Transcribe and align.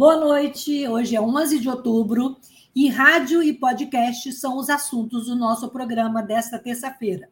Boa 0.00 0.16
noite, 0.16 0.88
hoje 0.88 1.14
é 1.14 1.20
11 1.20 1.58
de 1.58 1.68
outubro 1.68 2.38
e 2.74 2.88
rádio 2.88 3.42
e 3.42 3.52
podcast 3.52 4.32
são 4.32 4.56
os 4.56 4.70
assuntos 4.70 5.26
do 5.26 5.36
nosso 5.36 5.68
programa 5.68 6.22
desta 6.22 6.58
terça-feira. 6.58 7.28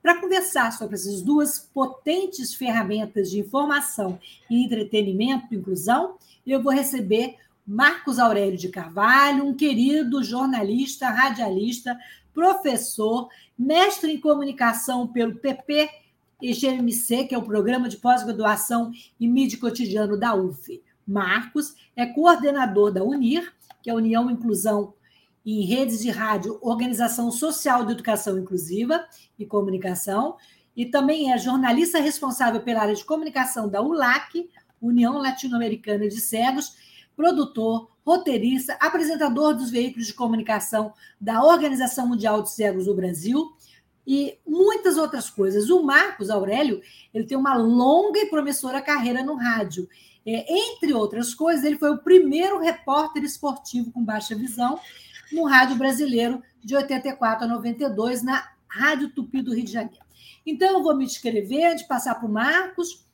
Para 0.00 0.20
conversar 0.20 0.72
sobre 0.72 0.94
essas 0.94 1.22
duas 1.22 1.58
potentes 1.58 2.54
ferramentas 2.54 3.28
de 3.28 3.40
informação 3.40 4.16
e 4.48 4.64
entretenimento, 4.64 5.52
inclusão, 5.52 6.14
eu 6.46 6.62
vou 6.62 6.72
receber 6.72 7.34
Marcos 7.66 8.20
Aurélio 8.20 8.56
de 8.56 8.68
Carvalho, 8.68 9.44
um 9.44 9.52
querido 9.52 10.22
jornalista, 10.22 11.10
radialista, 11.10 11.98
professor, 12.32 13.28
mestre 13.58 14.12
em 14.12 14.20
comunicação 14.20 15.04
pelo 15.04 15.34
PP 15.34 15.90
e 16.40 16.52
GMC, 16.52 17.24
que 17.24 17.34
é 17.34 17.38
o 17.38 17.42
Programa 17.42 17.88
de 17.88 17.96
Pós-Graduação 17.96 18.92
em 19.20 19.26
Mídia 19.26 19.58
Cotidiano 19.58 20.16
da 20.16 20.32
UF. 20.32 20.80
Marcos 21.08 21.74
é 21.96 22.04
coordenador 22.04 22.92
da 22.92 23.02
UNIR, 23.02 23.50
que 23.82 23.88
é 23.88 23.92
a 23.92 23.96
União 23.96 24.30
Inclusão 24.30 24.92
em 25.44 25.64
Redes 25.64 26.00
de 26.00 26.10
Rádio, 26.10 26.58
Organização 26.60 27.30
Social 27.30 27.86
de 27.86 27.92
Educação 27.92 28.38
Inclusiva 28.38 29.06
e 29.38 29.46
Comunicação, 29.46 30.36
e 30.76 30.84
também 30.84 31.32
é 31.32 31.38
jornalista 31.38 31.98
responsável 31.98 32.60
pela 32.60 32.82
área 32.82 32.94
de 32.94 33.04
comunicação 33.04 33.68
da 33.68 33.80
ULAC, 33.80 34.50
União 34.80 35.16
Latino-Americana 35.16 36.06
de 36.06 36.20
Cegos, 36.20 36.76
produtor, 37.16 37.90
roteirista, 38.04 38.76
apresentador 38.78 39.54
dos 39.54 39.70
veículos 39.70 40.06
de 40.06 40.14
comunicação 40.14 40.92
da 41.20 41.42
Organização 41.42 42.06
Mundial 42.06 42.42
de 42.42 42.50
Cegos 42.50 42.84
do 42.84 42.94
Brasil 42.94 43.50
e 44.06 44.38
muitas 44.46 44.96
outras 44.96 45.28
coisas. 45.28 45.68
O 45.68 45.82
Marcos 45.82 46.30
Aurélio, 46.30 46.80
ele 47.12 47.24
tem 47.24 47.36
uma 47.36 47.56
longa 47.56 48.20
e 48.20 48.26
promissora 48.26 48.80
carreira 48.80 49.22
no 49.22 49.34
rádio 49.34 49.88
é, 50.28 50.44
entre 50.48 50.92
outras 50.92 51.34
coisas, 51.34 51.64
ele 51.64 51.78
foi 51.78 51.90
o 51.90 51.98
primeiro 51.98 52.58
repórter 52.58 53.24
esportivo 53.24 53.90
com 53.90 54.04
baixa 54.04 54.34
visão 54.34 54.78
no 55.32 55.44
rádio 55.44 55.76
brasileiro 55.76 56.42
de 56.62 56.76
84 56.76 57.44
a 57.44 57.48
92, 57.48 58.22
na 58.22 58.46
Rádio 58.68 59.08
Tupi 59.10 59.40
do 59.40 59.54
Rio 59.54 59.64
de 59.64 59.72
Janeiro. 59.72 60.04
Então, 60.44 60.74
eu 60.74 60.82
vou 60.82 60.94
me 60.94 61.06
descrever, 61.06 61.76
de 61.76 61.86
passar 61.86 62.14
para 62.16 62.26
o 62.26 62.32
Marcos. 62.32 63.06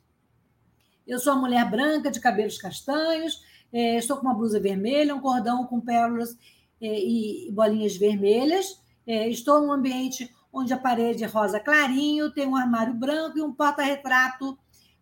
Eu 1.06 1.20
sou 1.20 1.34
uma 1.34 1.42
mulher 1.42 1.70
branca, 1.70 2.10
de 2.10 2.18
cabelos 2.18 2.58
castanhos, 2.58 3.42
é, 3.72 3.96
estou 3.98 4.16
com 4.16 4.26
uma 4.26 4.34
blusa 4.34 4.58
vermelha, 4.58 5.14
um 5.14 5.20
cordão 5.20 5.66
com 5.66 5.80
pérolas 5.80 6.36
é, 6.80 6.98
e 6.98 7.48
bolinhas 7.52 7.96
vermelhas. 7.96 8.80
É, 9.06 9.28
estou 9.28 9.60
num 9.60 9.72
ambiente 9.72 10.34
onde 10.52 10.72
a 10.72 10.78
parede 10.78 11.22
é 11.22 11.26
rosa 11.26 11.60
clarinho, 11.60 12.32
tem 12.32 12.46
um 12.46 12.56
armário 12.56 12.94
branco 12.94 13.38
e 13.38 13.42
um 13.42 13.52
porta-retrato 13.52 14.58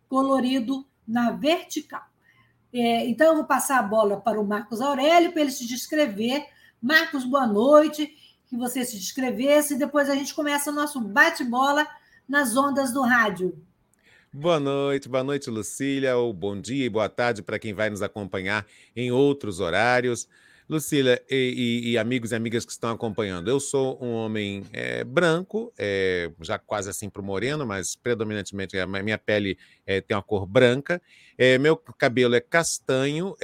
colorido 0.07 0.85
na 1.07 1.31
vertical. 1.31 2.03
É, 2.73 3.05
então, 3.07 3.27
eu 3.27 3.35
vou 3.35 3.45
passar 3.45 3.79
a 3.79 3.83
bola 3.83 4.19
para 4.19 4.39
o 4.39 4.45
Marcos 4.45 4.81
Aurélio 4.81 5.31
para 5.31 5.41
ele 5.41 5.51
se 5.51 5.67
descrever. 5.67 6.45
Marcos, 6.81 7.23
boa 7.23 7.45
noite, 7.45 8.13
que 8.47 8.57
você 8.57 8.83
se 8.83 8.97
descrevesse, 8.97 9.75
e 9.75 9.77
depois 9.77 10.09
a 10.09 10.15
gente 10.15 10.33
começa 10.33 10.71
o 10.71 10.73
nosso 10.73 10.99
bate-bola 10.99 11.87
nas 12.27 12.57
ondas 12.57 12.91
do 12.91 13.01
rádio. 13.01 13.55
Boa 14.31 14.59
noite, 14.59 15.07
boa 15.07 15.23
noite, 15.23 15.49
Lucília, 15.51 16.17
ou 16.17 16.33
bom 16.33 16.59
dia 16.59 16.85
e 16.85 16.89
boa 16.89 17.07
tarde 17.07 17.43
para 17.43 17.59
quem 17.59 17.71
vai 17.71 17.91
nos 17.91 18.01
acompanhar 18.01 18.65
em 18.95 19.11
outros 19.11 19.59
horários. 19.59 20.27
Lucília 20.69 21.21
e, 21.29 21.81
e, 21.85 21.91
e, 21.91 21.97
amigos 21.97 22.31
e 22.31 22.35
amigas 22.35 22.65
que 22.65 22.71
estão 22.71 22.91
acompanhando, 22.91 23.49
eu 23.49 23.59
sou 23.59 23.97
um 24.01 24.11
homem 24.13 24.63
é, 24.71 25.03
branco, 25.03 25.73
é, 25.77 26.31
já 26.41 26.57
quase 26.57 26.89
assim 26.89 27.09
para 27.09 27.21
o 27.21 27.25
moreno, 27.25 27.65
mas 27.65 27.95
predominantemente 27.95 28.77
a 28.77 28.87
minha 28.87 29.17
pele 29.17 29.57
é, 29.85 29.99
tem 30.01 30.15
uma 30.15 30.23
cor 30.23 30.45
branca, 30.45 31.01
meu 31.59 31.75
cabelo 31.75 32.35
é 32.35 32.39
castanho, 32.39 33.35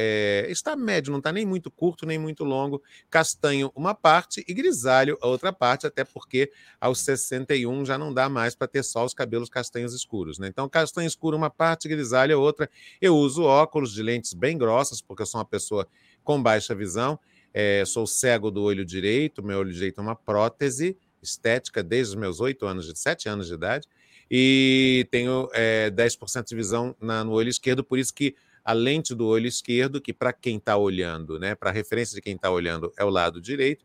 está 0.48 0.76
médio, 0.76 1.12
não 1.12 1.18
está 1.18 1.32
nem 1.34 1.44
muito 1.44 1.72
curto 1.72 2.06
nem 2.06 2.20
muito 2.20 2.44
longo, 2.44 2.82
castanho 3.10 3.72
uma 3.76 3.96
parte 3.96 4.46
e 4.48 4.54
grisalho 4.54 5.18
a 5.22 5.28
outra 5.28 5.52
parte, 5.52 5.88
até 5.88 6.04
porque 6.04 6.52
aos 6.80 7.00
61 7.02 7.86
já 7.86 7.98
não 7.98 8.14
dá 8.14 8.30
mais 8.30 8.56
para 8.56 8.68
ter 8.68 8.84
só 8.84 9.04
os 9.04 9.14
cabelos 9.14 9.50
castanhos 9.50 9.94
escuros. 9.94 10.40
Né? 10.40 10.48
Então, 10.48 10.70
castanho 10.70 11.08
escuro 11.08 11.36
uma 11.36 11.50
parte, 11.50 11.88
grisalho 11.88 12.36
a 12.36 12.40
outra. 12.40 12.70
Eu 13.02 13.16
uso 13.18 13.44
óculos 13.44 13.94
de 13.94 14.04
lentes 14.04 14.34
bem 14.34 14.58
grossas, 14.58 15.02
porque 15.02 15.24
eu 15.24 15.26
sou 15.26 15.40
uma 15.40 15.46
pessoa 15.46 15.88
com 16.30 16.40
baixa 16.44 16.76
visão. 16.76 17.20
É, 17.52 17.84
sou 17.84 18.06
cego 18.06 18.52
do 18.52 18.62
olho 18.62 18.86
direito, 18.86 19.42
meu 19.42 19.58
olho 19.58 19.74
direito 19.74 19.98
é 19.98 20.04
uma 20.04 20.16
prótese 20.16 20.96
estética 21.24 21.82
desde 21.82 22.14
os 22.14 22.22
meus 22.22 22.40
oito 22.40 22.68
anos, 22.68 22.86
de 22.86 23.00
sete 23.00 23.28
anos 23.28 23.48
de 23.48 23.56
idade, 23.56 23.88
e 24.30 25.08
tenho 25.10 25.50
é, 25.54 25.90
10% 25.90 26.48
de 26.48 26.56
visão 26.56 26.96
na, 27.02 27.24
no 27.24 27.32
olho 27.32 27.50
esquerdo, 27.50 27.84
por 27.84 27.98
isso 27.98 28.14
que 28.14 28.36
a 28.64 28.74
lente 28.74 29.16
do 29.16 29.26
olho 29.26 29.48
esquerdo, 29.48 30.00
que 30.00 30.14
para 30.14 30.32
quem 30.32 30.58
está 30.58 30.78
olhando, 30.78 31.40
né, 31.40 31.56
para 31.56 31.72
referência 31.72 32.14
de 32.14 32.22
quem 32.22 32.36
está 32.36 32.52
olhando, 32.52 32.94
é 32.96 33.04
o 33.04 33.10
lado 33.10 33.42
direito, 33.42 33.84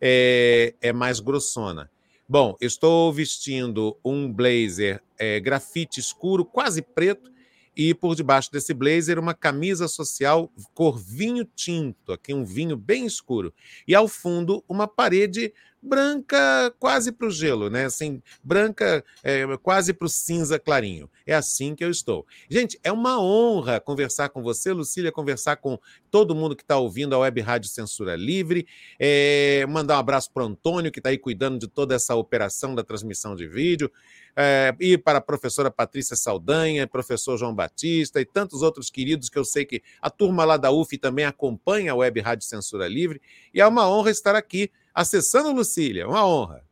é, 0.00 0.74
é, 0.80 0.92
mais 0.92 1.20
grossona. 1.20 1.88
Bom, 2.28 2.56
estou 2.60 3.12
vestindo 3.12 3.96
um 4.04 4.32
blazer 4.32 5.00
é, 5.16 5.38
grafite 5.38 6.00
escuro, 6.00 6.44
quase 6.44 6.82
preto, 6.82 7.30
e 7.76 7.94
por 7.94 8.14
debaixo 8.14 8.50
desse 8.50 8.72
blazer 8.72 9.18
uma 9.18 9.34
camisa 9.34 9.88
social 9.88 10.50
cor 10.72 10.98
vinho 10.98 11.44
tinto, 11.44 12.12
aqui 12.12 12.32
um 12.32 12.44
vinho 12.44 12.76
bem 12.76 13.06
escuro. 13.06 13.52
E 13.86 13.94
ao 13.94 14.08
fundo 14.08 14.64
uma 14.68 14.86
parede 14.86 15.52
branca 15.84 16.74
quase 16.78 17.12
para 17.12 17.26
o 17.26 17.30
gelo, 17.30 17.68
né? 17.68 17.84
Assim, 17.84 18.22
branca 18.42 19.04
é, 19.22 19.44
quase 19.58 19.92
para 19.92 20.06
o 20.06 20.08
cinza 20.08 20.58
clarinho. 20.58 21.10
É 21.26 21.34
assim 21.34 21.74
que 21.74 21.84
eu 21.84 21.90
estou. 21.90 22.26
Gente, 22.48 22.78
é 22.82 22.90
uma 22.90 23.20
honra 23.20 23.78
conversar 23.80 24.30
com 24.30 24.42
você, 24.42 24.72
Lucília, 24.72 25.12
conversar 25.12 25.56
com 25.56 25.78
todo 26.10 26.34
mundo 26.34 26.56
que 26.56 26.62
está 26.62 26.78
ouvindo 26.78 27.14
a 27.14 27.18
Web 27.18 27.40
Rádio 27.42 27.68
Censura 27.68 28.16
Livre. 28.16 28.66
É, 28.98 29.66
mandar 29.68 29.96
um 29.96 30.00
abraço 30.00 30.30
para 30.32 30.44
Antônio, 30.44 30.90
que 30.90 31.00
está 31.00 31.10
aí 31.10 31.18
cuidando 31.18 31.58
de 31.58 31.68
toda 31.68 31.94
essa 31.94 32.14
operação 32.14 32.74
da 32.74 32.82
transmissão 32.82 33.36
de 33.36 33.46
vídeo. 33.46 33.90
É, 34.36 34.74
e 34.80 34.98
para 34.98 35.18
a 35.18 35.20
professora 35.20 35.70
Patrícia 35.70 36.16
Saldanha, 36.16 36.86
professor 36.86 37.36
João 37.36 37.54
Batista 37.54 38.20
e 38.20 38.24
tantos 38.24 38.62
outros 38.62 38.90
queridos 38.90 39.28
que 39.28 39.38
eu 39.38 39.44
sei 39.44 39.64
que 39.64 39.82
a 40.00 40.10
turma 40.10 40.44
lá 40.44 40.56
da 40.56 40.72
UF 40.72 40.98
também 40.98 41.24
acompanha 41.24 41.92
a 41.92 41.94
Web 41.94 42.20
Rádio 42.20 42.46
Censura 42.46 42.88
Livre. 42.88 43.20
E 43.52 43.60
é 43.60 43.66
uma 43.66 43.88
honra 43.88 44.10
estar 44.10 44.34
aqui 44.34 44.70
acessando 44.94 45.50
Lucília, 45.50 46.08
uma 46.08 46.26
honra. 46.26 46.64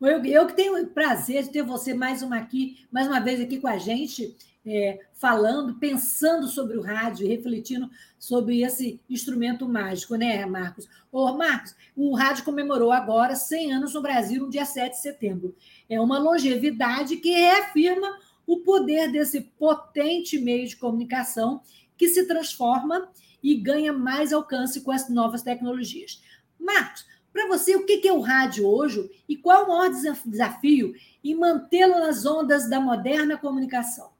Eu, 0.00 0.24
eu 0.24 0.46
que 0.46 0.54
tenho 0.54 0.82
o 0.82 0.86
prazer 0.88 1.44
de 1.44 1.50
ter 1.50 1.62
você 1.62 1.94
mais 1.94 2.22
uma 2.22 2.36
aqui, 2.36 2.84
mais 2.90 3.06
uma 3.06 3.20
vez 3.20 3.40
aqui 3.40 3.60
com 3.60 3.68
a 3.68 3.78
gente, 3.78 4.36
é, 4.66 5.00
falando, 5.14 5.74
pensando 5.74 6.48
sobre 6.48 6.76
o 6.76 6.82
rádio, 6.82 7.28
refletindo 7.28 7.88
sobre 8.18 8.62
esse 8.62 9.00
instrumento 9.08 9.68
mágico, 9.68 10.16
né, 10.16 10.44
Marcos? 10.46 10.88
Ô, 11.10 11.32
Marcos, 11.34 11.74
o 11.96 12.14
rádio 12.14 12.44
comemorou 12.44 12.90
agora 12.90 13.36
100 13.36 13.74
anos 13.74 13.94
no 13.94 14.02
Brasil, 14.02 14.42
no 14.42 14.50
dia 14.50 14.64
7 14.64 14.92
de 14.92 15.02
setembro. 15.02 15.54
É 15.88 16.00
uma 16.00 16.18
longevidade 16.18 17.16
que 17.16 17.30
reafirma 17.30 18.18
o 18.46 18.58
poder 18.58 19.10
desse 19.12 19.40
potente 19.40 20.38
meio 20.38 20.66
de 20.66 20.76
comunicação 20.76 21.60
que 21.96 22.08
se 22.08 22.26
transforma 22.26 23.08
e 23.42 23.54
ganha 23.54 23.92
mais 23.92 24.32
alcance 24.32 24.80
com 24.80 24.90
as 24.90 25.08
novas 25.08 25.42
tecnologias. 25.42 26.22
Marcos, 26.58 27.06
para 27.32 27.46
você, 27.48 27.74
o 27.74 27.86
que 27.86 28.06
é 28.06 28.12
o 28.12 28.20
rádio 28.20 28.66
hoje 28.66 29.10
e 29.28 29.36
qual 29.36 29.64
o 29.64 29.68
maior 29.68 29.90
desafio 30.26 30.94
em 31.24 31.34
mantê-lo 31.34 31.98
nas 31.98 32.26
ondas 32.26 32.68
da 32.68 32.78
moderna 32.78 33.38
comunicação? 33.38 34.10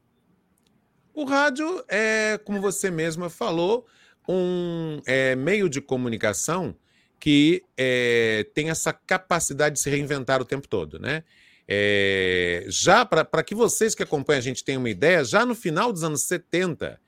O 1.14 1.24
rádio 1.24 1.84
é, 1.88 2.38
como 2.44 2.60
você 2.60 2.90
mesma 2.90 3.28
falou, 3.28 3.86
um 4.26 5.00
é, 5.06 5.36
meio 5.36 5.68
de 5.68 5.80
comunicação 5.80 6.74
que 7.20 7.62
é, 7.76 8.46
tem 8.54 8.70
essa 8.70 8.92
capacidade 8.92 9.76
de 9.76 9.80
se 9.80 9.90
reinventar 9.90 10.40
o 10.40 10.44
tempo 10.44 10.66
todo, 10.66 10.98
né? 10.98 11.22
É, 11.68 12.64
já 12.68 13.04
para 13.04 13.44
que 13.44 13.54
vocês 13.54 13.94
que 13.94 14.02
acompanham 14.02 14.38
a 14.38 14.42
gente 14.42 14.64
tenham 14.64 14.82
uma 14.82 14.90
ideia, 14.90 15.24
já 15.24 15.46
no 15.46 15.54
final 15.54 15.92
dos 15.92 16.02
anos 16.02 16.22
70, 16.22 17.00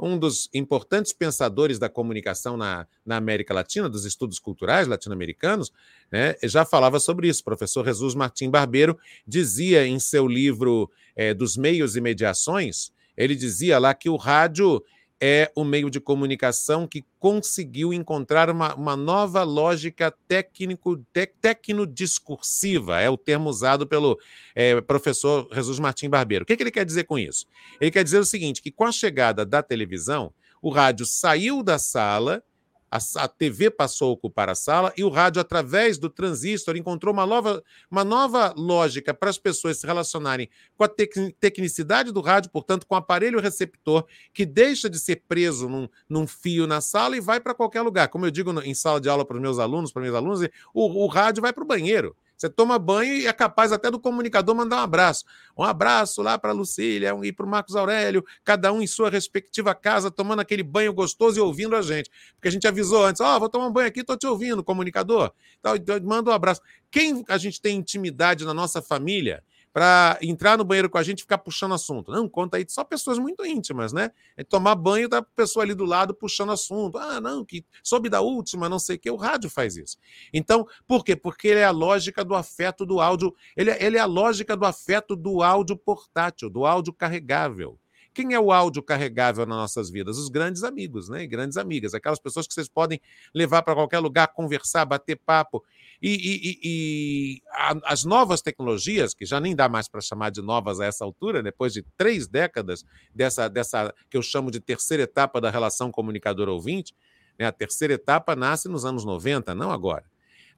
um 0.00 0.18
dos 0.18 0.48
importantes 0.54 1.12
pensadores 1.12 1.78
da 1.78 1.88
comunicação 1.88 2.56
na, 2.56 2.86
na 3.04 3.16
América 3.16 3.52
Latina, 3.52 3.88
dos 3.88 4.04
estudos 4.04 4.38
culturais 4.38 4.88
latino-americanos, 4.88 5.70
né, 6.10 6.34
já 6.42 6.64
falava 6.64 6.98
sobre 6.98 7.28
isso. 7.28 7.42
O 7.42 7.44
professor 7.44 7.84
Jesus 7.84 8.14
Martim 8.14 8.50
Barbeiro 8.50 8.98
dizia 9.26 9.86
em 9.86 9.98
seu 9.98 10.26
livro 10.26 10.90
é, 11.14 11.34
Dos 11.34 11.56
Meios 11.56 11.96
e 11.96 12.00
Mediações, 12.00 12.90
ele 13.16 13.34
dizia 13.34 13.78
lá 13.78 13.92
que 13.92 14.08
o 14.08 14.16
rádio 14.16 14.82
é 15.20 15.52
o 15.54 15.64
meio 15.64 15.90
de 15.90 16.00
comunicação 16.00 16.86
que 16.86 17.04
conseguiu 17.18 17.92
encontrar 17.92 18.48
uma, 18.48 18.74
uma 18.74 18.96
nova 18.96 19.42
lógica 19.42 20.12
técnico, 20.26 20.96
te, 21.12 21.26
tecnodiscursiva, 21.26 23.00
é 23.00 23.10
o 23.10 23.18
termo 23.18 23.50
usado 23.50 23.86
pelo 23.86 24.18
é, 24.54 24.80
professor 24.80 25.46
Jesus 25.52 25.78
Martim 25.78 26.08
Barbeiro. 26.08 26.44
O 26.44 26.46
que, 26.46 26.56
que 26.56 26.62
ele 26.62 26.70
quer 26.70 26.86
dizer 26.86 27.04
com 27.04 27.18
isso? 27.18 27.46
Ele 27.80 27.90
quer 27.90 28.02
dizer 28.02 28.18
o 28.18 28.24
seguinte: 28.24 28.62
que 28.62 28.70
com 28.70 28.84
a 28.84 28.92
chegada 28.92 29.44
da 29.44 29.62
televisão, 29.62 30.32
o 30.62 30.70
rádio 30.70 31.04
saiu 31.04 31.62
da 31.62 31.78
sala 31.78 32.42
a, 32.90 32.98
a, 33.16 33.28
TV 33.28 33.70
passou 33.70 34.10
a 34.10 34.12
ocupar 34.12 34.48
a 34.48 34.54
sala 34.54 34.92
e 34.96 35.04
o 35.04 35.08
rádio, 35.08 35.40
através 35.40 35.96
do 35.96 36.10
transistor, 36.10 36.76
encontrou 36.76 37.14
uma 37.14 37.24
nova, 37.24 37.62
uma 37.90 38.02
nova 38.02 38.52
lógica 38.56 39.14
para 39.14 39.30
as 39.30 39.38
pessoas 39.38 39.78
se 39.78 39.86
relacionarem 39.86 40.48
com 40.76 40.84
a 40.84 40.88
tec, 40.88 41.14
tecnicidade 41.38 42.10
do 42.10 42.20
rádio, 42.20 42.50
portanto, 42.50 42.86
com 42.86 42.94
o 42.94 42.98
aparelho 42.98 43.40
receptor, 43.40 44.04
que 44.32 44.44
deixa 44.44 44.90
de 44.90 44.98
ser 44.98 45.22
preso 45.28 45.68
num, 45.68 45.88
num 46.08 46.26
fio 46.26 46.66
na 46.66 46.80
sala 46.80 47.16
e 47.16 47.20
vai 47.20 47.38
para 47.38 47.54
qualquer 47.54 47.82
lugar. 47.82 48.08
Como 48.08 48.26
eu 48.26 48.30
digo 48.30 48.50
em 48.62 48.74
sala 48.74 49.00
de 49.00 49.08
aula 49.08 49.24
para 49.24 49.36
os 49.36 49.42
meus 49.42 49.58
alunos, 49.58 49.92
para 49.92 50.02
meus 50.02 50.14
alunos, 50.14 50.40
o, 50.74 51.04
o 51.04 51.06
rádio 51.06 51.42
vai 51.42 51.52
para 51.52 51.62
o 51.62 51.66
banheiro. 51.66 52.16
Você 52.40 52.48
toma 52.48 52.78
banho 52.78 53.12
e 53.12 53.26
é 53.26 53.32
capaz 53.34 53.70
até 53.70 53.90
do 53.90 54.00
comunicador 54.00 54.54
mandar 54.54 54.76
um 54.76 54.80
abraço. 54.80 55.26
Um 55.54 55.62
abraço 55.62 56.22
lá 56.22 56.38
para 56.38 56.52
a 56.52 56.54
Lucília 56.54 57.14
e 57.22 57.30
para 57.30 57.44
o 57.44 57.48
Marcos 57.48 57.76
Aurélio, 57.76 58.24
cada 58.42 58.72
um 58.72 58.80
em 58.80 58.86
sua 58.86 59.10
respectiva 59.10 59.74
casa, 59.74 60.10
tomando 60.10 60.40
aquele 60.40 60.62
banho 60.62 60.90
gostoso 60.90 61.38
e 61.38 61.42
ouvindo 61.42 61.76
a 61.76 61.82
gente. 61.82 62.10
Porque 62.36 62.48
a 62.48 62.50
gente 62.50 62.66
avisou 62.66 63.04
antes: 63.04 63.20
Ó, 63.20 63.36
oh, 63.36 63.40
vou 63.40 63.50
tomar 63.50 63.66
um 63.66 63.70
banho 63.70 63.88
aqui, 63.88 64.00
estou 64.00 64.16
te 64.16 64.26
ouvindo, 64.26 64.64
comunicador. 64.64 65.30
Então, 65.58 65.74
manda 66.02 66.30
um 66.30 66.32
abraço. 66.32 66.62
Quem 66.90 67.22
a 67.28 67.36
gente 67.36 67.60
tem 67.60 67.76
intimidade 67.76 68.42
na 68.46 68.54
nossa 68.54 68.80
família 68.80 69.44
para 69.72 70.18
entrar 70.20 70.58
no 70.58 70.64
banheiro 70.64 70.90
com 70.90 70.98
a 70.98 71.02
gente 71.02 71.20
e 71.20 71.22
ficar 71.22 71.38
puxando 71.38 71.74
assunto. 71.74 72.10
Não, 72.10 72.28
conta 72.28 72.56
aí 72.56 72.66
só 72.68 72.82
pessoas 72.82 73.18
muito 73.18 73.44
íntimas, 73.46 73.92
né? 73.92 74.10
É 74.36 74.42
tomar 74.42 74.74
banho 74.74 75.08
tá 75.08 75.18
a 75.18 75.22
pessoa 75.22 75.64
ali 75.64 75.74
do 75.74 75.84
lado 75.84 76.12
puxando 76.12 76.50
assunto. 76.50 76.98
Ah, 76.98 77.20
não, 77.20 77.44
que 77.44 77.64
soube 77.82 78.08
da 78.08 78.20
última, 78.20 78.68
não 78.68 78.78
sei 78.78 78.96
o 78.96 78.98
que. 78.98 79.10
O 79.10 79.16
rádio 79.16 79.48
faz 79.48 79.76
isso. 79.76 79.96
Então, 80.32 80.66
por 80.86 81.04
quê? 81.04 81.14
Porque 81.14 81.48
ele 81.48 81.60
é 81.60 81.64
a 81.64 81.70
lógica 81.70 82.24
do 82.24 82.34
afeto 82.34 82.84
do 82.84 83.00
áudio. 83.00 83.34
Ele, 83.56 83.70
é, 83.70 83.84
ele 83.84 83.96
é 83.96 84.00
a 84.00 84.06
lógica 84.06 84.56
do 84.56 84.66
afeto 84.66 85.14
do 85.14 85.42
áudio 85.42 85.76
portátil, 85.76 86.50
do 86.50 86.66
áudio 86.66 86.92
carregável. 86.92 87.78
Quem 88.12 88.34
é 88.34 88.40
o 88.40 88.50
áudio 88.50 88.82
carregável 88.82 89.46
nas 89.46 89.56
nossas 89.56 89.88
vidas? 89.88 90.18
Os 90.18 90.28
grandes 90.28 90.64
amigos, 90.64 91.08
né? 91.08 91.22
E 91.22 91.26
grandes 91.28 91.56
amigas, 91.56 91.94
aquelas 91.94 92.18
pessoas 92.18 92.46
que 92.46 92.52
vocês 92.52 92.68
podem 92.68 93.00
levar 93.32 93.62
para 93.62 93.74
qualquer 93.74 94.00
lugar, 94.00 94.26
conversar, 94.28 94.84
bater 94.84 95.16
papo. 95.16 95.64
E, 96.02 96.08
e, 96.14 96.60
e 96.64 97.42
a, 97.52 97.92
as 97.92 98.04
novas 98.04 98.40
tecnologias, 98.40 99.12
que 99.12 99.26
já 99.26 99.38
nem 99.38 99.54
dá 99.54 99.68
mais 99.68 99.88
para 99.88 100.00
chamar 100.00 100.30
de 100.30 100.40
novas 100.40 100.80
a 100.80 100.86
essa 100.86 101.04
altura, 101.04 101.42
depois 101.42 101.72
de 101.72 101.82
três 101.96 102.26
décadas 102.26 102.84
dessa, 103.14 103.48
dessa 103.48 103.94
que 104.08 104.16
eu 104.16 104.22
chamo 104.22 104.50
de 104.50 104.60
terceira 104.60 105.02
etapa 105.02 105.40
da 105.40 105.50
relação 105.50 105.90
comunicador-ouvinte, 105.90 106.94
né? 107.38 107.46
a 107.46 107.52
terceira 107.52 107.94
etapa 107.94 108.34
nasce 108.34 108.68
nos 108.68 108.84
anos 108.84 109.04
90, 109.04 109.54
não 109.54 109.70
agora. 109.70 110.04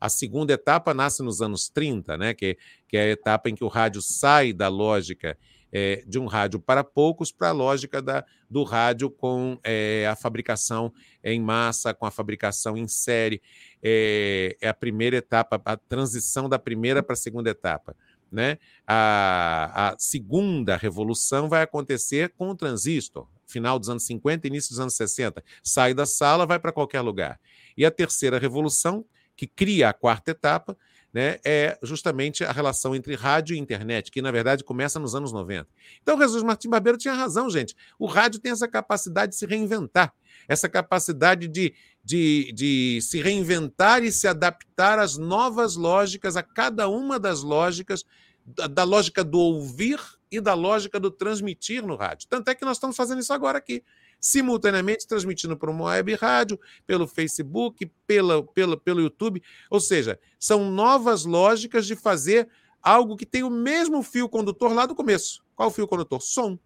A 0.01 0.09
segunda 0.09 0.53
etapa 0.53 0.93
nasce 0.93 1.23
nos 1.23 1.41
anos 1.41 1.69
30, 1.69 2.17
né? 2.17 2.35
que, 2.35 2.57
que 2.89 2.97
é 2.97 3.03
a 3.03 3.11
etapa 3.11 3.49
em 3.49 3.55
que 3.55 3.65
o 3.65 3.69
rádio 3.69 4.03
sai 4.03 4.53
da 4.53 4.69
lógica 4.69 5.37
é, 5.73 6.05
de 6.07 6.19
um 6.19 6.27
rádio 6.27 6.61
para 6.61 6.85
poucos 6.85 7.33
para 7.33 7.49
a 7.49 7.53
lógica 7.53 8.03
da, 8.03 8.25
do 8.49 8.63
rádio 8.63 9.11
com 9.11 9.59
é, 9.65 10.07
a 10.07 10.15
fabricação 10.15 10.93
em 11.25 11.41
massa, 11.41 11.95
com 11.95 12.05
a 12.05 12.11
fabricação 12.11 12.77
em 12.77 12.87
série. 12.87 13.41
É, 13.83 14.57
é 14.61 14.69
a 14.69 14.75
primeira 14.75 15.17
etapa, 15.17 15.61
a 15.65 15.77
transição 15.77 16.49
da 16.49 16.59
primeira 16.59 17.03
para 17.03 17.15
a 17.15 17.17
segunda 17.17 17.49
etapa. 17.51 17.97
Né? 18.31 18.59
A, 18.87 19.91
a, 19.91 19.99
segunda 19.99 20.77
revolução 20.77 21.49
vai 21.49 21.63
acontecer 21.63 22.31
com 22.31 22.49
o 22.49 22.55
transistor, 22.55 23.27
final 23.47 23.79
dos 23.79 23.91
anos 23.91 24.05
50, 24.05 24.47
início 24.47 24.71
dos 24.71 24.81
anos 24.81 24.95
60. 24.95 25.45
Sai 25.63 25.93
da 25.93 26.07
sala, 26.07 26.47
vai 26.47 26.59
para 26.59 26.73
qualquer 26.73 27.03
lugar. 27.03 27.39
E 27.77 27.85
a 27.85 27.91
terceira 27.91 28.39
revolução, 28.39 29.05
que 29.37 29.47
cria 29.47 29.91
a 29.91 29.93
quarta 29.93 30.31
etapa, 30.31 30.77
né, 31.13 31.39
é 31.45 31.79
justamente 31.83 32.43
a 32.43 32.51
relação 32.53 32.95
entre 32.95 33.15
rádio 33.15 33.55
e 33.55 33.59
internet, 33.59 34.11
que 34.11 34.23
na 34.23 34.31
verdade 34.31 34.65
começa 34.65 34.99
nos 34.99 35.15
anos 35.15 35.33
90. 35.33 35.69
Então, 36.03 36.19
Jesus 36.19 36.43
Martim 36.43 36.71
Barbeiro 36.71 36.97
tinha 36.97 37.13
razão, 37.13 37.51
gente. 37.51 37.77
O 37.99 38.07
rádio 38.07 38.41
tem 38.41 38.51
essa 38.51 38.67
capacidade 38.67 39.33
de 39.33 39.39
se 39.39 39.47
reinventar, 39.47 40.13
essa 40.49 40.69
capacidade 40.69 41.49
de, 41.49 41.75
de, 42.03 42.53
de 42.55 43.01
se 43.03 43.21
reinventar 43.21 44.03
e 44.03 44.11
se 44.11 44.27
adaptar 44.27 44.99
às 44.99 45.19
novas 45.19 45.77
lógicas, 45.77 46.37
a 46.37 46.43
cada 46.43 46.89
uma 46.89 47.19
das 47.19 47.43
lógicas, 47.43 48.05
da, 48.45 48.67
da 48.67 48.85
lógica 48.85 49.23
do 49.23 49.39
ouvir 49.39 50.01
e 50.33 50.41
da 50.41 50.55
lógica 50.55 50.99
do 50.99 51.11
transmitir 51.11 51.87
no 51.87 51.95
rádio. 51.95 52.27
Tanto 52.29 52.49
é 52.49 52.55
que 52.55 52.65
nós 52.65 52.79
estamos 52.79 52.97
fazendo 52.97 53.21
isso 53.21 53.33
agora 53.33 53.59
aqui 53.59 53.85
simultaneamente 54.23 55.07
transmitindo 55.07 55.57
por 55.57 55.69
uma 55.69 55.87
web 55.87 56.15
rádio, 56.15 56.59
pelo 56.87 57.09
Facebook, 57.09 57.91
pela, 58.07 58.41
pela, 58.43 58.77
pelo 58.77 59.01
YouTube. 59.01 59.43
Ou 59.69 59.81
seja, 59.81 60.19
são 60.39 60.71
novas 60.71 61.25
lógicas 61.25 61.87
de 61.87 61.97
fazer 61.97 62.49
algo 62.81 63.17
que 63.17 63.27
tem 63.27 63.43
o 63.43 63.51
mesmo 63.51 64.01
fio 64.01 64.29
condutor 64.29 64.73
lá 64.73 64.87
do 64.87 64.95
começo. 64.95 65.43
Qual 65.57 65.69
o 65.69 65.73
fio 65.73 65.89
condutor? 65.89 66.23
Som. 66.23 66.57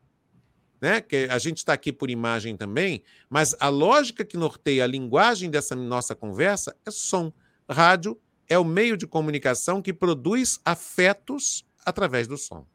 Né? 0.78 1.00
Que 1.00 1.26
a 1.30 1.38
gente 1.38 1.58
está 1.58 1.72
aqui 1.72 1.90
por 1.90 2.10
imagem 2.10 2.54
também, 2.58 3.02
mas 3.30 3.56
a 3.58 3.70
lógica 3.70 4.22
que 4.22 4.36
norteia 4.36 4.84
a 4.84 4.86
linguagem 4.86 5.50
dessa 5.50 5.74
nossa 5.74 6.14
conversa 6.14 6.76
é 6.84 6.90
som. 6.90 7.32
Rádio 7.68 8.20
é 8.46 8.58
o 8.58 8.64
meio 8.64 8.98
de 8.98 9.06
comunicação 9.06 9.80
que 9.80 9.94
produz 9.94 10.60
afetos 10.62 11.64
através 11.84 12.28
do 12.28 12.36
som. 12.36 12.66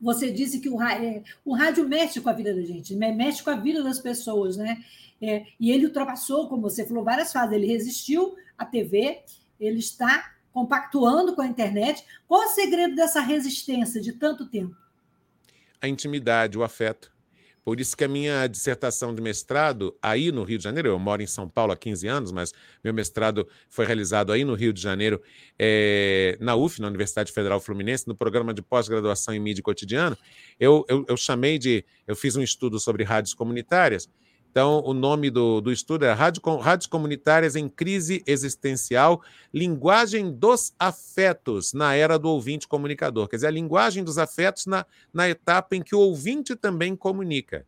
Você 0.00 0.30
disse 0.30 0.60
que 0.60 0.68
o, 0.68 0.82
é, 0.82 1.22
o 1.44 1.54
rádio 1.54 1.88
mexe 1.88 2.20
com 2.20 2.28
a 2.28 2.32
vida 2.32 2.54
da 2.54 2.62
gente, 2.62 2.94
mexe 2.94 3.42
com 3.42 3.50
a 3.50 3.56
vida 3.56 3.82
das 3.82 3.98
pessoas, 3.98 4.56
né? 4.56 4.82
É, 5.20 5.46
e 5.58 5.70
ele 5.70 5.86
ultrapassou, 5.86 6.48
como 6.48 6.62
você 6.62 6.86
falou, 6.86 7.04
várias 7.04 7.32
fases. 7.32 7.54
Ele 7.54 7.66
resistiu 7.66 8.34
à 8.58 8.64
TV, 8.64 9.22
ele 9.58 9.78
está 9.78 10.34
compactuando 10.52 11.34
com 11.34 11.42
a 11.42 11.46
internet. 11.46 12.04
Qual 12.26 12.42
o 12.42 12.48
segredo 12.48 12.94
dessa 12.94 13.20
resistência 13.20 14.00
de 14.00 14.12
tanto 14.12 14.46
tempo? 14.46 14.76
A 15.80 15.88
intimidade, 15.88 16.58
o 16.58 16.62
afeto. 16.62 17.13
Por 17.64 17.80
isso 17.80 17.96
que 17.96 18.04
a 18.04 18.08
minha 18.08 18.46
dissertação 18.46 19.14
de 19.14 19.22
mestrado, 19.22 19.96
aí 20.02 20.30
no 20.30 20.44
Rio 20.44 20.58
de 20.58 20.64
Janeiro, 20.64 20.88
eu 20.90 20.98
moro 20.98 21.22
em 21.22 21.26
São 21.26 21.48
Paulo 21.48 21.72
há 21.72 21.76
15 21.76 22.06
anos, 22.06 22.30
mas 22.30 22.52
meu 22.82 22.92
mestrado 22.92 23.48
foi 23.70 23.86
realizado 23.86 24.32
aí 24.32 24.44
no 24.44 24.54
Rio 24.54 24.70
de 24.70 24.82
Janeiro, 24.82 25.22
é, 25.58 26.36
na 26.40 26.54
UF, 26.54 26.80
na 26.80 26.88
Universidade 26.88 27.32
Federal 27.32 27.58
Fluminense, 27.60 28.06
no 28.06 28.14
programa 28.14 28.52
de 28.52 28.60
pós-graduação 28.60 29.32
em 29.32 29.40
mídia 29.40 29.62
cotidiano. 29.62 30.16
Eu, 30.60 30.84
eu, 30.88 31.06
eu 31.08 31.16
chamei 31.16 31.58
de. 31.58 31.84
Eu 32.06 32.14
fiz 32.14 32.36
um 32.36 32.42
estudo 32.42 32.78
sobre 32.78 33.02
rádios 33.02 33.32
comunitárias. 33.32 34.08
Então, 34.54 34.80
o 34.84 34.94
nome 34.94 35.30
do, 35.30 35.60
do 35.60 35.72
estudo 35.72 36.04
é 36.04 36.12
Rádio, 36.12 36.40
Rádios 36.60 36.86
Comunitárias 36.86 37.56
em 37.56 37.68
Crise 37.68 38.22
Existencial, 38.24 39.20
Linguagem 39.52 40.30
dos 40.30 40.72
Afetos 40.78 41.72
na 41.72 41.96
Era 41.96 42.16
do 42.16 42.28
Ouvinte 42.28 42.68
Comunicador. 42.68 43.26
Quer 43.26 43.34
dizer, 43.34 43.48
a 43.48 43.50
linguagem 43.50 44.04
dos 44.04 44.16
afetos 44.16 44.66
na, 44.66 44.86
na 45.12 45.28
etapa 45.28 45.74
em 45.74 45.82
que 45.82 45.96
o 45.96 45.98
ouvinte 45.98 46.54
também 46.54 46.94
comunica. 46.94 47.66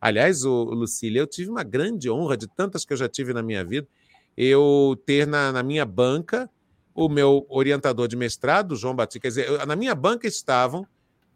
Aliás, 0.00 0.44
o, 0.44 0.62
Lucília, 0.66 1.18
eu 1.18 1.26
tive 1.26 1.50
uma 1.50 1.64
grande 1.64 2.08
honra, 2.08 2.36
de 2.36 2.46
tantas 2.46 2.84
que 2.84 2.92
eu 2.92 2.96
já 2.96 3.08
tive 3.08 3.32
na 3.32 3.42
minha 3.42 3.64
vida, 3.64 3.88
eu 4.36 4.96
ter 5.04 5.26
na, 5.26 5.50
na 5.50 5.64
minha 5.64 5.84
banca 5.84 6.48
o 6.94 7.08
meu 7.08 7.46
orientador 7.48 8.06
de 8.06 8.14
mestrado, 8.14 8.76
João 8.76 8.94
Batista. 8.94 9.18
Quer 9.18 9.28
dizer, 9.28 9.48
eu, 9.48 9.66
na 9.66 9.74
minha 9.74 9.92
banca 9.92 10.28
estavam 10.28 10.86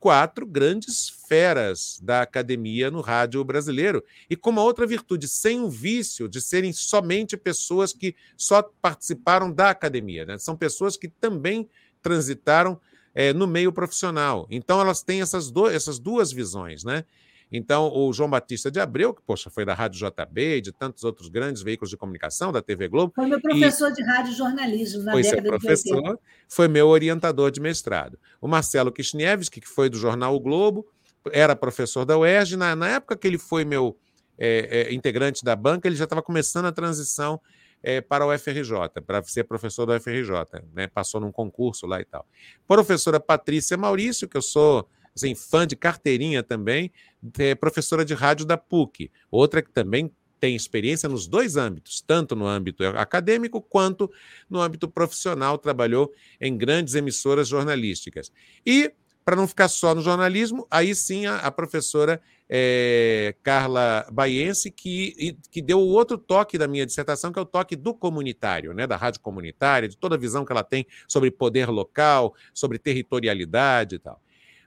quatro 0.03 0.45
grandes 0.45 1.09
feras 1.29 2.01
da 2.03 2.23
academia 2.23 2.91
no 2.91 3.01
rádio 3.01 3.45
brasileiro. 3.45 4.03
E 4.29 4.35
com 4.35 4.51
uma 4.51 4.61
outra 4.61 4.85
virtude, 4.85 5.29
sem 5.29 5.61
o 5.61 5.71
vício 5.71 6.29
de 6.29 6.41
serem 6.41 6.73
somente 6.73 7.37
pessoas 7.37 7.93
que 7.93 8.17
só 8.37 8.65
participaram 8.83 9.53
da 9.53 9.71
academia. 9.71 10.27
Né? 10.27 10.39
São 10.39 10.57
pessoas 10.57 10.97
que 10.97 11.07
também 11.07 11.71
transitaram 12.03 12.81
é, 13.15 13.33
no 13.33 13.47
meio 13.47 13.73
profissional. 13.73 14.45
Então, 14.51 14.81
elas 14.81 15.05
têm 15.05 15.23
essas, 15.23 15.53
do, 15.53 15.69
essas 15.69 16.01
duas 16.01 16.33
visões. 16.33 16.83
Né? 16.83 17.05
Então, 17.53 17.93
o 17.95 18.11
João 18.15 18.31
Batista 18.31 18.71
de 18.71 18.81
Abreu, 18.81 19.13
que, 19.13 19.21
poxa, 19.21 19.51
foi 19.51 19.65
da 19.67 19.75
Rádio 19.75 19.99
JB 19.99 20.57
e 20.57 20.61
de 20.63 20.73
tantos 20.73 21.05
outros 21.05 21.29
grandes 21.29 21.63
veículos 21.63 21.91
de 21.91 21.99
comunicação, 21.99 22.51
da 22.51 22.63
TV 22.63 22.89
Globo. 22.89 23.13
Foi 23.15 23.27
meu 23.27 23.41
professor 23.41 23.91
e... 23.91 23.93
de 23.93 24.03
rádio 24.03 24.33
jornalismo 24.33 25.03
na 25.03 25.13
foi 25.13 25.23
década 25.23 25.43
seu 25.43 25.51
professor, 25.51 26.01
de 26.01 26.09
80. 26.09 26.21
Foi 26.49 26.69
meu 26.69 26.89
orientador 26.89 27.51
de 27.51 27.61
mestrado. 27.61 28.19
O 28.41 28.49
Marcelo 28.49 28.91
Kishniewski, 28.91 29.61
que 29.61 29.69
foi 29.69 29.91
do 29.91 29.99
jornal 29.99 30.35
o 30.35 30.41
Globo, 30.41 30.87
era 31.31 31.55
professor 31.55 32.07
da 32.07 32.17
UERJ. 32.17 32.57
Na, 32.57 32.75
na 32.75 32.89
época 32.89 33.17
que 33.17 33.27
ele 33.27 33.39
foi 33.39 33.67
meu 33.67 33.99
é, 34.39 34.89
é, 34.89 34.95
integrante 34.95 35.45
da 35.45 35.55
banca, 35.55 35.87
ele 35.87 35.97
já 35.97 36.05
estava 36.05 36.23
começando 36.23 36.65
a 36.65 36.73
transição 36.73 37.39
é, 37.83 38.01
para 38.01 38.27
o 38.27 38.39
FRJ, 38.39 39.03
para 39.07 39.23
ser 39.25 39.45
professor 39.45 39.85
da 39.85 39.97
UFRJ. 39.97 40.63
Né? 40.73 40.87
Passou 40.87 41.21
num 41.21 41.33
concurso 41.33 41.87
lá 41.87 42.01
e 42.01 42.05
tal. 42.05 42.27
Professora 42.67 43.21
Patrícia 43.21 43.77
Maurício, 43.77 44.27
que 44.27 44.37
eu 44.37 44.43
sou 44.43 44.89
assim, 45.15 45.35
fã 45.35 45.67
de 45.67 45.77
carteirinha 45.77 46.43
também, 46.43 46.91
é 47.39 47.55
professora 47.55 48.05
de 48.05 48.15
rádio 48.15 48.47
da 48.47 48.57
PUC, 48.57 49.11
outra 49.31 49.63
que 49.63 49.71
também 49.71 50.11
tem 50.41 50.57
experiência 50.57 51.09
nos 51.09 51.29
dois 51.29 51.57
âmbitos, 51.57 52.01
tanto 52.01 52.35
no 52.35 52.47
âmbito 52.47 52.85
acadêmico 52.85 53.63
quanto 53.63 54.11
no 54.51 54.61
âmbito 54.61 54.89
profissional, 54.89 55.57
trabalhou 55.57 56.13
em 56.41 56.57
grandes 56.57 56.97
emissoras 56.97 57.47
jornalísticas. 57.47 58.33
E 58.67 58.93
para 59.25 59.37
não 59.37 59.47
ficar 59.47 59.69
só 59.69 59.95
no 59.95 60.03
jornalismo, 60.03 60.67
aí 60.69 60.97
sim 60.97 61.27
a, 61.27 61.37
a 61.37 61.51
professora 61.53 62.21
é, 62.49 63.35
Carla 63.43 64.05
Baiense, 64.13 64.71
que, 64.71 65.39
que 65.51 65.63
deu 65.63 65.79
o 65.79 65.89
outro 65.89 66.19
toque 66.19 66.59
da 66.59 66.67
minha 66.67 66.85
dissertação, 66.85 67.33
que 67.33 67.39
é 67.39 67.43
o 67.43 67.47
toque 67.47 67.77
do 67.77 67.95
comunitário, 67.95 68.75
né, 68.75 68.87
da 68.87 68.97
rádio 68.97 69.21
comunitária, 69.21 69.89
de 69.89 69.97
toda 69.97 70.17
a 70.17 70.19
visão 70.19 70.45
que 70.45 70.53
ela 70.53 70.65
tem 70.65 70.87
sobre 71.07 71.31
poder 71.31 71.69
local, 71.69 72.35
sobre 72.53 72.79
territorialidade 72.79 73.95
e 73.95 73.99
tal. 73.99 74.21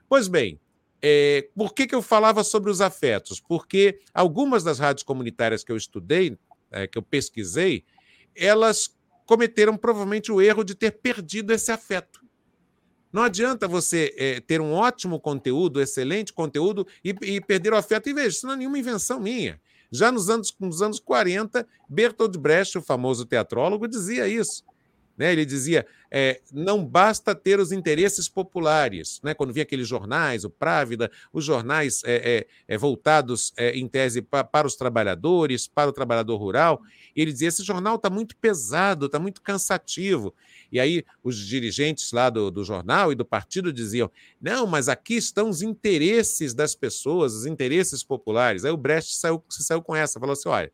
Pois 0.08 0.28
bem, 0.28 0.60
é, 1.02 1.48
por 1.54 1.74
que, 1.74 1.86
que 1.86 1.94
eu 1.94 2.02
falava 2.02 2.42
sobre 2.42 2.70
os 2.70 2.80
afetos? 2.80 3.40
Porque 3.40 4.00
algumas 4.14 4.64
das 4.64 4.78
rádios 4.78 5.02
comunitárias 5.02 5.62
que 5.62 5.72
eu 5.72 5.76
estudei, 5.76 6.38
é, 6.70 6.86
que 6.86 6.98
eu 6.98 7.02
pesquisei, 7.02 7.84
elas 8.34 8.96
cometeram 9.24 9.76
provavelmente 9.76 10.30
o 10.30 10.40
erro 10.40 10.64
de 10.64 10.74
ter 10.74 10.92
perdido 10.92 11.52
esse 11.52 11.70
afeto. 11.72 12.24
Não 13.12 13.22
adianta 13.22 13.66
você 13.66 14.14
é, 14.16 14.40
ter 14.40 14.60
um 14.60 14.72
ótimo 14.72 15.18
conteúdo, 15.18 15.80
excelente 15.80 16.32
conteúdo, 16.32 16.86
e, 17.04 17.14
e 17.22 17.40
perder 17.40 17.72
o 17.72 17.76
afeto. 17.76 18.08
E 18.08 18.12
veja, 18.12 18.28
isso 18.28 18.46
não 18.46 18.54
é 18.54 18.56
nenhuma 18.56 18.78
invenção 18.78 19.18
minha. 19.18 19.60
Já 19.90 20.12
nos 20.12 20.28
anos, 20.28 20.54
nos 20.60 20.82
anos 20.82 21.00
40, 21.00 21.66
Bertolt 21.88 22.36
Brecht, 22.36 22.76
o 22.78 22.82
famoso 22.82 23.24
teatrólogo, 23.24 23.88
dizia 23.88 24.28
isso. 24.28 24.64
Né? 25.16 25.32
Ele 25.32 25.44
dizia: 25.44 25.86
é, 26.10 26.40
não 26.52 26.84
basta 26.84 27.34
ter 27.34 27.58
os 27.58 27.72
interesses 27.72 28.28
populares. 28.28 29.20
Né? 29.22 29.34
Quando 29.34 29.52
via 29.52 29.62
aqueles 29.62 29.88
jornais, 29.88 30.44
o 30.44 30.50
Právida, 30.50 31.10
os 31.32 31.44
jornais 31.44 32.02
é, 32.04 32.46
é, 32.68 32.74
é 32.74 32.78
voltados 32.78 33.52
é, 33.56 33.76
em 33.76 33.88
tese 33.88 34.20
pa, 34.22 34.44
para 34.44 34.66
os 34.66 34.76
trabalhadores, 34.76 35.66
para 35.66 35.88
o 35.88 35.92
trabalhador 35.92 36.36
rural, 36.36 36.82
ele 37.14 37.32
dizia: 37.32 37.48
esse 37.48 37.62
jornal 37.62 37.96
está 37.96 38.10
muito 38.10 38.36
pesado, 38.36 39.06
está 39.06 39.18
muito 39.18 39.40
cansativo. 39.40 40.34
E 40.70 40.78
aí 40.78 41.04
os 41.22 41.38
dirigentes 41.38 42.12
lá 42.12 42.28
do, 42.28 42.50
do 42.50 42.64
jornal 42.64 43.12
e 43.12 43.14
do 43.14 43.24
partido 43.24 43.72
diziam: 43.72 44.10
não, 44.40 44.66
mas 44.66 44.88
aqui 44.88 45.14
estão 45.14 45.48
os 45.48 45.62
interesses 45.62 46.52
das 46.54 46.74
pessoas, 46.74 47.32
os 47.32 47.46
interesses 47.46 48.04
populares. 48.04 48.64
Aí 48.64 48.70
o 48.70 48.76
Brecht 48.76 49.14
saiu, 49.14 49.42
saiu 49.48 49.82
com 49.82 49.96
essa, 49.96 50.20
falou 50.20 50.34
assim: 50.34 50.48
olha, 50.48 50.72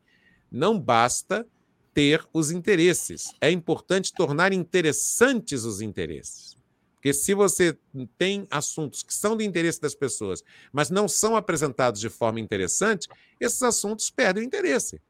não 0.51 0.79
basta 0.79 1.47
ter 1.93 2.25
os 2.33 2.51
interesses. 2.51 3.33
É 3.39 3.51
importante 3.51 4.13
tornar 4.13 4.51
interessantes 4.51 5.63
os 5.63 5.81
interesses. 5.81 6.57
Porque 6.95 7.13
se 7.13 7.33
você 7.33 7.77
tem 8.17 8.47
assuntos 8.49 9.03
que 9.03 9.13
são 9.13 9.35
do 9.35 9.43
interesse 9.43 9.81
das 9.81 9.93
pessoas, 9.93 10.41
mas 10.71 10.89
não 10.89 11.07
são 11.07 11.35
apresentados 11.35 11.99
de 11.99 12.09
forma 12.09 12.39
interessante, 12.39 13.09
esses 13.39 13.61
assuntos 13.61 14.09
perdem 14.09 14.43
o 14.43 14.45
interesse. 14.45 15.01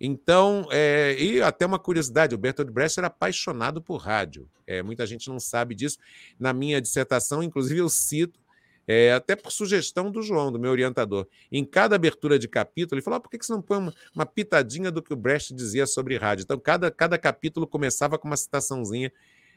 Então, 0.00 0.66
é, 0.72 1.14
e 1.20 1.42
até 1.42 1.66
uma 1.66 1.78
curiosidade, 1.78 2.34
o 2.34 2.38
Bertolt 2.38 2.70
Brecht 2.70 2.98
era 2.98 3.06
apaixonado 3.06 3.80
por 3.80 3.98
rádio. 3.98 4.50
É, 4.66 4.82
muita 4.82 5.06
gente 5.06 5.28
não 5.28 5.38
sabe 5.38 5.74
disso. 5.74 5.98
Na 6.38 6.52
minha 6.52 6.80
dissertação, 6.80 7.42
inclusive, 7.42 7.78
eu 7.80 7.88
cito 7.88 8.40
é, 8.86 9.12
até 9.12 9.36
por 9.36 9.52
sugestão 9.52 10.10
do 10.10 10.22
João, 10.22 10.50
do 10.50 10.58
meu 10.58 10.70
orientador. 10.70 11.26
Em 11.50 11.64
cada 11.64 11.96
abertura 11.96 12.38
de 12.38 12.48
capítulo, 12.48 12.96
ele 12.98 13.04
falou: 13.04 13.18
ah, 13.18 13.20
por 13.20 13.30
que 13.30 13.38
você 13.38 13.52
não 13.52 13.62
põe 13.62 13.78
uma, 13.78 13.94
uma, 14.14 14.26
pitadinha 14.26 14.90
do 14.90 15.02
que 15.02 15.12
o 15.12 15.16
Brecht 15.16 15.54
dizia 15.54 15.86
sobre 15.86 16.16
rádio? 16.16 16.42
Então, 16.42 16.58
cada, 16.58 16.90
cada 16.90 17.18
capítulo 17.18 17.66
começava 17.66 18.18
com 18.18 18.26
uma 18.28 18.36
citaçãozinha 18.36 19.12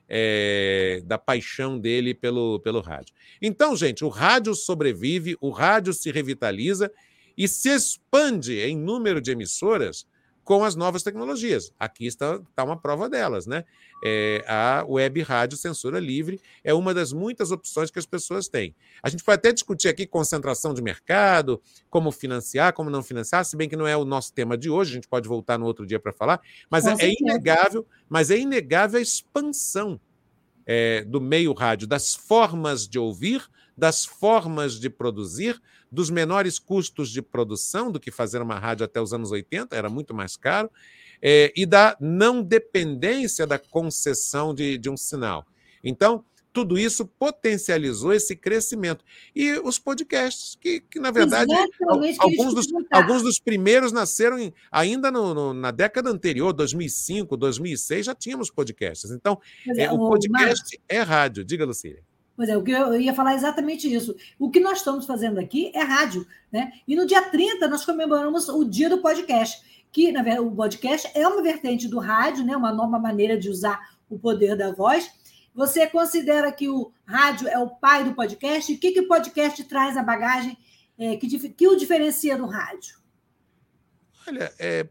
é, 0.08 1.01
da 1.06 1.18
paixão 1.18 1.80
dele 1.80 2.13
pelo, 2.13 2.60
pelo 2.60 2.82
rádio. 2.82 3.13
Então, 3.42 3.75
gente, 3.75 4.03
o 4.06 4.10
rádio 4.10 4.53
sobrevive, 4.53 5.38
o 5.42 5.50
rádio 5.50 5.94
se 5.94 6.12
revitaliza 6.12 6.92
e 7.38 7.48
se 7.48 7.70
expande 7.70 8.60
em 8.60 8.77
número 8.77 9.20
de 9.20 9.32
emissoras 9.32 10.06
com 10.44 10.64
as 10.64 10.76
novas 10.76 11.04
tecnologias. 11.04 11.74
Aqui 11.80 12.06
está, 12.06 12.36
está 12.36 12.64
uma 12.64 12.78
prova 12.78 13.10
delas, 13.10 13.48
né? 13.48 13.64
É, 14.06 14.44
a 14.48 14.84
web 14.86 15.22
rádio 15.22 15.58
censura 15.58 16.00
livre 16.00 16.40
é 16.64 16.74
uma 16.74 16.94
das 16.94 17.14
muitas 17.14 17.52
opções 17.52 17.90
que 17.90 17.98
as 17.98 18.06
pessoas 18.06 18.50
têm. 18.50 18.76
A 19.02 19.10
gente 19.10 19.24
pode 19.24 19.36
até 19.36 19.54
discutir 19.54 19.88
aqui 19.88 20.06
concentração 20.06 20.74
de 20.74 20.82
mercado, 20.82 21.62
como 21.90 22.12
financiar, 22.12 22.74
como 22.74 22.90
não 22.90 23.02
financiar, 23.02 23.46
se 23.46 23.56
bem 23.56 23.70
que 23.70 23.78
não 23.78 23.88
é 23.88 23.96
o 23.96 24.04
nosso 24.04 24.34
tema 24.34 24.58
de 24.58 24.70
hoje, 24.70 24.92
a 24.92 24.96
gente 24.96 25.08
pode 25.08 25.28
voltar 25.28 25.58
no 25.58 25.66
outro 25.66 25.86
dia 25.86 26.00
para 26.00 26.12
falar, 26.12 26.42
mas 26.70 26.86
é, 26.86 26.94
é, 27.00 27.14
inegável, 27.18 27.88
mas 28.10 28.30
é 28.30 28.38
inegável 28.38 29.00
a 29.00 29.02
expansão 29.02 30.00
é, 30.66 31.04
do 31.06 31.22
meio 31.22 31.54
rádio, 31.54 31.88
das 31.88 32.14
formas 32.14 32.88
de 32.88 33.00
ouvir, 33.00 33.50
das 33.78 34.06
formas 34.06 34.80
de 34.80 34.90
produzir, 34.90 35.62
dos 35.94 36.10
menores 36.10 36.58
custos 36.58 37.12
de 37.12 37.22
produção 37.22 37.92
do 37.92 38.00
que 38.00 38.10
fazer 38.10 38.42
uma 38.42 38.58
rádio 38.58 38.84
até 38.84 39.00
os 39.00 39.14
anos 39.14 39.32
80, 39.32 39.76
era 39.76 39.90
muito 39.90 40.14
mais 40.14 40.36
caro, 40.36 40.72
é, 41.22 41.54
e 41.56 41.68
da 41.68 41.96
não 42.02 42.42
dependência 42.42 43.46
da 43.46 43.60
concessão 43.60 44.56
de, 44.56 44.78
de 44.80 44.90
um 44.90 44.98
sinal. 44.98 45.46
Então, 45.84 46.26
tudo 46.52 46.78
isso 46.78 47.06
potencializou 47.06 48.12
esse 48.12 48.36
crescimento. 48.36 49.06
E 49.36 49.54
os 49.60 49.78
podcasts, 49.78 50.56
que, 50.60 50.82
que 50.82 51.00
na 51.00 51.12
verdade, 51.12 51.52
alguns 52.20 52.54
dos, 52.54 52.68
alguns 52.92 53.22
dos 53.22 53.40
primeiros 53.40 53.92
nasceram 53.92 54.40
em, 54.40 54.54
ainda 54.72 55.12
no, 55.12 55.34
no, 55.34 55.54
na 55.54 55.72
década 55.72 56.10
anterior, 56.10 56.54
2005, 56.54 57.38
2006, 57.38 58.06
já 58.06 58.16
tínhamos 58.16 58.50
podcasts. 58.50 59.12
Então, 59.12 59.40
é, 59.78 59.92
o 59.92 59.98
podcast 59.98 60.80
é 60.88 61.02
rádio. 61.02 61.44
Diga, 61.44 61.66
Lucília. 61.66 62.04
Pois 62.36 62.50
é, 62.50 62.58
o 62.58 62.63
que 62.63 62.72
eu 62.72 63.00
ia 63.00 63.13
falar 63.13 63.36
exatamente 63.36 63.92
isso. 63.92 64.16
O 64.40 64.50
que 64.50 64.60
nós 64.60 64.80
estamos 64.80 65.06
fazendo 65.06 65.40
aqui 65.40 65.72
é 65.75 65.82
rádio, 65.82 66.28
né? 66.52 66.74
E 66.88 66.96
no 66.96 67.06
dia 67.06 67.22
30 67.22 67.68
nós 67.68 67.86
comemoramos 67.86 68.50
o 68.50 68.63
dia 68.63 68.90
do 68.90 69.02
podcast, 69.02 69.63
que, 69.92 70.12
na 70.12 70.24
verdade, 70.24 70.48
o 70.48 70.52
podcast 70.52 71.10
é 71.13 71.28
uma 71.28 71.44
vertente 71.44 71.88
do 71.88 72.00
rádio, 72.00 72.44
né? 72.44 72.58
Uma 72.58 72.74
nova 72.74 72.98
maneira 72.98 73.38
de 73.38 73.50
usar 73.50 73.80
o 74.10 74.18
poder 74.18 74.58
da 74.58 74.72
voz. 74.72 75.12
Você 75.54 75.86
considera 75.86 76.52
que 76.52 76.68
o 76.68 76.92
rádio 77.06 77.48
é 77.48 77.60
o 77.60 77.70
pai 77.70 78.04
do 78.04 78.16
podcast? 78.16 78.74
O 78.74 78.80
que, 78.80 78.92
que 78.92 79.02
o 79.02 79.08
podcast 79.08 79.63
traz 79.66 79.96
a 79.96 80.02
bagagem 80.02 80.58
é, 80.98 81.16
que, 81.18 81.50
que 81.50 81.68
o 81.68 81.75
diferencia 81.75 82.38
do 82.38 82.46
rádio? 82.46 82.98
Olha, 84.28 84.52
é, 84.58 84.88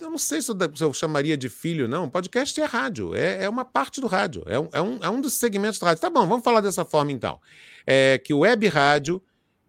eu 0.00 0.10
não 0.10 0.18
sei 0.18 0.42
se 0.42 0.50
eu, 0.80 0.92
chamaria 0.92 1.36
de 1.36 1.48
filho, 1.48 1.86
não. 1.86 2.10
Podcast 2.10 2.60
é 2.60 2.64
rádio, 2.64 3.14
é, 3.14 3.44
é 3.44 3.48
uma 3.48 3.64
parte 3.64 4.00
do 4.00 4.06
rádio, 4.06 4.42
é 4.46 4.58
um, 4.58 4.68
é, 4.72 4.82
um, 4.82 4.98
é 5.04 5.10
um 5.10 5.20
dos 5.20 5.34
segmentos 5.34 5.78
do 5.78 5.86
rádio. 5.86 6.00
Tá 6.00 6.10
bom, 6.10 6.26
vamos 6.26 6.44
falar 6.44 6.60
dessa 6.60 6.84
forma 6.84 7.12
então. 7.12 7.40
É 7.86 8.18
que 8.18 8.34
web 8.34 8.66
rádio, 8.68 9.22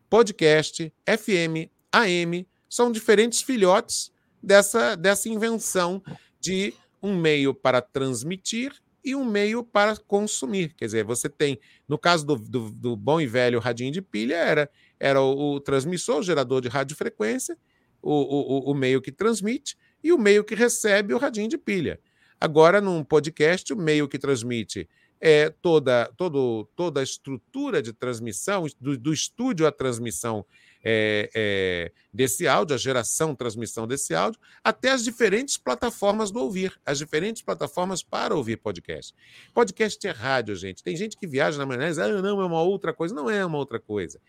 podcast, 0.09 0.91
FM, 1.07 1.69
AM 1.91 2.47
são 2.69 2.91
diferentes 2.91 3.41
filhotes 3.41 4.11
dessa, 4.41 4.95
dessa 4.95 5.29
invenção 5.29 6.01
de 6.39 6.73
um 7.01 7.15
meio 7.15 7.53
para 7.53 7.81
transmitir 7.81 8.73
e 9.03 9.15
um 9.15 9.23
meio 9.23 9.63
para 9.63 9.95
consumir. 9.95 10.73
Quer 10.73 10.85
dizer, 10.85 11.03
você 11.03 11.29
tem, 11.29 11.59
no 11.87 11.97
caso 11.97 12.25
do, 12.25 12.35
do, 12.35 12.71
do 12.71 12.95
bom 12.95 13.21
e 13.21 13.27
velho 13.27 13.59
radinho 13.59 13.91
de 13.91 14.01
pilha, 14.01 14.35
era, 14.35 14.69
era 14.99 15.21
o, 15.21 15.53
o 15.53 15.59
transmissor, 15.59 16.17
o 16.17 16.23
gerador 16.23 16.61
de 16.61 16.67
radiofrequência, 16.67 17.55
o, 18.01 18.11
o, 18.11 18.71
o 18.71 18.73
meio 18.73 19.01
que 19.01 19.11
transmite, 19.11 19.77
e 20.05 20.13
o 20.13 20.19
meio 20.19 20.43
que 20.43 20.53
recebe 20.53 21.15
o 21.15 21.17
radinho 21.17 21.49
de 21.49 21.57
pilha. 21.57 21.99
Agora, 22.39 22.79
num 22.79 23.03
podcast, 23.03 23.73
o 23.73 23.75
meio 23.75 24.07
que 24.07 24.19
transmite 24.19 24.87
é 25.19 25.49
toda, 25.49 26.11
todo, 26.15 26.69
toda 26.75 26.99
a 26.99 27.03
estrutura 27.03 27.81
de 27.81 27.91
transmissão, 27.91 28.67
do, 28.79 28.95
do 28.95 29.11
estúdio 29.11 29.65
à 29.65 29.71
transmissão 29.71 30.45
é, 30.83 31.31
é, 31.33 31.91
desse 32.13 32.47
áudio, 32.47 32.75
a 32.75 32.77
geração, 32.77 33.33
transmissão 33.33 33.87
desse 33.87 34.13
áudio, 34.13 34.39
até 34.63 34.91
as 34.91 35.03
diferentes 35.03 35.57
plataformas 35.57 36.29
do 36.29 36.39
ouvir, 36.39 36.79
as 36.85 36.99
diferentes 36.99 37.41
plataformas 37.41 38.03
para 38.03 38.35
ouvir 38.35 38.57
podcast. 38.57 39.15
Podcast 39.55 40.05
é 40.05 40.11
rádio, 40.11 40.55
gente. 40.55 40.83
Tem 40.83 40.95
gente 40.95 41.17
que 41.17 41.25
viaja 41.25 41.65
na 41.65 41.73
e 41.73 41.87
diz, 41.87 41.97
ah, 41.97 42.21
não, 42.21 42.39
é 42.39 42.45
uma 42.45 42.61
outra 42.61 42.93
coisa. 42.93 43.15
Não 43.15 43.27
é 43.27 43.43
uma 43.43 43.57
outra 43.57 43.79
coisa 43.79 44.21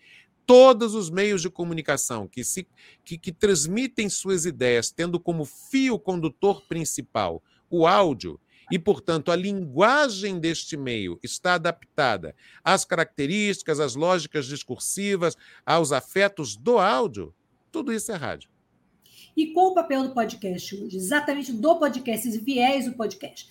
todos 0.46 0.94
os 0.94 1.10
meios 1.10 1.42
de 1.42 1.50
comunicação 1.50 2.28
que, 2.28 2.44
se, 2.44 2.66
que, 3.04 3.18
que 3.18 3.32
transmitem 3.32 4.08
suas 4.08 4.46
ideias, 4.46 4.90
tendo 4.90 5.18
como 5.18 5.44
fio 5.44 5.98
condutor 5.98 6.62
principal 6.62 7.42
o 7.68 7.86
áudio, 7.86 8.40
e, 8.70 8.78
portanto, 8.78 9.30
a 9.30 9.36
linguagem 9.36 10.40
deste 10.40 10.76
meio 10.76 11.18
está 11.22 11.54
adaptada 11.54 12.34
às 12.64 12.84
características, 12.84 13.78
às 13.78 13.94
lógicas 13.94 14.46
discursivas, 14.46 15.36
aos 15.64 15.92
afetos 15.92 16.56
do 16.56 16.78
áudio, 16.78 17.34
tudo 17.70 17.92
isso 17.92 18.10
é 18.10 18.16
rádio. 18.16 18.50
E 19.36 19.52
qual 19.52 19.68
o 19.68 19.74
papel 19.74 20.02
do 20.02 20.14
podcast 20.14 20.74
hoje? 20.74 20.96
Exatamente 20.96 21.52
do 21.52 21.78
podcast, 21.78 22.26
esse 22.26 22.38
viés 22.38 22.86
do 22.86 22.94
podcast. 22.94 23.48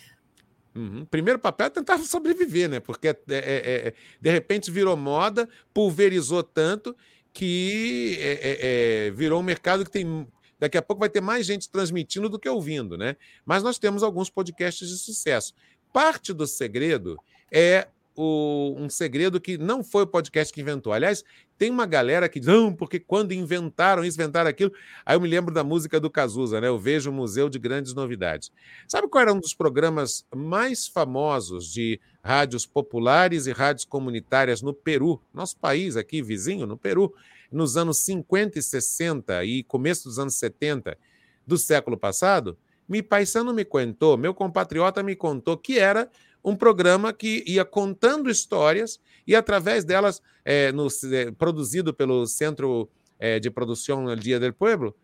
Uhum. 0.75 1.05
Primeiro 1.05 1.39
papel 1.39 1.67
é 1.67 1.70
tentar 1.70 1.98
sobreviver, 2.03 2.70
né? 2.70 2.79
Porque 2.79 3.08
é, 3.08 3.12
é, 3.12 3.15
é, 3.29 3.88
é, 3.88 3.94
de 4.20 4.29
repente 4.29 4.70
virou 4.70 4.98
moda, 4.98 5.48
pulverizou 5.74 6.44
tanto 6.44 6.96
que 7.32 8.17
é, 8.20 9.08
é, 9.08 9.12
virou 9.12 9.39
um 9.39 9.44
mercado 9.44 9.84
que 9.84 9.91
tem. 9.91 10.27
Daqui 10.58 10.77
a 10.77 10.82
pouco 10.82 11.01
vai 11.01 11.10
ter 11.10 11.22
mais 11.22 11.46
gente 11.46 11.70
transmitindo 11.70 12.29
do 12.29 12.39
que 12.39 12.48
ouvindo, 12.48 12.98
né? 12.98 13.17
Mas 13.46 13.62
nós 13.62 13.77
temos 13.77 14.03
alguns 14.03 14.29
podcasts 14.29 14.88
de 14.88 14.98
sucesso. 14.98 15.53
Parte 15.91 16.34
do 16.34 16.48
segredo 16.48 17.17
é 17.51 17.88
o, 18.16 18.76
um 18.78 18.90
segredo 18.90 19.40
que 19.40 19.58
não 19.58 19.84
foi 19.84 20.04
o 20.04 20.08
podcast 20.08 20.54
que 20.54 20.62
inventou. 20.62 20.94
Aliás, 20.94 21.24
tem 21.58 21.70
uma 21.70 21.86
galera 21.86 22.28
que 22.28 22.40
diz, 22.40 22.48
não, 22.48 22.74
porque 22.74 23.00
quando 23.00 23.34
inventaram 23.34 24.04
isso, 24.04 24.20
inventaram 24.20 24.50
aquilo. 24.50 24.72
Aí 25.06 25.16
eu 25.16 25.22
me 25.22 25.28
lembro 25.28 25.54
da 25.54 25.64
música 25.64 26.00
do 26.00 26.10
Cazuza, 26.10 26.60
né? 26.60 26.68
Eu 26.68 26.80
vejo 26.80 27.10
o 27.10 27.14
Museu 27.14 27.50
de 27.50 27.60
Grandes 27.60 27.94
Novidades. 27.94 28.52
Sabe 28.88 29.08
qual 29.08 29.22
era 29.22 29.34
um 29.34 29.40
dos 29.40 29.54
programas 29.54 30.26
mais 30.34 30.88
famosos 30.88 31.72
de 31.72 32.00
rádios 32.24 32.66
populares 32.66 33.48
e 33.48 33.52
rádios 33.52 33.86
comunitárias 33.86 34.62
no 34.62 34.74
Peru, 34.74 35.22
nosso 35.34 35.58
país 35.58 35.96
aqui, 35.96 36.22
vizinho, 36.22 36.66
no 36.66 36.78
Peru, 36.78 37.14
nos 37.52 37.78
anos 37.78 38.00
50 38.00 38.60
e 38.60 38.62
60 38.62 39.46
e 39.46 39.64
começo 39.64 40.06
dos 40.06 40.20
anos 40.20 40.36
70 40.36 40.98
do 41.46 41.58
século 41.58 41.98
passado? 41.98 42.58
Me 42.88 43.02
paisano 43.02 43.54
me 43.54 43.66
contou, 43.66 44.18
meu 44.18 44.34
compatriota 44.34 45.02
me 45.02 45.16
contou 45.16 45.58
que 45.58 45.80
era 45.80 46.10
um 46.46 46.56
programa 46.56 47.12
que 47.12 47.44
ia 47.48 47.66
contando 47.66 48.30
histórias 48.30 49.00
e, 49.25 49.36
através 49.36 49.84
delas, 49.84 50.22
é, 50.46 50.72
no, 50.72 50.88
é, 51.12 51.32
produzido 51.32 51.92
pelo 51.92 52.28
Centro 52.28 52.88
é, 53.18 53.40
de 53.40 53.50
Produção 53.50 54.16
Dia 54.16 54.40
del 54.40 54.54
Pueblo, 54.54 54.96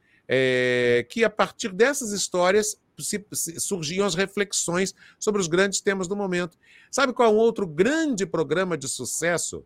que 1.10 1.26
a 1.26 1.30
partir 1.30 1.74
dessas 1.74 2.14
histórias 2.14 2.80
se, 2.98 3.26
se, 3.34 3.60
surgiam 3.60 4.06
as 4.06 4.16
reflexões 4.16 4.96
sobre 5.20 5.42
os 5.42 5.48
grandes 5.48 5.82
temas 5.82 6.08
do 6.08 6.16
momento. 6.16 6.58
Sabe 6.90 7.12
qual 7.12 7.30
é 7.30 7.34
um 7.34 7.38
outro 7.38 7.68
grande 7.68 8.26
programa 8.26 8.78
de 8.78 8.88
sucesso? 8.88 9.66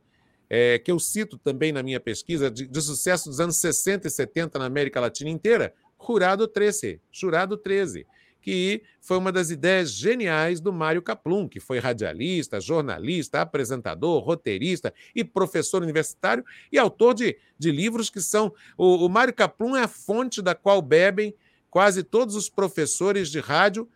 É, 0.50 0.80
que 0.80 0.92
eu 0.92 1.00
cito 1.00 1.38
também 1.38 1.72
na 1.72 1.84
minha 1.84 2.00
pesquisa, 2.00 2.50
de, 2.50 2.68
de, 2.68 2.82
sucesso 2.82 3.30
dos 3.30 3.40
anos 3.40 3.58
60 3.58 4.08
e 4.08 4.12
70 4.12 4.58
na 4.58 4.66
América 4.66 5.00
Latina 5.00 5.30
inteira, 5.30 5.74
Jurado 6.00 6.48
13. 6.48 7.02
Jurado 7.12 7.58
13 7.58 8.06
que 8.46 8.84
foi 9.02 9.18
uma 9.18 9.32
das 9.32 9.50
ideias 9.50 9.90
geniais 9.90 10.62
do 10.62 10.72
Mário 10.72 11.02
Kaplum, 11.02 11.50
que 11.50 11.60
foi 11.60 11.80
radialista, 11.80 12.62
jornalista, 12.62 13.42
apresentador, 13.42 14.24
roteirista 14.24 14.94
e 15.16 15.24
professor 15.24 15.82
universitário 15.82 16.46
e 16.72 16.78
autor 16.78 17.16
de, 17.16 17.36
de 17.58 17.72
livros 17.72 18.08
que 18.08 18.22
são. 18.22 18.54
O, 18.78 19.08
o 19.08 19.10
Mário 19.10 19.34
Kaplum 19.34 19.76
é 19.76 19.82
a 19.82 19.88
fonte 19.88 20.44
da 20.44 20.54
qual 20.54 20.80
bebem 20.80 21.34
quase 21.72 22.04
todos 22.04 22.36
os 22.36 22.48
professores 22.48 23.32
de 23.32 23.40
rádio, 23.40 23.90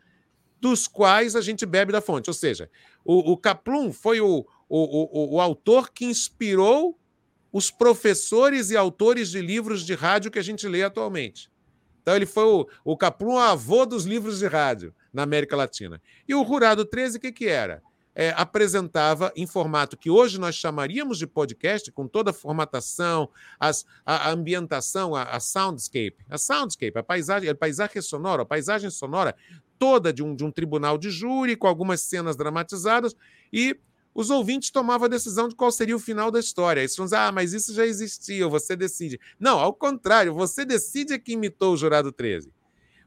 dos 0.59 0.87
quais 0.87 1.35
a 1.35 1.41
gente 1.41 1.63
bebe 1.63 1.91
da 1.91 2.01
fonte. 2.01 2.27
Ou 2.27 2.33
seja, 2.33 2.71
o, 3.05 3.33
o 3.33 3.37
Kaplum 3.37 3.93
foi 3.93 4.19
o, 4.19 4.43
o, 4.67 5.35
o 5.35 5.39
autor 5.39 5.91
que 5.91 6.05
inspirou 6.05 6.99
os 7.53 7.69
professores 7.69 8.71
e 8.71 8.75
autores 8.75 9.29
de 9.29 9.41
livros 9.43 9.85
de 9.85 9.93
rádio 9.93 10.31
que 10.31 10.39
a 10.39 10.43
gente 10.43 10.67
lê 10.67 10.81
atualmente. 10.81 11.51
Então, 12.01 12.15
ele 12.15 12.25
foi 12.25 12.45
o, 12.45 12.67
o 12.83 12.97
Caplum 12.97 13.37
avô 13.37 13.85
dos 13.85 14.05
livros 14.05 14.39
de 14.39 14.47
rádio 14.47 14.93
na 15.13 15.23
América 15.23 15.55
Latina. 15.55 16.01
E 16.27 16.33
o 16.33 16.41
Rurado 16.41 16.85
13, 16.85 17.17
o 17.17 17.21
que, 17.21 17.31
que 17.31 17.47
era? 17.47 17.81
É, 18.15 18.33
apresentava 18.35 19.31
em 19.35 19.47
formato 19.47 19.95
que 19.95 20.09
hoje 20.09 20.39
nós 20.39 20.55
chamaríamos 20.55 21.17
de 21.17 21.25
podcast, 21.25 21.91
com 21.91 22.07
toda 22.07 22.31
a 22.31 22.33
formatação, 22.33 23.29
as, 23.59 23.85
a, 24.05 24.27
a 24.27 24.31
ambientação, 24.31 25.15
a, 25.15 25.23
a, 25.23 25.39
soundscape. 25.39 26.17
A 26.29 26.37
soundscape, 26.37 26.97
a 26.97 27.03
paisagem, 27.03 27.49
a 27.49 27.55
paisagem 27.55 28.01
sonora, 28.01 28.41
a 28.41 28.45
paisagem 28.45 28.89
sonora 28.89 29.35
toda 29.77 30.11
de 30.11 30.21
um, 30.21 30.35
de 30.35 30.43
um 30.43 30.51
tribunal 30.51 30.97
de 30.97 31.09
júri, 31.09 31.55
com 31.55 31.65
algumas 31.65 32.01
cenas 32.01 32.35
dramatizadas, 32.35 33.15
e 33.53 33.79
os 34.19 34.29
ouvintes 34.29 34.69
tomavam 34.69 35.05
a 35.05 35.07
decisão 35.07 35.47
de 35.47 35.55
qual 35.55 35.71
seria 35.71 35.95
o 35.95 35.99
final 35.99 36.29
da 36.29 36.41
história. 36.41 36.81
Eles 36.81 36.93
falam, 36.93 37.09
ah, 37.15 37.31
mas 37.31 37.53
isso 37.53 37.73
já 37.73 37.85
existia, 37.85 38.45
você 38.49 38.75
decide. 38.75 39.17
Não, 39.39 39.57
ao 39.57 39.73
contrário, 39.73 40.33
você 40.33 40.65
decide 40.65 41.13
é 41.13 41.17
que 41.17 41.31
imitou 41.31 41.73
o 41.73 41.77
Jurado 41.77 42.11
13. 42.11 42.51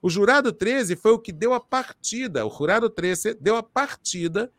O 0.00 0.08
Jurado 0.08 0.50
13 0.54 0.96
foi 0.96 1.12
o 1.12 1.18
que 1.18 1.30
deu 1.30 1.52
a 1.52 1.60
partida, 1.60 2.46
o 2.46 2.50
Jurado 2.50 2.88
13 2.88 3.34
deu 3.34 3.56
a 3.56 3.62
partida 3.62 4.50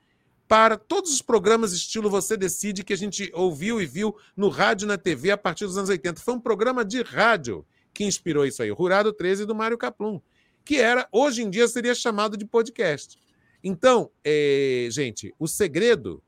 para 0.47 0.77
todos 0.77 1.11
os 1.11 1.23
programas 1.23 1.73
estilo 1.73 2.07
Você 2.07 2.37
Decide 2.37 2.83
que 2.83 2.93
a 2.93 2.97
gente 2.97 3.31
ouviu 3.33 3.81
e 3.81 3.87
viu 3.87 4.15
no 4.37 4.47
rádio 4.47 4.85
e 4.85 4.87
na 4.89 4.97
TV 4.97 5.31
a 5.31 5.37
partir 5.37 5.65
dos 5.65 5.75
anos 5.75 5.89
80. 5.89 6.21
Foi 6.21 6.35
um 6.35 6.39
programa 6.39 6.85
de 6.85 7.01
rádio 7.01 7.65
que 7.91 8.03
inspirou 8.03 8.45
isso 8.45 8.61
aí, 8.61 8.71
o 8.71 8.77
Jurado 8.77 9.11
13 9.11 9.47
do 9.47 9.55
Mário 9.55 9.75
Caplum, 9.75 10.21
que 10.63 10.77
era, 10.77 11.07
hoje 11.11 11.41
em 11.41 11.49
dia, 11.49 11.67
seria 11.67 11.95
chamado 11.95 12.37
de 12.37 12.45
podcast. 12.45 13.17
Então, 13.63 14.11
é, 14.23 14.87
gente, 14.91 15.33
o 15.39 15.47
segredo 15.47 16.21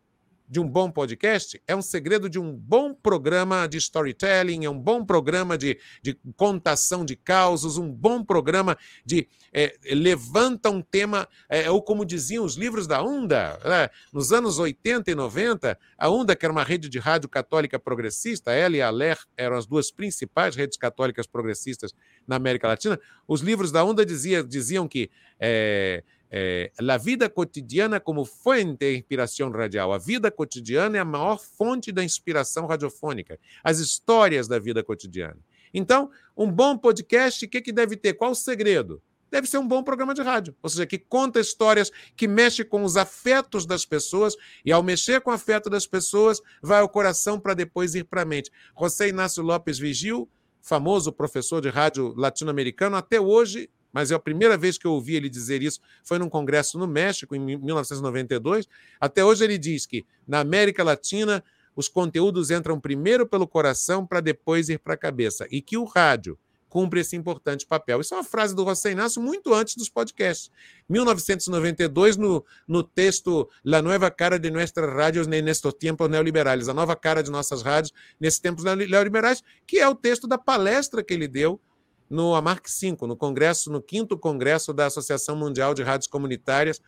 de 0.47 0.59
um 0.59 0.67
bom 0.67 0.91
podcast 0.91 1.61
é 1.67 1.75
um 1.75 1.81
segredo 1.81 2.29
de 2.29 2.39
um 2.39 2.53
bom 2.53 2.93
programa 2.93 3.67
de 3.67 3.77
storytelling, 3.77 4.65
é 4.65 4.69
um 4.69 4.79
bom 4.79 5.03
programa 5.03 5.57
de, 5.57 5.79
de 6.01 6.17
contação 6.35 7.03
de 7.03 7.15
causos, 7.15 7.77
um 7.77 7.91
bom 7.91 8.23
programa 8.23 8.77
de 9.05 9.27
é, 9.53 9.75
levanta 9.91 10.69
um 10.69 10.81
tema, 10.81 11.27
é, 11.49 11.69
ou 11.69 11.81
como 11.81 12.05
diziam 12.05 12.43
os 12.43 12.55
livros 12.55 12.87
da 12.87 13.03
UNDA, 13.03 13.59
né? 13.63 13.89
nos 14.13 14.31
anos 14.31 14.59
80 14.59 15.11
e 15.11 15.15
90, 15.15 15.77
a 15.97 16.09
UNDA, 16.09 16.35
que 16.35 16.45
era 16.45 16.51
uma 16.51 16.63
rede 16.63 16.89
de 16.89 16.99
rádio 16.99 17.29
católica 17.29 17.79
progressista, 17.79 18.51
ela 18.51 18.75
e 18.75 18.81
a 18.81 18.89
LER 18.89 19.17
eram 19.37 19.57
as 19.57 19.65
duas 19.65 19.91
principais 19.91 20.55
redes 20.55 20.77
católicas 20.77 21.25
progressistas 21.25 21.93
na 22.27 22.35
América 22.35 22.67
Latina, 22.67 22.99
os 23.27 23.41
livros 23.41 23.71
da 23.71 23.83
UNDA 23.83 24.05
dizia, 24.05 24.43
diziam 24.43 24.87
que 24.87 25.09
é, 25.39 26.03
é, 26.37 26.69
a 26.77 26.97
vida 26.97 27.29
cotidiana 27.29 27.97
como 27.97 28.25
fonte 28.25 28.75
de 28.79 28.97
inspiração 28.97 29.49
radial. 29.49 29.93
A 29.93 29.97
vida 29.97 30.29
cotidiana 30.29 30.97
é 30.97 30.99
a 30.99 31.05
maior 31.05 31.39
fonte 31.39 31.93
da 31.93 32.03
inspiração 32.03 32.65
radiofônica. 32.65 33.39
As 33.63 33.79
histórias 33.79 34.45
da 34.45 34.59
vida 34.59 34.83
cotidiana. 34.83 35.37
Então, 35.73 36.11
um 36.35 36.51
bom 36.51 36.77
podcast, 36.77 37.45
o 37.45 37.49
que, 37.49 37.61
que 37.61 37.71
deve 37.71 37.95
ter? 37.95 38.15
Qual 38.15 38.31
o 38.31 38.35
segredo? 38.35 39.01
Deve 39.31 39.47
ser 39.47 39.59
um 39.59 39.67
bom 39.67 39.81
programa 39.81 40.13
de 40.13 40.21
rádio, 40.21 40.53
ou 40.61 40.69
seja, 40.69 40.85
que 40.85 40.97
conta 40.97 41.39
histórias, 41.39 41.89
que 42.17 42.27
mexe 42.27 42.65
com 42.65 42.83
os 42.83 42.97
afetos 42.97 43.65
das 43.65 43.85
pessoas, 43.85 44.35
e 44.65 44.73
ao 44.73 44.83
mexer 44.83 45.21
com 45.21 45.31
o 45.31 45.33
afeto 45.33 45.69
das 45.69 45.87
pessoas, 45.87 46.41
vai 46.61 46.81
ao 46.81 46.89
coração 46.89 47.39
para 47.39 47.53
depois 47.53 47.95
ir 47.95 48.03
para 48.03 48.23
a 48.23 48.25
mente. 48.25 48.51
José 48.77 49.07
Inácio 49.07 49.41
Lopes 49.41 49.79
Vigil, 49.79 50.29
famoso 50.61 51.13
professor 51.13 51.61
de 51.61 51.69
rádio 51.69 52.13
latino-americano, 52.17 52.97
até 52.97 53.21
hoje 53.21 53.69
mas 53.95 54.11
é 54.11 54.13
a 54.13 54.19
primeira 54.19 54.57
vez 54.57 54.77
que 54.77 54.85
eu 54.85 54.91
ouvi 54.91 55.15
ele 55.15 55.29
dizer 55.29 55.63
isso 55.63 55.79
foi 56.03 56.19
num 56.19 56.27
congresso 56.27 56.77
no 56.77 56.85
México, 56.85 57.33
em 57.33 57.39
1992. 57.39 58.67
Até 58.99 59.23
hoje 59.23 59.45
ele 59.45 59.57
diz 59.57 59.85
que 59.85 60.05
na 60.27 60.41
América 60.41 60.83
Latina 60.83 61.41
os 61.73 61.87
conteúdos 61.87 62.51
entram 62.51 62.77
primeiro 62.77 63.25
pelo 63.25 63.47
coração 63.47 64.05
para 64.05 64.19
depois 64.19 64.67
ir 64.67 64.79
para 64.79 64.95
a 64.95 64.97
cabeça 64.97 65.47
e 65.49 65.61
que 65.61 65.77
o 65.77 65.85
rádio 65.85 66.37
cumpre 66.67 66.99
esse 66.99 67.15
importante 67.15 67.65
papel. 67.65 68.01
Isso 68.01 68.13
é 68.13 68.17
uma 68.17 68.23
frase 68.25 68.53
do 68.53 68.65
José 68.65 68.91
Inácio 68.91 69.21
muito 69.21 69.53
antes 69.53 69.77
dos 69.77 69.87
podcasts. 69.87 70.51
1992, 70.89 72.17
no, 72.17 72.43
no 72.67 72.83
texto 72.83 73.49
La 73.63 73.81
Nueva 73.81 74.11
Cara 74.11 74.37
de 74.37 74.51
Nuestras 74.51 74.93
Rádios 74.93 75.25
Nestos 75.25 75.73
Tempos 75.75 76.09
Neoliberais, 76.09 76.67
a 76.67 76.73
nova 76.73 76.97
cara 76.97 77.23
de 77.23 77.31
nossas 77.31 77.61
rádios 77.61 77.93
nesses 78.19 78.41
tempos 78.41 78.65
neoliberais, 78.65 79.41
que 79.65 79.79
é 79.79 79.87
o 79.87 79.95
texto 79.95 80.27
da 80.27 80.37
palestra 80.37 81.01
que 81.01 81.13
ele 81.13 81.29
deu 81.29 81.61
no 82.09 82.35
Amarc 82.35 82.67
5, 82.67 83.07
no 83.07 83.15
congresso, 83.15 83.71
no 83.71 83.81
quinto 83.81 84.17
congresso 84.17 84.73
da 84.73 84.85
Associação 84.85 85.35
Mundial 85.35 85.73
de 85.73 85.83
Rádios 85.83 86.07
Comunitárias, 86.07 86.81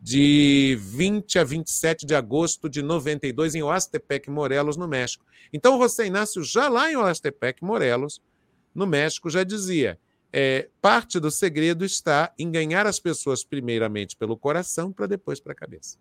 de 0.00 0.78
20 0.80 1.38
a 1.38 1.44
27 1.44 2.06
de 2.06 2.14
agosto 2.14 2.68
de 2.68 2.82
92, 2.82 3.54
em 3.54 3.62
Oastepec, 3.62 4.30
Morelos, 4.30 4.76
no 4.76 4.88
México. 4.88 5.24
Então, 5.52 5.78
José 5.78 6.06
Inácio, 6.06 6.42
já 6.42 6.68
lá 6.68 6.90
em 6.90 6.96
Oastepec, 6.96 7.62
Morelos, 7.62 8.22
no 8.74 8.86
México, 8.86 9.28
já 9.28 9.44
dizia: 9.44 9.98
é, 10.32 10.68
parte 10.80 11.20
do 11.20 11.30
segredo 11.30 11.84
está 11.84 12.32
em 12.38 12.50
ganhar 12.50 12.86
as 12.86 12.98
pessoas 12.98 13.44
primeiramente 13.44 14.16
pelo 14.16 14.36
coração, 14.36 14.92
para 14.92 15.06
depois 15.06 15.40
para 15.40 15.52
a 15.52 15.56
cabeça. 15.56 15.98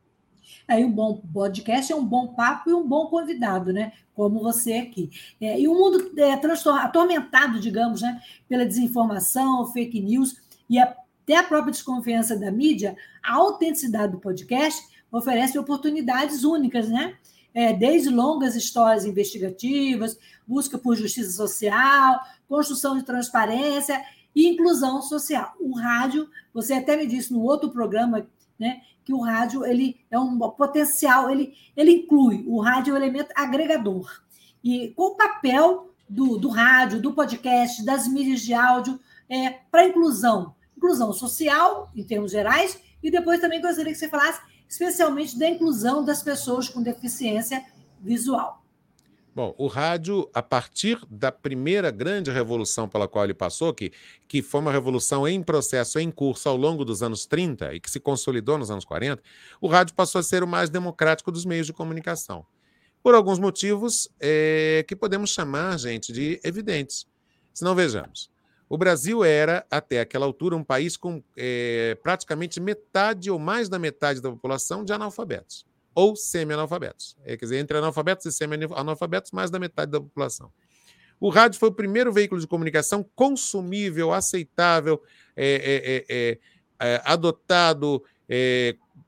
Aí 0.68 0.84
um 0.84 0.92
bom 0.92 1.22
podcast 1.34 1.92
é 1.92 1.96
um 1.96 2.06
bom 2.06 2.28
papo 2.28 2.70
e 2.70 2.74
um 2.74 2.88
bom 2.88 3.08
convidado, 3.08 3.74
né? 3.74 3.94
Como 4.14 4.40
você 4.40 4.74
aqui. 4.74 5.10
É, 5.40 5.60
e 5.60 5.68
o 5.68 5.74
mundo 5.74 6.12
é 6.18 6.34
atormentado, 6.34 7.60
digamos, 7.60 8.02
né? 8.02 8.22
Pela 8.48 8.66
desinformação, 8.66 9.68
fake 9.72 10.02
news 10.02 10.36
e 10.70 10.78
até 10.78 11.38
a 11.38 11.44
própria 11.44 11.72
desconfiança 11.72 12.38
da 12.38 12.52
mídia, 12.52 12.96
a 13.24 13.36
autenticidade 13.36 14.14
do 14.14 14.20
podcast 14.20 14.82
oferece 15.12 15.58
oportunidades 15.58 16.44
únicas, 16.44 16.90
né? 16.90 17.16
É, 17.54 17.74
desde 17.74 18.10
longas 18.10 18.56
histórias 18.56 19.06
investigativas, 19.06 20.18
busca 20.48 20.78
por 20.78 20.96
justiça 20.96 21.32
social, 21.32 22.20
construção 22.48 22.98
de 22.98 23.04
transparência 23.04 24.00
e 24.36 24.48
inclusão 24.48 25.02
social. 25.02 25.54
O 25.60 25.76
rádio, 25.76 26.30
você 26.54 26.74
até 26.74 26.96
me 26.96 27.08
disse 27.08 27.34
no 27.34 27.42
outro 27.42 27.70
programa, 27.70 28.28
né, 28.58 28.82
que 29.10 29.14
o 29.14 29.22
rádio 29.22 29.66
ele 29.66 30.00
é 30.12 30.20
um 30.20 30.38
potencial, 30.52 31.32
ele, 31.32 31.56
ele 31.76 31.92
inclui 31.94 32.44
o 32.46 32.62
rádio 32.62 32.92
é 32.92 32.94
um 32.94 32.98
elemento 32.98 33.34
agregador. 33.36 34.08
E 34.64 34.90
qual 34.90 35.14
o 35.14 35.16
papel 35.16 35.92
do, 36.08 36.38
do 36.38 36.48
rádio, 36.48 37.02
do 37.02 37.12
podcast, 37.12 37.84
das 37.84 38.08
mídias 38.08 38.42
de 38.42 38.54
áudio 38.54 39.00
é, 39.28 39.50
para 39.72 39.88
inclusão? 39.88 40.54
Inclusão 40.78 41.12
social, 41.12 41.90
em 41.96 42.04
termos 42.04 42.32
gerais, 42.32 42.80
e 43.02 43.10
depois 43.10 43.42
também 43.42 43.60
gostaria 43.60 43.92
que 43.92 43.98
você 43.98 44.08
falasse 44.08 44.42
especialmente 44.68 45.40
da 45.40 45.50
inclusão 45.50 46.06
das 46.06 46.22
pessoas 46.22 46.70
com 46.70 46.80
deficiência 46.80 47.66
visual. 48.00 48.59
Bom, 49.40 49.56
o 49.58 49.68
rádio, 49.68 50.30
a 50.34 50.44
partir 50.44 51.00
da 51.10 51.32
primeira 51.32 51.90
grande 51.92 52.30
revolução 52.30 52.90
pela 52.90 53.08
qual 53.08 53.24
ele 53.24 53.34
passou, 53.34 53.74
que, 53.74 53.94
que 54.28 54.42
foi 54.42 54.60
uma 54.60 54.70
revolução 54.70 55.26
em 55.26 55.42
processo, 55.42 55.98
em 55.98 56.12
curso 56.12 56.50
ao 56.50 56.58
longo 56.58 56.84
dos 56.84 57.02
anos 57.02 57.26
30 57.26 57.74
e 57.74 57.80
que 57.80 57.90
se 57.90 58.02
consolidou 58.02 58.58
nos 58.58 58.70
anos 58.70 58.84
40, 58.84 59.24
o 59.62 59.70
rádio 59.70 59.96
passou 59.96 60.20
a 60.20 60.24
ser 60.24 60.44
o 60.44 60.48
mais 60.48 60.70
democrático 60.70 61.32
dos 61.32 61.46
meios 61.46 61.66
de 61.66 61.72
comunicação. 61.72 62.46
Por 63.02 63.16
alguns 63.16 63.40
motivos 63.40 64.10
é, 64.20 64.84
que 64.86 64.94
podemos 64.94 65.30
chamar, 65.30 65.80
gente, 65.80 66.12
de 66.12 66.38
evidentes. 66.44 67.08
Se 67.54 67.64
não 67.64 67.74
vejamos. 67.74 68.30
O 68.68 68.78
Brasil 68.78 69.24
era, 69.24 69.66
até 69.72 70.02
aquela 70.02 70.26
altura, 70.26 70.58
um 70.58 70.66
país 70.66 70.98
com 70.98 71.24
é, 71.38 71.98
praticamente 72.04 72.60
metade 72.60 73.32
ou 73.32 73.40
mais 73.40 73.70
da 73.70 73.80
metade 73.80 74.20
da 74.20 74.30
população 74.30 74.84
de 74.84 74.92
analfabetos 74.92 75.69
ou 75.94 76.16
semi-analfabetos. 76.16 77.18
É, 77.24 77.36
quer 77.36 77.46
dizer, 77.46 77.58
entre 77.58 77.78
analfabetos 77.78 78.26
e 78.26 78.32
semi-analfabetos, 78.32 79.32
mais 79.32 79.50
da 79.50 79.60
metade 79.60 79.92
da 79.92 80.00
população. 80.00 80.52
O 81.20 81.30
rádio 81.30 81.60
foi 81.60 81.70
o 81.70 81.74
primeiro 81.74 82.14
veículo 82.14 82.40
de 82.40 82.48
comunicação 82.48 83.04
consumível, 83.16 84.14
aceitável, 84.14 85.02
é, 85.36 86.06
é, 86.08 86.16
é, 86.16 86.40
é 86.80 87.02
adotado, 87.04 88.04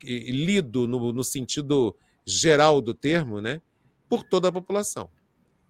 lido 0.04 0.88
no, 0.88 1.14
no, 1.14 1.24
sentido 1.24 1.96
geral 2.26 2.82
do 2.82 2.94
termo, 2.94 3.40
né, 3.40 3.62
por 4.10 4.24
toda 4.24 4.50
a 4.50 4.52
população, 4.52 5.10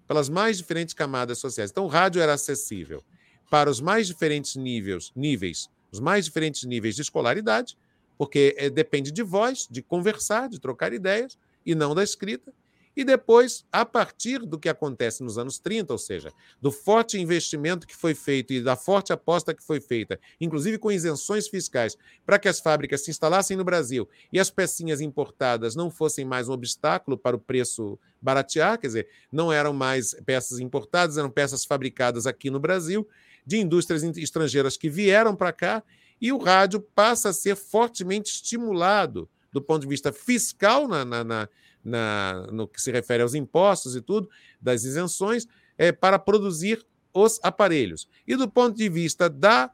pelas 0.08 0.30
mais 0.30 0.58
diferentes 0.58 0.96
camadas 0.96 1.38
sociais. 1.38 1.70
Então, 1.70 1.86
o 1.86 1.88
rádio 1.88 2.22
era 2.22 2.34
acessível 2.34 3.04
para 3.50 3.70
os 3.70 3.80
mais 3.80 4.08
diferentes 4.08 4.56
níveis, 4.56 5.12
níveis 5.16 5.70
os 5.92 6.00
mais 6.00 6.26
diferentes 6.26 6.64
níveis 6.64 6.96
de 6.96 7.02
escolaridade, 7.02 7.78
porque 8.22 8.54
é, 8.56 8.70
depende 8.70 9.12
de 9.12 9.24
voz, 9.24 9.68
de 9.68 9.82
conversar, 9.82 10.48
de 10.48 10.60
trocar 10.60 10.94
ideias, 10.94 11.40
e 11.66 11.74
não 11.74 11.96
da 11.96 12.04
escrita. 12.04 12.54
E 12.96 13.04
depois, 13.04 13.66
a 13.72 13.84
partir 13.84 14.46
do 14.46 14.60
que 14.60 14.70
acontece 14.70 15.24
nos 15.24 15.40
anos 15.40 15.58
30, 15.58 15.92
ou 15.92 15.98
seja, 15.98 16.32
do 16.62 16.72
forte 16.72 17.20
investimento 17.20 17.88
que 17.88 17.96
foi 17.96 18.14
feito 18.14 18.54
e 18.54 18.62
da 18.62 18.76
forte 18.76 19.12
aposta 19.12 19.56
que 19.56 19.64
foi 19.64 19.82
feita, 19.82 20.20
inclusive 20.40 20.78
com 20.78 20.92
isenções 20.92 21.48
fiscais, 21.48 21.98
para 22.24 22.38
que 22.38 22.48
as 22.48 22.60
fábricas 22.60 23.04
se 23.04 23.10
instalassem 23.10 23.58
no 23.58 23.64
Brasil 23.64 24.08
e 24.32 24.40
as 24.40 24.52
pecinhas 24.52 25.02
importadas 25.02 25.76
não 25.76 25.90
fossem 25.90 26.24
mais 26.24 26.48
um 26.48 26.54
obstáculo 26.54 27.18
para 27.18 27.36
o 27.36 27.40
preço 27.40 27.98
baratear, 28.22 28.78
quer 28.78 28.86
dizer, 28.86 29.08
não 29.32 29.52
eram 29.52 29.74
mais 29.74 30.14
peças 30.28 30.60
importadas, 30.60 31.18
eram 31.18 31.32
peças 31.32 31.66
fabricadas 31.66 32.28
aqui 32.28 32.52
no 32.52 32.60
Brasil, 32.60 33.08
de 33.44 33.58
indústrias 33.58 34.04
estrangeiras 34.04 34.78
que 34.78 34.92
vieram 34.92 35.36
para 35.36 35.52
cá 35.52 35.84
e 36.22 36.32
o 36.32 36.38
rádio 36.38 36.80
passa 36.80 37.30
a 37.30 37.34
ser 37.34 37.56
fortemente 37.56 38.32
estimulado 38.32 39.28
do 39.52 39.62
ponto 39.62 39.82
de 39.82 39.88
vista 39.88 40.14
fiscal, 40.14 40.88
na, 40.88 41.04
na, 41.04 41.24
na, 41.24 41.50
na 41.84 42.48
no 42.52 42.68
que 42.68 42.82
se 42.82 42.92
refere 42.92 43.24
aos 43.24 43.34
impostos 43.34 43.96
e 43.96 44.02
tudo, 44.02 44.30
das 44.62 44.84
isenções, 44.84 45.48
é, 45.78 45.92
para 45.92 46.20
produzir 46.20 46.86
os 47.14 47.40
aparelhos. 47.44 48.08
E 48.26 48.36
do 48.36 48.50
ponto 48.50 48.78
de 48.78 48.88
vista 48.88 49.30
da 49.30 49.72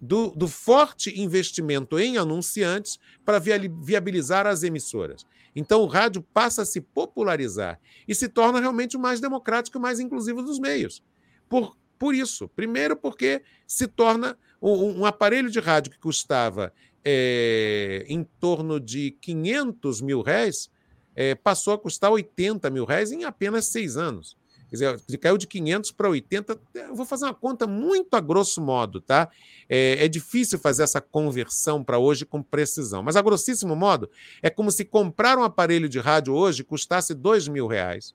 do, 0.00 0.30
do, 0.30 0.48
forte 0.48 1.20
investimento 1.20 1.98
em 1.98 2.16
anunciantes 2.16 2.98
para 3.22 3.38
viabilizar 3.38 4.46
as 4.46 4.62
emissoras. 4.62 5.26
Então, 5.54 5.82
o 5.82 5.86
rádio 5.86 6.22
passa 6.32 6.62
a 6.62 6.64
se 6.64 6.80
popularizar 6.80 7.78
e 8.08 8.14
se 8.14 8.26
torna 8.26 8.60
realmente 8.60 8.96
o 8.96 9.00
mais 9.00 9.20
democrático 9.20 9.76
e 9.76 9.80
mais 9.80 10.00
inclusivo 10.00 10.42
dos 10.42 10.58
meios. 10.58 11.02
Por, 11.50 11.76
por 11.98 12.14
isso, 12.14 12.48
primeiro, 12.48 12.96
porque 12.96 13.42
se 13.66 13.86
torna 13.86 14.38
um, 14.60 15.00
um 15.00 15.06
aparelho 15.06 15.50
de 15.50 15.60
rádio 15.60 15.90
que 15.92 15.98
custava 15.98 16.72
é, 17.04 18.04
em 18.08 18.24
torno 18.38 18.78
de 18.78 19.12
500 19.20 20.00
mil 20.00 20.22
reais, 20.22 20.70
é, 21.14 21.34
passou 21.34 21.74
a 21.74 21.78
custar 21.78 22.10
80 22.10 22.68
mil 22.70 22.84
reais 22.84 23.12
em 23.12 23.24
apenas 23.24 23.66
seis 23.66 23.96
anos. 23.96 24.36
Quer 24.70 24.76
dizer, 24.76 25.18
caiu 25.18 25.36
de 25.36 25.48
500 25.48 25.90
para 25.90 26.08
80. 26.08 26.60
Eu 26.74 26.94
vou 26.94 27.04
fazer 27.04 27.24
uma 27.24 27.34
conta 27.34 27.66
muito 27.66 28.14
a 28.14 28.20
grosso 28.20 28.60
modo, 28.60 29.00
tá? 29.00 29.28
É, 29.68 30.04
é 30.04 30.08
difícil 30.08 30.60
fazer 30.60 30.84
essa 30.84 31.00
conversão 31.00 31.82
para 31.82 31.98
hoje 31.98 32.24
com 32.24 32.40
precisão, 32.40 33.02
mas 33.02 33.16
a 33.16 33.22
grossíssimo 33.22 33.74
modo 33.74 34.08
é 34.40 34.48
como 34.48 34.70
se 34.70 34.84
comprar 34.84 35.36
um 35.36 35.42
aparelho 35.42 35.88
de 35.88 35.98
rádio 35.98 36.34
hoje 36.34 36.62
custasse 36.62 37.14
2 37.14 37.48
mil 37.48 37.66
reais, 37.66 38.14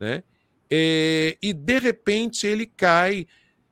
né? 0.00 0.22
E, 0.70 1.36
e 1.42 1.52
de 1.52 1.78
repente 1.78 2.46
ele 2.46 2.64
cai 2.64 3.26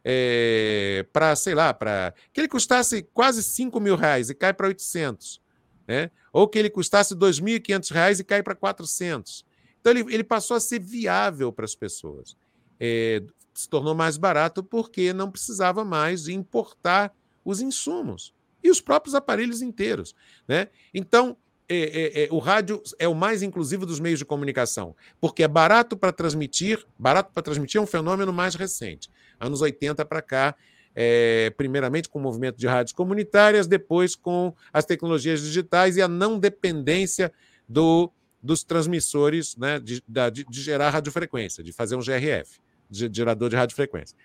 é, 0.05 1.07
para, 1.13 1.35
sei 1.37 1.55
lá, 1.55 1.73
para 1.73 2.15
que 2.33 2.41
ele 2.41 2.49
custasse 2.49 3.03
quase 3.15 3.43
5 3.43 3.79
mil 3.81 3.97
reais 3.97 4.31
e 4.31 4.35
cai 4.35 4.53
para 4.53 4.69
800, 4.69 5.41
né? 5.87 6.11
ou 6.33 6.49
que 6.49 6.59
ele 6.59 6.71
custasse 6.71 7.15
2.500 7.15 7.93
reais 7.93 8.21
e 8.21 8.25
cai 8.25 8.43
para 8.43 8.55
400. 8.55 9.45
Então, 9.81 9.93
ele, 9.93 10.15
ele 10.15 10.25
passou 10.25 10.57
a 10.57 10.61
ser 10.61 10.81
viável 10.81 11.53
para 11.53 11.65
as 11.65 11.75
pessoas. 11.75 12.37
É, 12.79 13.23
se 13.55 13.69
tornou 13.69 13.95
mais 13.95 14.17
barato 14.17 14.63
porque 14.63 15.13
não 15.13 15.31
precisava 15.31 15.85
mais 15.85 16.29
importar 16.29 17.15
os 17.45 17.61
insumos 17.61 18.35
e 18.63 18.71
os 18.71 18.81
próprios 18.81 19.15
aparelhos 19.15 19.61
inteiros. 19.61 20.15
Né? 20.47 20.69
Então, 20.95 21.37
é, 21.75 22.23
é, 22.23 22.25
é, 22.25 22.29
o 22.31 22.39
rádio 22.39 22.83
é 22.99 23.09
o 23.09 23.15
mais 23.15 23.43
inclusivo 23.43 23.87
dos 23.87 23.99
meios 23.99 24.19
de 24.19 24.25
comunicação, 24.25 24.95
porque 25.21 25.43
é 25.43 25.49
barato 25.49 25.97
para 25.97 26.13
transmitir, 26.13 26.85
barato 26.99 27.33
para 27.33 27.43
transmitir 27.43 27.79
é 27.79 27.83
um 27.83 27.87
fenômeno 27.87 28.33
mais 28.33 28.55
recente 28.55 29.11
anos 29.43 29.61
80 29.61 30.05
para 30.05 30.23
cá, 30.23 30.55
é, 30.95 31.51
primeiramente 31.57 32.09
com 32.09 32.19
o 32.19 32.23
movimento 32.23 32.57
de 32.57 32.67
rádios 32.67 32.93
comunitárias, 32.93 33.67
depois 33.67 34.15
com 34.15 34.55
as 34.73 34.85
tecnologias 34.85 35.41
digitais 35.41 35.97
e 35.97 36.03
a 36.03 36.09
não 36.09 36.39
dependência 36.39 37.33
do, 37.69 38.11
dos 38.43 38.63
transmissores 38.63 39.57
né, 39.57 39.81
de, 39.81 40.03
de, 40.07 40.45
de 40.45 40.63
gerar 40.63 40.91
radiofrequência, 40.91 41.65
de 41.65 41.73
fazer 41.73 41.97
um 41.97 42.01
GRF, 42.01 42.61
de, 42.89 43.11
gerador 43.13 43.49
de 43.49 43.57
radiofrequência. 43.57 44.17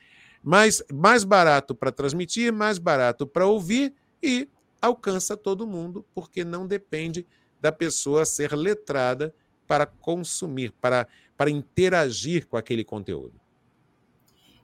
Mas 0.43 0.83
mais 0.93 1.23
barato 1.23 1.73
para 1.73 1.91
transmitir, 1.91 2.53
mais 2.53 2.77
barato 2.77 3.25
para 3.25 3.45
ouvir 3.45 3.93
e 4.21 4.47
alcança 4.87 5.37
todo 5.37 5.67
mundo, 5.67 6.05
porque 6.13 6.43
não 6.43 6.67
depende 6.67 7.25
da 7.61 7.71
pessoa 7.71 8.25
ser 8.25 8.53
letrada 8.53 9.33
para 9.67 9.85
consumir, 9.85 10.71
para, 10.81 11.07
para 11.35 11.49
interagir 11.49 12.47
com 12.47 12.57
aquele 12.57 12.83
conteúdo. 12.83 13.33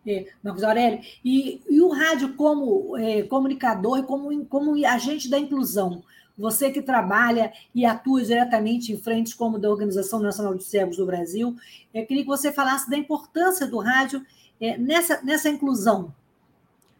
É, 0.06 0.28
Marcos 0.44 0.64
Aurélio, 0.64 1.00
e, 1.24 1.62
e 1.70 1.82
o 1.82 1.90
rádio 1.90 2.36
como 2.36 2.98
é, 2.98 3.24
comunicador 3.24 4.00
e 4.00 4.04
como, 4.04 4.46
como 4.46 4.86
agente 4.86 5.30
da 5.30 5.40
inclusão, 5.40 6.04
você 6.38 6.72
que 6.72 6.82
trabalha 6.82 7.54
e 7.74 7.86
atua 7.86 8.24
diretamente 8.24 8.92
em 8.92 8.98
frentes 8.98 9.34
como 9.34 9.60
da 9.60 9.70
Organização 9.70 10.20
Nacional 10.20 10.56
de 10.56 10.64
Cegos 10.64 10.98
do 10.98 11.06
Brasil, 11.06 11.56
eu 11.94 12.06
queria 12.06 12.24
que 12.24 12.30
você 12.30 12.52
falasse 12.52 12.90
da 12.90 12.98
importância 12.98 13.68
do 13.68 13.80
rádio 13.80 14.26
é, 14.60 14.78
nessa, 14.78 15.22
nessa 15.22 15.50
inclusão. 15.50 16.14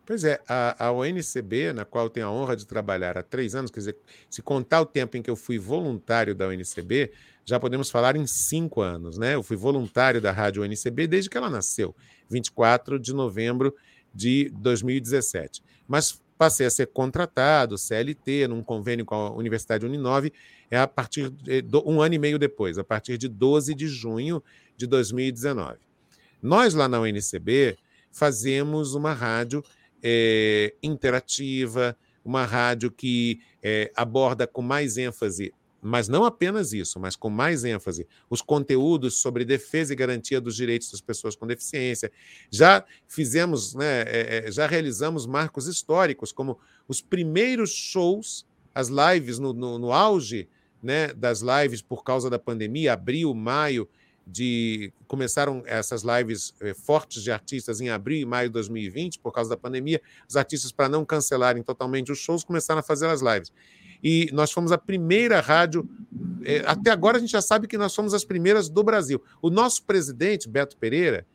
Pois 0.06 0.26
é, 0.26 0.42
a, 0.50 0.88
a 0.88 0.92
ONCB, 0.92 1.72
na 1.72 1.86
qual 1.86 2.06
eu 2.06 2.10
tenho 2.10 2.28
a 2.28 2.32
honra 2.32 2.58
de 2.58 2.66
trabalhar 2.66 3.18
há 3.18 3.24
três 3.24 3.56
anos, 3.56 3.72
quer 3.72 3.80
dizer, 3.80 3.98
se 4.30 4.42
contar 4.42 4.82
o 4.82 4.86
tempo 4.86 5.16
em 5.16 5.22
que 5.22 5.30
eu 5.30 5.36
fui 5.36 5.58
voluntário 5.58 6.36
da 6.36 6.48
ONCB, 6.48 7.12
já 7.46 7.58
podemos 7.58 7.90
falar 7.90 8.16
em 8.16 8.28
cinco 8.28 8.82
anos, 8.82 9.18
né? 9.18 9.36
Eu 9.36 9.44
fui 9.44 9.56
voluntário 9.56 10.20
da 10.22 10.32
Rádio 10.32 10.64
UNCB 10.64 11.08
desde 11.08 11.30
que 11.30 11.38
ela 11.38 11.50
nasceu, 11.50 11.96
24 12.30 13.00
de 13.00 13.14
novembro 13.14 13.74
de 14.14 14.50
2017. 14.56 15.64
Mas 15.88 16.22
passei 16.38 16.66
a 16.66 16.70
ser 16.70 16.88
contratado, 16.88 17.78
CLT, 17.78 18.48
num 18.48 18.62
convênio 18.62 19.06
com 19.06 19.16
a 19.16 19.32
Universidade 19.32 19.86
Uninove, 19.86 20.34
é 20.70 20.78
a 20.78 20.88
partir 20.88 21.30
de 21.30 21.64
um 21.86 22.02
ano 22.02 22.16
e 22.16 22.20
meio 22.20 22.38
depois, 22.38 22.78
a 22.78 22.84
partir 22.84 23.18
de 23.18 23.30
12 23.30 23.74
de 23.74 23.88
junho 23.88 24.44
de 24.76 24.86
2019. 24.86 25.78
Nós, 26.42 26.74
lá 26.74 26.90
na 26.90 27.00
UNCB, 27.00 27.78
fazemos 28.12 28.96
uma 28.96 29.14
rádio 29.14 29.64
é, 30.04 30.74
interativa, 30.84 31.98
uma 32.24 32.46
rádio 32.46 32.92
que 32.92 33.40
é, 33.62 33.92
aborda 33.96 34.46
com 34.46 34.62
mais 34.62 34.98
ênfase 34.98 35.54
mas 35.84 36.08
não 36.08 36.24
apenas 36.24 36.72
isso, 36.72 36.98
mas 36.98 37.14
com 37.14 37.30
mais 37.30 37.66
ênfase, 37.66 38.08
os 38.30 38.42
conteúdos 38.42 39.18
sobre 39.18 39.44
defesa 39.44 39.92
e 39.92 39.96
garantia 39.96 40.40
dos 40.40 40.56
direitos 40.56 40.90
das 40.90 41.02
pessoas 41.02 41.36
com 41.36 41.46
deficiência. 41.46 42.10
Já 42.50 42.86
fizemos, 43.06 43.76
né, 43.76 44.04
é, 44.04 44.44
é, 44.48 44.52
já 44.52 44.66
realizamos 44.66 45.26
marcos 45.26 45.68
históricos, 45.68 46.32
como 46.32 46.58
os 46.88 47.02
primeiros 47.02 47.72
shows, 47.72 48.46
as 48.74 48.88
lives 48.88 49.40
no, 49.40 49.52
no, 49.52 49.78
no 49.78 49.92
auge 49.92 50.48
né, 50.82 51.14
das 51.14 51.42
lives 51.42 51.82
por 51.82 52.04
causa 52.04 52.30
da 52.30 52.40
pandemia, 52.40 52.94
abril, 52.94 53.34
maio, 53.34 53.88
de 54.26 54.94
começaram 55.08 55.64
essas 55.66 56.04
lives 56.04 56.54
eh, 56.62 56.74
fortes 56.74 57.22
de 57.22 57.32
artistas 57.32 57.82
em 57.82 57.90
abril 57.90 58.20
e 58.20 58.26
maio 58.26 58.50
de 58.50 58.54
2020 58.54 59.20
por 59.20 59.32
causa 59.32 59.50
da 59.50 59.58
pandemia. 59.58 60.02
Os 60.28 60.36
artistas 60.36 60.72
para 60.72 60.88
não 60.88 61.04
cancelarem 61.06 61.62
totalmente 61.62 62.12
os 62.12 62.20
shows 62.20 62.44
começaram 62.44 62.80
a 62.80 62.84
fazer 62.84 63.08
as 63.08 63.22
lives 63.22 63.52
e 64.04 64.30
nós 64.34 64.52
fomos 64.52 64.72
a 64.72 64.78
primeira 64.78 65.40
rádio. 65.40 65.90
É, 66.44 66.62
até 66.66 66.92
agora 66.92 67.18
a 67.18 67.20
gente 67.22 67.32
já 67.32 67.42
sabe 67.42 67.68
que 67.68 67.78
nós 67.78 67.94
somos 67.94 68.14
as 68.14 68.26
primeiras 68.26 68.68
do 68.68 68.84
Brasil. 68.84 69.24
O 69.42 69.50
nosso 69.50 69.84
presidente, 69.84 70.50
Beto 70.50 70.76
Pereira, 70.76 71.26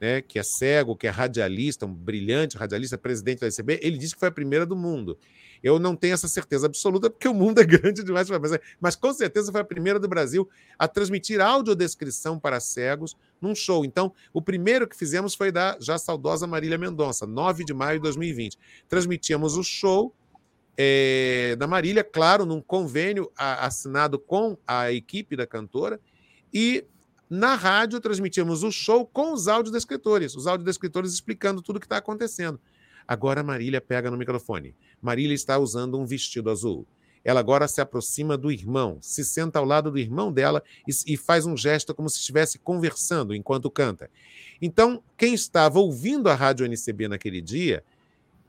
né, 0.00 0.22
que 0.22 0.38
é 0.38 0.42
cego, 0.42 0.96
que 0.96 1.06
é 1.06 1.10
radialista, 1.10 1.84
um 1.84 1.92
brilhante 1.92 2.56
radialista, 2.56 2.96
presidente 2.96 3.40
da 3.40 3.48
ICB, 3.48 3.78
ele 3.82 3.98
disse 3.98 4.14
que 4.14 4.20
foi 4.20 4.28
a 4.28 4.32
primeira 4.32 4.64
do 4.64 4.74
mundo. 4.74 5.18
Eu 5.64 5.78
não 5.78 5.96
tenho 5.96 6.12
essa 6.12 6.28
certeza 6.28 6.66
absoluta, 6.66 7.08
porque 7.08 7.26
o 7.26 7.32
mundo 7.32 7.58
é 7.58 7.64
grande 7.64 8.04
demais, 8.04 8.28
mas, 8.28 8.58
mas 8.78 8.94
com 8.94 9.14
certeza 9.14 9.50
foi 9.50 9.62
a 9.62 9.64
primeira 9.64 9.98
do 9.98 10.06
Brasil 10.06 10.46
a 10.78 10.86
transmitir 10.86 11.40
audiodescrição 11.40 12.38
para 12.38 12.60
cegos 12.60 13.16
num 13.40 13.54
show. 13.54 13.82
Então, 13.82 14.12
o 14.30 14.42
primeiro 14.42 14.86
que 14.86 14.94
fizemos 14.94 15.34
foi 15.34 15.50
da 15.50 15.78
já 15.80 15.96
saudosa 15.96 16.46
Marília 16.46 16.76
Mendonça, 16.76 17.26
9 17.26 17.64
de 17.64 17.72
maio 17.72 17.98
de 17.98 18.02
2020. 18.02 18.58
Transmitíamos 18.86 19.56
o 19.56 19.62
show 19.62 20.14
é, 20.76 21.56
da 21.58 21.66
Marília, 21.66 22.04
claro, 22.04 22.44
num 22.44 22.60
convênio 22.60 23.32
a, 23.34 23.64
assinado 23.66 24.18
com 24.18 24.58
a 24.66 24.92
equipe 24.92 25.34
da 25.34 25.46
cantora, 25.46 25.98
e 26.52 26.84
na 27.30 27.54
rádio 27.54 28.00
transmitíamos 28.00 28.62
o 28.62 28.70
show 28.70 29.06
com 29.06 29.32
os 29.32 29.48
audiodescritores, 29.48 30.36
os 30.36 30.46
audiodescritores 30.46 31.14
explicando 31.14 31.62
tudo 31.62 31.76
o 31.76 31.80
que 31.80 31.86
está 31.86 31.96
acontecendo. 31.96 32.60
Agora 33.06 33.42
Marília 33.42 33.80
pega 33.80 34.10
no 34.10 34.16
microfone. 34.16 34.74
Marília 35.00 35.34
está 35.34 35.58
usando 35.58 35.98
um 35.98 36.06
vestido 36.06 36.50
azul. 36.50 36.86
Ela 37.24 37.40
agora 37.40 37.66
se 37.66 37.80
aproxima 37.80 38.36
do 38.36 38.52
irmão, 38.52 38.98
se 39.00 39.24
senta 39.24 39.58
ao 39.58 39.64
lado 39.64 39.90
do 39.90 39.98
irmão 39.98 40.30
dela 40.30 40.62
e, 40.86 41.14
e 41.14 41.16
faz 41.16 41.46
um 41.46 41.56
gesto 41.56 41.94
como 41.94 42.10
se 42.10 42.18
estivesse 42.18 42.58
conversando 42.58 43.34
enquanto 43.34 43.70
canta. 43.70 44.10
Então, 44.60 45.02
quem 45.16 45.32
estava 45.32 45.78
ouvindo 45.78 46.28
a 46.28 46.34
rádio 46.34 46.66
NCB 46.66 47.08
naquele 47.08 47.40
dia 47.40 47.82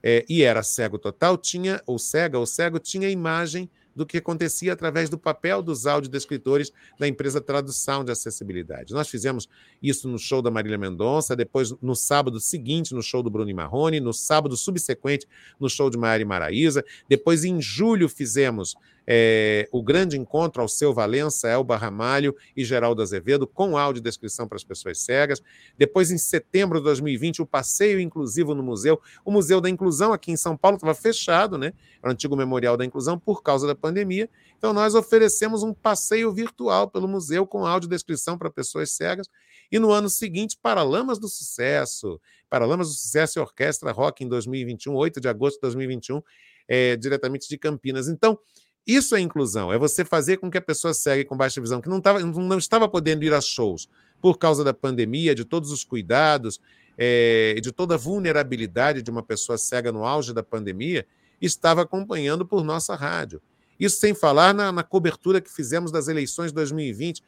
é, 0.04 0.26
e 0.28 0.44
era 0.44 0.62
cego 0.62 1.00
total, 1.00 1.38
tinha, 1.38 1.82
ou 1.86 1.98
cega, 1.98 2.38
ou 2.38 2.46
cego, 2.46 2.78
tinha 2.78 3.08
a 3.08 3.12
imagem 3.12 3.70
do 3.96 4.06
que 4.06 4.18
acontecia 4.18 4.74
através 4.74 5.10
do 5.10 5.18
papel 5.18 5.62
dos 5.62 5.88
audiodescritores 5.88 6.72
da 7.00 7.08
empresa 7.08 7.40
Tradução 7.40 8.04
de 8.04 8.12
Acessibilidade. 8.12 8.94
Nós 8.94 9.08
fizemos 9.08 9.48
isso 9.82 10.10
no 10.10 10.20
show 10.20 10.42
da 10.42 10.52
Marília 10.52 10.78
Mendonça, 10.78 11.36
depois 11.36 11.72
no 11.82 11.96
sábado 11.96 12.40
seguinte 12.40 12.94
no 12.94 13.02
show 13.02 13.24
do 13.24 13.30
Bruno 13.30 13.54
Marrone, 13.56 14.00
no 14.00 14.14
sábado 14.14 14.58
subsequente 14.58 15.28
no 15.60 15.70
show 15.70 15.90
de 15.90 15.98
Maria 15.98 16.26
Maraíza, 16.26 16.84
depois 17.08 17.46
em 17.46 17.62
julho 17.62 18.10
fizemos 18.10 18.76
é, 19.08 19.68
o 19.72 19.84
grande 19.84 20.18
encontro 20.18 20.62
ao 20.62 20.68
seu 20.68 20.94
Valença, 20.94 21.48
Elba 21.48 21.78
Ramalho 21.78 22.36
e 22.56 22.64
Geraldo 22.64 23.02
Azevedo, 23.02 23.46
com 23.46 23.78
audiodescrição 23.78 24.48
para 24.48 24.56
as 24.56 24.64
pessoas 24.64 25.00
cegas. 25.00 25.42
Depois, 25.78 26.12
em 26.12 26.18
setembro 26.18 26.80
de 26.80 26.86
2020, 26.86 27.42
o 27.42 27.46
passeio 27.46 28.00
inclusivo 28.00 28.56
no 28.56 28.64
museu. 28.64 29.00
O 29.24 29.32
Museu 29.32 29.62
da 29.62 29.70
Inclusão 29.70 30.14
aqui 30.14 30.32
em 30.32 30.38
São 30.38 30.58
Paulo 30.58 30.78
estava 30.78 30.94
fechado, 30.94 31.58
né? 31.58 31.74
Era 32.02 32.10
o 32.10 32.12
antigo 32.12 32.36
Memorial 32.36 32.78
da 32.78 32.86
Inclusão, 32.86 33.20
por 33.20 33.44
causa 33.44 33.68
da 33.68 33.76
pandemia. 33.76 34.30
Então, 34.58 34.74
nós 34.74 34.96
oferecemos 34.96 35.64
um 35.64 35.74
passeio 35.74 36.34
virtual 36.34 36.90
pelo 36.90 37.08
museu 37.08 37.46
com 37.46 37.66
audiodescrição 37.66 38.38
para 38.38 38.50
pessoas 38.50 38.92
cegas. 38.92 39.28
E 39.72 39.80
no 39.80 39.92
ano 39.92 40.10
seguinte, 40.10 40.58
Paralamas 40.62 41.20
do 41.20 41.28
Sucesso. 41.28 42.20
Paralamas 42.50 42.88
do 42.88 42.94
Sucesso 42.94 43.40
e 43.40 43.42
Orquestra 43.42 43.92
Rock 43.92 44.24
em 44.24 44.28
2021, 44.28 44.94
8 44.96 45.20
de 45.20 45.28
agosto 45.28 45.56
de 45.56 45.62
2021, 45.62 46.22
é, 46.68 46.96
diretamente 46.96 47.48
de 47.48 47.58
Campinas. 47.58 48.08
Então, 48.08 48.40
isso 48.86 49.16
é 49.16 49.20
inclusão, 49.20 49.74
é 49.74 49.78
você 49.78 50.06
fazer 50.06 50.38
com 50.38 50.50
que 50.50 50.58
a 50.58 50.62
pessoa 50.62 50.94
segue 50.94 51.26
com 51.26 51.36
baixa 51.36 51.60
visão, 51.60 51.82
que 51.82 51.90
não, 51.90 52.00
tava, 52.00 52.20
não 52.20 52.58
estava 52.58 52.88
podendo 52.88 53.24
ir 53.24 53.34
a 53.34 53.42
shows 53.42 53.90
por 54.22 54.38
causa 54.38 54.64
da 54.64 54.74
pandemia, 54.74 55.34
de 55.34 55.44
todos 55.44 55.72
os 55.72 55.84
cuidados, 55.84 56.60
é, 56.98 57.56
de 57.62 57.72
toda 57.72 57.96
a 57.96 57.98
vulnerabilidade 57.98 59.02
de 59.02 59.12
uma 59.12 59.24
pessoa 59.24 59.58
cega 59.58 59.92
no 59.92 60.06
auge 60.06 60.34
da 60.34 60.44
pandemia, 60.44 61.06
estava 61.42 61.82
acompanhando 61.82 62.46
por 62.46 62.64
nossa 62.64 62.96
rádio. 62.96 63.42
Isso 63.80 64.00
sem 64.00 64.14
falar 64.14 64.54
na, 64.54 64.72
na 64.72 64.84
cobertura 64.84 65.42
que 65.42 65.52
fizemos 65.52 65.92
das 65.92 66.08
eleições 66.08 66.48
de 66.48 66.56
2020, 66.56 67.24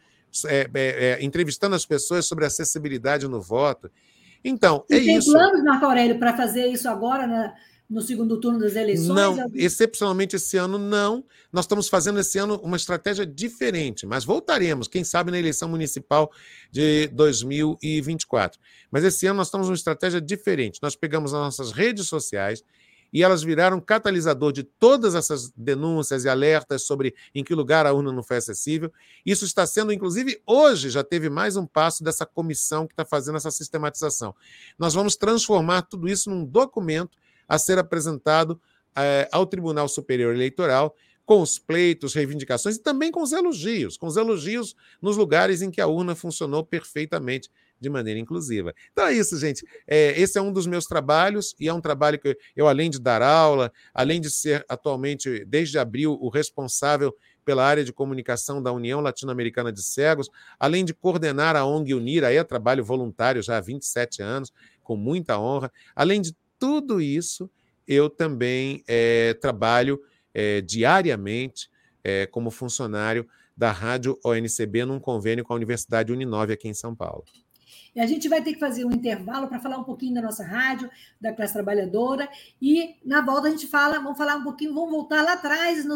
é, 0.45 0.69
é, 0.73 1.23
entrevistando 1.23 1.75
as 1.75 1.85
pessoas 1.85 2.25
sobre 2.25 2.45
acessibilidade 2.45 3.27
no 3.27 3.41
voto. 3.41 3.89
Então, 4.43 4.85
e 4.89 4.95
é 4.95 4.99
tem 4.99 5.17
isso. 5.17 5.31
Tem 5.31 5.41
planos, 5.41 5.63
Marco 5.63 5.85
Aurélio, 5.85 6.19
para 6.19 6.35
fazer 6.35 6.67
isso 6.67 6.87
agora, 6.87 7.27
né? 7.27 7.53
No 7.89 8.01
segundo 8.01 8.37
turno 8.39 8.59
das 8.59 8.75
eleições? 8.75 9.07
Não, 9.07 9.49
excepcionalmente 9.53 10.35
esse 10.35 10.57
ano 10.57 10.77
não. 10.77 11.23
Nós 11.51 11.65
estamos 11.65 11.87
fazendo 11.87 12.19
esse 12.19 12.37
ano 12.37 12.59
uma 12.61 12.75
estratégia 12.75 13.25
diferente, 13.25 14.05
mas 14.05 14.25
voltaremos, 14.25 14.87
quem 14.87 15.03
sabe, 15.03 15.31
na 15.31 15.39
eleição 15.39 15.69
municipal 15.69 16.31
de 16.69 17.07
2024. 17.07 18.59
Mas 18.91 19.03
esse 19.03 19.25
ano 19.25 19.37
nós 19.37 19.47
estamos 19.47 19.69
uma 19.69 19.75
estratégia 19.75 20.19
diferente. 20.19 20.79
Nós 20.81 20.95
pegamos 20.95 21.33
as 21.33 21.39
nossas 21.39 21.71
redes 21.71 22.07
sociais 22.07 22.63
e 23.11 23.23
elas 23.23 23.41
viraram 23.41 23.79
catalisador 23.79 24.51
de 24.51 24.63
todas 24.63 25.15
essas 25.15 25.49
denúncias 25.55 26.25
e 26.25 26.29
alertas 26.29 26.81
sobre 26.83 27.15
em 27.33 27.41
que 27.41 27.55
lugar 27.55 27.85
a 27.85 27.93
urna 27.93 28.11
não 28.11 28.21
foi 28.21 28.35
acessível. 28.35 28.91
Isso 29.25 29.45
está 29.45 29.65
sendo, 29.65 29.93
inclusive, 29.93 30.41
hoje 30.45 30.89
já 30.89 31.05
teve 31.05 31.29
mais 31.29 31.55
um 31.55 31.65
passo 31.65 32.03
dessa 32.03 32.25
comissão 32.25 32.85
que 32.85 32.91
está 32.91 33.05
fazendo 33.05 33.37
essa 33.37 33.49
sistematização. 33.49 34.35
Nós 34.77 34.93
vamos 34.93 35.15
transformar 35.15 35.83
tudo 35.83 36.09
isso 36.09 36.29
num 36.29 36.43
documento 36.43 37.17
a 37.47 37.57
ser 37.57 37.79
apresentado 37.79 38.59
é, 38.95 39.27
ao 39.31 39.45
Tribunal 39.45 39.87
Superior 39.87 40.33
Eleitoral 40.33 40.95
com 41.25 41.41
os 41.41 41.59
pleitos, 41.59 42.13
reivindicações 42.13 42.77
e 42.77 42.81
também 42.81 43.11
com 43.11 43.21
os 43.21 43.33
elogios, 43.33 43.97
com 43.97 44.07
os 44.07 44.15
elogios 44.15 44.73
nos 45.01 45.17
lugares 45.17 45.61
em 45.61 45.69
que 45.69 45.81
a 45.81 45.87
urna 45.87 46.15
funcionou 46.15 46.63
perfeitamente 46.63 47.49
de 47.79 47.89
maneira 47.89 48.17
inclusiva. 48.17 48.73
Então 48.93 49.05
é 49.05 49.13
isso, 49.13 49.37
gente. 49.37 49.65
É, 49.85 50.19
esse 50.19 50.37
é 50.39 50.41
um 50.41 50.53
dos 50.53 50.65
meus 50.65 50.85
trabalhos 50.85 51.53
e 51.59 51.67
é 51.67 51.73
um 51.73 51.81
trabalho 51.81 52.17
que 52.17 52.37
eu, 52.55 52.65
além 52.65 52.89
de 52.89 52.97
dar 52.97 53.21
aula, 53.21 53.71
além 53.93 54.21
de 54.21 54.31
ser 54.31 54.65
atualmente, 54.69 55.43
desde 55.45 55.77
abril, 55.77 56.17
o 56.19 56.29
responsável 56.29 57.13
pela 57.43 57.65
área 57.65 57.83
de 57.83 57.93
comunicação 57.93 58.63
da 58.63 58.71
União 58.71 58.99
Latino-Americana 58.99 59.71
de 59.71 59.83
Cegos, 59.83 60.29
além 60.59 60.83
de 60.83 60.93
coordenar 60.93 61.55
a 61.55 61.65
ONG 61.65 61.93
Unir, 61.93 62.23
aí 62.23 62.37
é 62.37 62.43
trabalho 62.43 62.83
voluntário 62.83 63.41
já 63.41 63.57
há 63.57 63.61
27 63.61 64.21
anos, 64.21 64.51
com 64.81 64.95
muita 64.95 65.39
honra, 65.39 65.71
além 65.95 66.21
de 66.21 66.33
tudo 66.59 67.01
isso, 67.01 67.49
eu 67.87 68.09
também 68.09 68.83
é, 68.87 69.33
trabalho 69.35 70.01
é, 70.33 70.61
diariamente 70.61 71.69
é, 72.03 72.25
como 72.27 72.51
funcionário 72.51 73.27
da 73.55 73.71
Rádio 73.71 74.19
ONCB 74.23 74.85
num 74.85 74.99
convênio 74.99 75.43
com 75.43 75.53
a 75.53 75.55
Universidade 75.55 76.11
Uninove 76.11 76.53
aqui 76.53 76.67
em 76.67 76.73
São 76.73 76.95
Paulo. 76.95 77.23
E 77.95 77.99
a 77.99 78.05
gente 78.05 78.29
vai 78.29 78.43
ter 78.43 78.53
que 78.53 78.59
fazer 78.59 78.85
um 78.85 78.91
intervalo 78.91 79.47
para 79.47 79.59
falar 79.59 79.79
um 79.79 79.83
pouquinho 79.83 80.13
da 80.13 80.21
nossa 80.21 80.43
rádio, 80.43 80.87
da 81.19 81.33
classe 81.33 81.53
trabalhadora, 81.53 82.29
e 82.61 82.95
na 83.03 83.21
volta 83.21 83.47
a 83.47 83.49
gente 83.49 83.65
fala, 83.65 83.97
vamos 83.97 84.19
falar 84.19 84.35
um 84.35 84.43
pouquinho, 84.43 84.71
vamos 84.75 84.91
voltar 84.91 85.23
lá 85.23 85.33
atrás 85.33 85.83
no, 85.83 85.95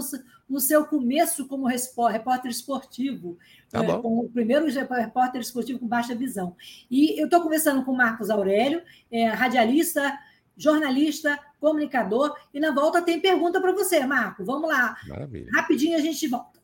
no 0.50 0.60
seu 0.60 0.84
começo 0.86 1.48
como 1.48 1.68
repórter 1.68 2.50
esportivo, 2.50 3.38
tá 3.70 3.86
é, 3.86 4.02
com 4.02 4.18
o 4.18 4.30
primeiro 4.30 4.66
repórter 4.66 5.42
esportivo 5.42 5.78
com 5.78 5.88
baixa 5.88 6.16
visão. 6.16 6.56
E 6.90 7.22
eu 7.22 7.26
estou 7.26 7.44
conversando 7.44 7.86
com 7.86 7.92
o 7.92 7.98
Marcos 7.98 8.32
Aurélio, 8.32 8.82
é, 9.12 9.28
radialista, 9.28 10.18
jornalista, 10.62 11.38
comunicador. 11.60 12.36
E 12.54 12.60
na 12.60 12.72
volta 12.72 13.02
tem 13.02 13.20
pergunta 13.20 13.60
para 13.60 13.72
você, 13.72 14.06
Marco. 14.06 14.44
Vamos 14.44 14.70
lá. 14.70 14.96
Maravilha. 15.08 15.50
Rapidinho 15.54 15.98
a 15.98 16.02
gente 16.02 16.28
volta. 16.28 16.62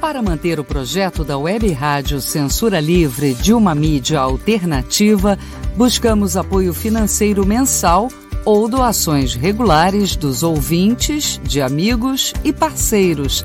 Para 0.00 0.22
manter 0.22 0.60
o 0.60 0.64
projeto 0.64 1.24
da 1.24 1.36
Web 1.36 1.72
Rádio 1.72 2.20
Censura 2.20 2.78
Livre 2.78 3.34
de 3.34 3.52
uma 3.52 3.74
mídia 3.74 4.20
alternativa, 4.20 5.36
buscamos 5.76 6.36
apoio 6.36 6.72
financeiro 6.72 7.44
mensal 7.44 8.08
ou 8.44 8.68
doações 8.68 9.34
regulares 9.34 10.14
dos 10.14 10.44
ouvintes, 10.44 11.40
de 11.42 11.60
amigos 11.60 12.32
e 12.44 12.52
parceiros 12.52 13.44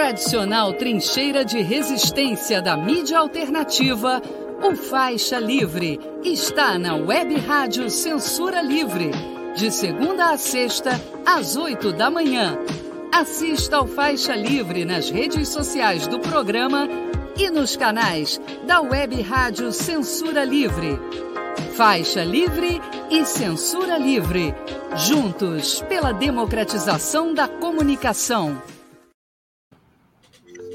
Tradicional 0.00 0.72
trincheira 0.72 1.44
de 1.44 1.60
resistência 1.60 2.62
da 2.62 2.74
mídia 2.74 3.18
alternativa 3.18 4.22
O 4.62 4.74
Faixa 4.74 5.38
Livre 5.38 6.00
está 6.24 6.78
na 6.78 6.94
Web 6.94 7.36
Rádio 7.36 7.90
Censura 7.90 8.62
Livre, 8.62 9.10
de 9.54 9.70
segunda 9.70 10.30
a 10.30 10.38
sexta, 10.38 10.98
às 11.26 11.54
oito 11.54 11.92
da 11.92 12.10
manhã. 12.10 12.56
Assista 13.12 13.76
ao 13.76 13.86
Faixa 13.86 14.34
Livre 14.34 14.86
nas 14.86 15.10
redes 15.10 15.50
sociais 15.50 16.06
do 16.06 16.18
programa 16.18 16.88
e 17.36 17.50
nos 17.50 17.76
canais 17.76 18.40
da 18.66 18.80
Web 18.80 19.20
Rádio 19.20 19.70
Censura 19.70 20.44
Livre. 20.44 20.98
Faixa 21.76 22.24
Livre 22.24 22.80
e 23.10 23.26
Censura 23.26 23.98
Livre. 23.98 24.54
Juntos 24.96 25.82
pela 25.90 26.10
democratização 26.10 27.34
da 27.34 27.46
comunicação. 27.46 28.62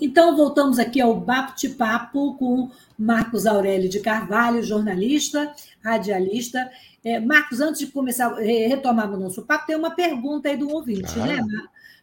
Então, 0.00 0.34
voltamos 0.34 0.78
aqui 0.78 0.98
ao 0.98 1.14
bate-papo 1.14 2.34
com 2.38 2.70
Marcos 2.98 3.44
Aurélio 3.46 3.88
de 3.88 4.00
Carvalho, 4.00 4.62
jornalista, 4.62 5.54
radialista. 5.84 6.70
É, 7.04 7.20
Marcos, 7.20 7.60
antes 7.60 7.80
de 7.80 7.88
começar, 7.88 8.34
retomar 8.34 9.12
o 9.12 9.18
nosso 9.18 9.42
papo, 9.42 9.66
tem 9.66 9.76
uma 9.76 9.90
pergunta 9.90 10.48
aí 10.48 10.56
do 10.56 10.70
ouvinte, 10.70 11.20
ah. 11.20 11.26
né? 11.26 11.46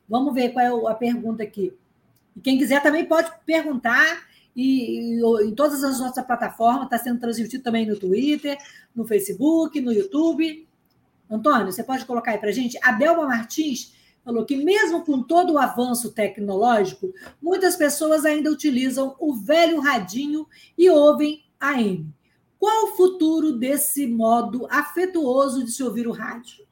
Vamos 0.08 0.34
ver 0.34 0.50
qual 0.50 0.88
é 0.88 0.92
a 0.92 0.96
pergunta 0.96 1.42
aqui. 1.42 1.74
E 2.36 2.40
quem 2.40 2.60
quiser 2.60 2.84
também 2.84 3.04
pode 3.04 3.32
perguntar, 3.48 4.28
e, 4.56 5.18
e 5.20 5.48
em 5.48 5.56
todas 5.56 5.84
as 5.84 6.00
nossas 6.00 6.24
plataformas, 6.24 6.84
está 6.84 7.00
sendo 7.00 7.20
transmitido 7.20 7.64
também 7.64 7.88
no 7.88 7.98
Twitter, 7.98 8.60
no 8.96 9.06
Facebook, 9.06 9.82
no 9.82 9.92
YouTube. 9.92 10.68
Antônio, 11.30 11.72
você 11.72 11.84
pode 11.84 12.06
colocar 12.06 12.32
aí 12.32 12.38
para 12.38 12.50
a 12.50 12.54
gente? 12.54 12.78
A 12.84 12.92
Delma 12.92 13.26
Martins 13.26 13.97
falou 14.28 14.44
que, 14.44 14.58
mesmo 14.58 15.06
com 15.06 15.24
todo 15.24 15.54
o 15.54 15.58
avanço 15.58 16.12
tecnológico, 16.12 17.13
muitas 17.42 17.78
pessoas 17.78 18.26
ainda 18.26 18.52
utilizam 18.52 19.16
o 19.20 19.34
velho 19.34 19.80
radinho 19.80 20.46
e 20.78 20.90
ouvem 20.90 21.46
AM. 21.58 22.13
Qual 22.60 22.88
o 22.88 22.98
futuro 22.98 23.54
desse 23.54 24.06
modo 24.06 24.68
afetuoso 24.70 25.63
de 25.63 25.72
se 25.72 25.82
ouvir 25.82 26.10
o 26.10 26.12
rádio? 26.12 26.66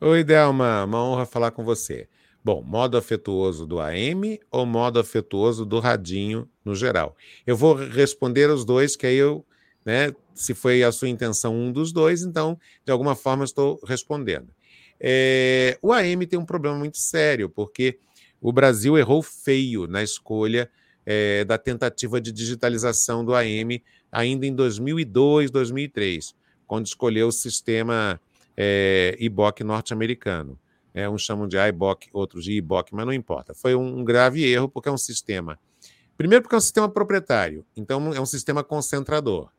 Oi, 0.00 0.22
Delma, 0.22 0.84
uma 0.84 1.02
honra 1.02 1.26
falar 1.26 1.50
com 1.50 1.64
você. 1.64 2.08
Bom, 2.44 2.62
modo 2.62 2.96
afetuoso 2.96 3.66
do 3.66 3.80
AM 3.80 4.38
ou 4.48 4.64
modo 4.64 5.00
afetuoso 5.00 5.66
do 5.66 5.80
radinho 5.80 6.48
no 6.64 6.76
geral? 6.76 7.16
Eu 7.44 7.56
vou 7.56 7.74
responder 7.74 8.48
os 8.48 8.64
dois, 8.64 8.94
que 8.94 9.08
aí 9.08 9.16
eu, 9.16 9.44
né, 9.84 10.14
se 10.32 10.54
foi 10.54 10.84
a 10.84 10.92
sua 10.92 11.08
intenção 11.08 11.52
um 11.52 11.72
dos 11.72 11.90
dois, 11.90 12.22
então, 12.22 12.56
de 12.84 12.92
alguma 12.92 13.16
forma, 13.16 13.42
estou 13.42 13.80
respondendo. 13.84 14.54
É, 15.00 15.78
o 15.82 15.92
AM 15.92 16.26
tem 16.26 16.38
um 16.38 16.44
problema 16.44 16.76
muito 16.76 16.98
sério, 16.98 17.48
porque 17.48 17.98
o 18.40 18.52
Brasil 18.52 18.96
errou 18.96 19.22
feio 19.22 19.86
na 19.86 20.02
escolha 20.02 20.70
é, 21.04 21.44
da 21.44 21.58
tentativa 21.58 22.20
de 22.20 22.32
digitalização 22.32 23.24
do 23.24 23.34
AM 23.34 23.82
ainda 24.10 24.46
em 24.46 24.54
2002, 24.54 25.50
2003, 25.50 26.34
quando 26.66 26.86
escolheu 26.86 27.28
o 27.28 27.32
sistema 27.32 28.20
é, 28.56 29.16
IBOC 29.18 29.62
norte-americano. 29.62 30.58
É, 30.94 31.08
uns 31.08 31.22
chamam 31.22 31.46
de 31.46 31.58
IBOC, 31.58 32.08
outros 32.12 32.44
de 32.44 32.52
IBOC, 32.52 32.94
mas 32.94 33.04
não 33.04 33.12
importa. 33.12 33.54
Foi 33.54 33.74
um, 33.74 33.98
um 33.98 34.04
grave 34.04 34.42
erro, 34.44 34.68
porque 34.68 34.88
é 34.88 34.92
um 34.92 34.96
sistema. 34.96 35.58
Primeiro, 36.16 36.42
porque 36.42 36.54
é 36.54 36.58
um 36.58 36.62
sistema 36.62 36.88
proprietário, 36.88 37.64
então 37.76 38.14
é 38.14 38.20
um 38.20 38.26
sistema 38.26 38.64
concentrador. 38.64 39.50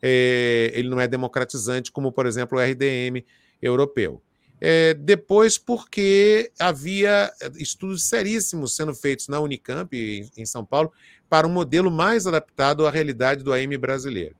É, 0.00 0.72
ele 0.74 0.88
não 0.88 0.98
é 0.98 1.06
democratizante, 1.06 1.92
como, 1.92 2.10
por 2.10 2.24
exemplo, 2.24 2.58
o 2.58 2.62
RDM 2.62 3.22
europeu. 3.60 4.22
É, 4.60 4.94
depois, 4.94 5.56
porque 5.56 6.50
havia 6.58 7.30
estudos 7.56 8.08
seríssimos 8.08 8.74
sendo 8.74 8.94
feitos 8.94 9.28
na 9.28 9.40
Unicamp, 9.40 9.94
em, 10.36 10.46
São 10.46 10.64
Paulo, 10.64 10.92
para 11.28 11.46
um 11.46 11.50
modelo 11.50 11.90
mais 11.90 12.26
adaptado 12.26 12.86
à 12.86 12.90
realidade 12.90 13.44
do 13.44 13.52
AM 13.52 13.76
brasileiro. 13.76 14.34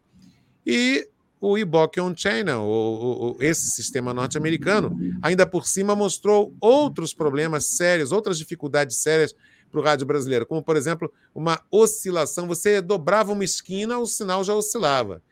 E 0.66 1.08
o 1.40 1.56
Iboc 1.56 1.98
On-Channel, 1.98 3.36
esse 3.40 3.70
sistema 3.70 4.12
norte-americano, 4.12 4.98
ainda 5.22 5.46
por 5.46 5.66
cima 5.66 5.94
mostrou 5.94 6.52
outros 6.60 7.14
problemas 7.14 7.66
sérios, 7.66 8.10
outras 8.10 8.38
dificuldades 8.38 8.96
sérias 8.96 9.34
para 9.70 9.80
o 9.80 9.82
rádio 9.84 10.06
brasileiro, 10.06 10.46
como, 10.46 10.62
por 10.62 10.76
exemplo, 10.76 11.12
uma 11.34 11.60
oscilação. 11.70 12.48
Você 12.48 12.80
dobrava 12.80 13.32
uma 13.32 13.44
esquina, 13.44 13.98
o 13.98 14.06
sinal 14.06 14.42
já 14.42 14.54
oscilava. 14.54 15.22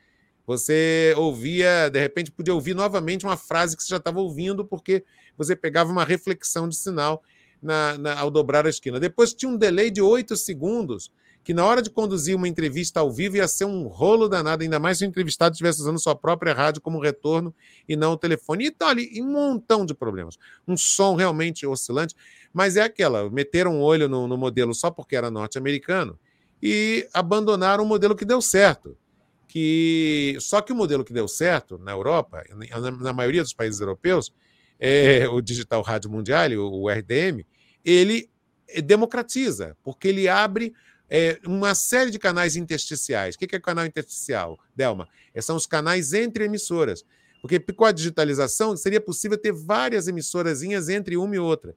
Você 0.47 1.13
ouvia, 1.17 1.89
de 1.89 1.99
repente, 1.99 2.31
podia 2.31 2.55
ouvir 2.55 2.75
novamente 2.75 3.27
uma 3.27 3.37
frase 3.37 3.77
que 3.77 3.83
você 3.83 3.89
já 3.89 3.97
estava 3.97 4.21
ouvindo, 4.21 4.65
porque 4.65 5.05
você 5.37 5.57
pegava 5.57 5.91
uma 5.91 6.05
reflexão 6.05 6.69
de 6.69 6.77
sinal 6.77 7.23
na, 7.61 7.99
na, 7.99 8.19
ao 8.19 8.31
dobrar 8.31 8.65
a 8.65 8.71
esquina. 8.71 9.01
Depois 9.01 9.35
tinha 9.35 9.51
um 9.51 9.57
delay 9.57 9.91
de 9.91 10.01
oito 10.01 10.37
segundos, 10.37 11.11
que 11.43 11.53
na 11.53 11.65
hora 11.65 11.83
de 11.83 11.91
conduzir 11.91 12.37
uma 12.37 12.47
entrevista 12.49 13.01
ao 13.01 13.11
vivo 13.11 13.37
ia 13.37 13.49
ser 13.49 13.65
um 13.65 13.89
rolo 13.89 14.29
danado, 14.29 14.63
ainda 14.63 14.79
mais 14.79 14.99
se 14.99 15.05
o 15.05 15.07
entrevistado 15.07 15.53
estivesse 15.53 15.81
usando 15.81 15.99
sua 15.99 16.15
própria 16.15 16.53
rádio 16.53 16.81
como 16.81 17.01
retorno 17.01 17.53
e 17.89 17.97
não 17.97 18.13
o 18.13 18.17
telefone. 18.17 18.67
E 18.67 18.71
tá 18.71 18.89
ali 18.89 19.21
um 19.21 19.33
montão 19.33 19.85
de 19.85 19.95
problemas. 19.95 20.37
Um 20.67 20.77
som 20.77 21.17
realmente 21.17 21.67
oscilante, 21.67 22.15
mas 22.53 22.77
é 22.77 22.83
aquela: 22.83 23.29
meteram 23.31 23.77
um 23.77 23.81
olho 23.81 24.09
no, 24.09 24.29
no 24.29 24.37
modelo 24.37 24.73
só 24.75 24.93
porque 24.93 25.17
era 25.17 25.31
norte-americano 25.31 26.17
e 26.63 27.09
abandonaram 27.13 27.83
o 27.83 27.87
modelo 27.87 28.15
que 28.15 28.25
deu 28.25 28.41
certo 28.41 28.97
que 29.57 30.37
só 30.39 30.61
que 30.61 30.71
o 30.71 30.77
modelo 30.77 31.03
que 31.03 31.15
deu 31.15 31.27
certo 31.27 31.79
na 31.79 31.93
Europa, 31.93 32.45
na 33.01 33.11
maioria 33.15 33.43
dos 33.43 33.55
países 33.55 33.81
europeus, 33.81 34.31
é, 34.79 35.27
o 35.31 35.41
Digital 35.41 35.81
Rádio 35.81 36.11
Mundial, 36.11 36.51
o 36.59 36.91
RDM, 36.91 37.43
ele 37.83 38.29
democratiza, 38.85 39.75
porque 39.83 40.09
ele 40.09 40.29
abre 40.29 40.75
é, 41.09 41.39
uma 41.47 41.75
série 41.75 42.11
de 42.11 42.19
canais 42.19 42.55
intersticiais. 42.55 43.35
O 43.35 43.39
que 43.39 43.57
é 43.57 43.59
canal 43.59 43.87
intersticial, 43.87 44.59
Delma? 44.77 45.09
É, 45.33 45.41
são 45.41 45.57
os 45.57 45.67
canais 45.67 46.13
entre 46.13 46.45
emissoras. 46.45 47.03
Porque 47.41 47.59
com 47.59 47.87
a 47.87 47.93
digitalização 47.93 48.77
seria 48.77 49.01
possível 49.01 49.39
ter 49.39 49.53
várias 49.55 50.07
emissorazinhas 50.07 50.91
entre 50.91 51.17
uma 51.17 51.35
e 51.35 51.39
outra. 51.39 51.75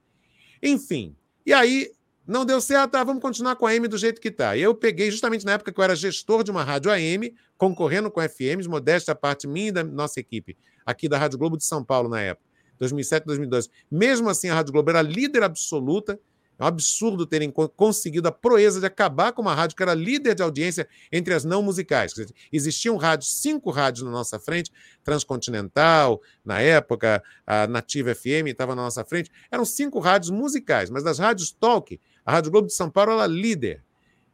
Enfim, 0.62 1.16
e 1.46 1.54
aí 1.54 1.90
não 2.30 2.44
deu 2.44 2.60
certo, 2.60 2.94
ah, 2.94 3.02
vamos 3.02 3.20
continuar 3.20 3.56
com 3.56 3.66
a 3.66 3.70
AM 3.70 3.88
do 3.88 3.98
jeito 3.98 4.20
que 4.20 4.28
está. 4.28 4.56
Eu 4.56 4.72
peguei, 4.72 5.10
justamente 5.10 5.44
na 5.44 5.52
época 5.52 5.72
que 5.72 5.80
eu 5.80 5.82
era 5.82 5.96
gestor 5.96 6.44
de 6.44 6.50
uma 6.50 6.62
rádio 6.62 6.90
AM, 6.90 7.34
concorrendo 7.58 8.08
com 8.08 8.20
FMs, 8.20 8.68
modesta 8.68 9.14
parte 9.16 9.48
minha 9.48 9.68
e 9.68 9.72
da 9.72 9.82
nossa 9.82 10.20
equipe, 10.20 10.56
aqui 10.86 11.08
da 11.08 11.18
Rádio 11.18 11.38
Globo 11.38 11.56
de 11.56 11.64
São 11.64 11.84
Paulo 11.84 12.08
na 12.08 12.20
época, 12.20 12.46
2007, 12.78 13.26
2012. 13.26 13.68
Mesmo 13.90 14.28
assim, 14.28 14.48
a 14.48 14.54
Rádio 14.54 14.72
Globo 14.72 14.90
era 14.90 15.02
líder 15.02 15.42
absoluta, 15.42 16.20
é 16.60 16.62
um 16.62 16.66
absurdo 16.66 17.26
terem 17.26 17.50
conseguido 17.50 18.28
a 18.28 18.32
proeza 18.32 18.78
de 18.78 18.86
acabar 18.86 19.32
com 19.32 19.40
uma 19.40 19.54
rádio 19.54 19.74
que 19.74 19.82
era 19.82 19.94
líder 19.94 20.34
de 20.34 20.42
audiência 20.42 20.86
entre 21.10 21.32
as 21.32 21.42
não 21.42 21.62
musicais. 21.62 22.12
Existiam 22.52 22.98
rádios, 22.98 23.32
cinco 23.40 23.70
rádios 23.70 24.04
na 24.04 24.10
nossa 24.10 24.38
frente, 24.38 24.70
Transcontinental, 25.02 26.20
na 26.44 26.60
época, 26.60 27.24
a 27.46 27.66
Nativa 27.66 28.14
FM 28.14 28.48
estava 28.48 28.76
na 28.76 28.82
nossa 28.82 29.02
frente. 29.06 29.30
Eram 29.50 29.64
cinco 29.64 29.98
rádios 29.98 30.30
musicais, 30.30 30.90
mas 30.90 31.02
das 31.02 31.18
rádios 31.18 31.50
talk, 31.50 31.98
a 32.30 32.32
Rádio 32.34 32.52
Globo 32.52 32.68
de 32.68 32.74
São 32.74 32.88
Paulo 32.88 33.12
era 33.12 33.26
líder. 33.26 33.82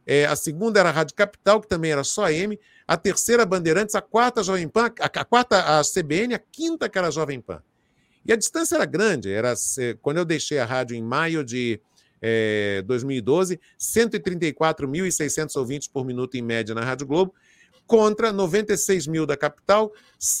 É, 0.05 0.25
a 0.25 0.35
segunda 0.35 0.79
era 0.79 0.89
a 0.89 0.91
Rádio 0.91 1.15
Capital, 1.15 1.59
que 1.59 1.67
também 1.67 1.91
era 1.91 2.03
só 2.03 2.29
M. 2.29 2.57
A 2.87 2.95
terceira, 2.95 3.45
Bandeirantes. 3.45 3.95
A 3.95 4.01
quarta, 4.01 4.43
Jovem 4.43 4.69
Pan. 4.69 4.91
A, 4.99 5.05
a 5.05 5.25
quarta, 5.25 5.79
a 5.79 5.81
CBN. 5.81 6.35
A 6.35 6.39
quinta, 6.39 6.87
que 6.87 6.97
era 6.97 7.07
a 7.07 7.11
Jovem 7.11 7.41
Pan. 7.41 7.61
E 8.23 8.31
a 8.31 8.35
distância 8.35 8.75
era 8.75 8.85
grande. 8.85 9.31
Era, 9.31 9.53
quando 10.01 10.17
eu 10.17 10.25
deixei 10.25 10.59
a 10.59 10.65
rádio 10.65 10.95
em 10.95 11.01
maio 11.01 11.43
de 11.43 11.81
é, 12.21 12.83
2012, 12.85 13.59
134.600 13.79 15.55
ouvintes 15.57 15.87
por 15.87 16.05
minuto 16.05 16.35
em 16.35 16.41
média 16.41 16.75
na 16.75 16.81
Rádio 16.81 17.07
Globo, 17.07 17.33
contra 17.85 18.31
96 18.31 19.07
mil 19.07 19.25
da 19.25 19.35
capital, 19.35 19.91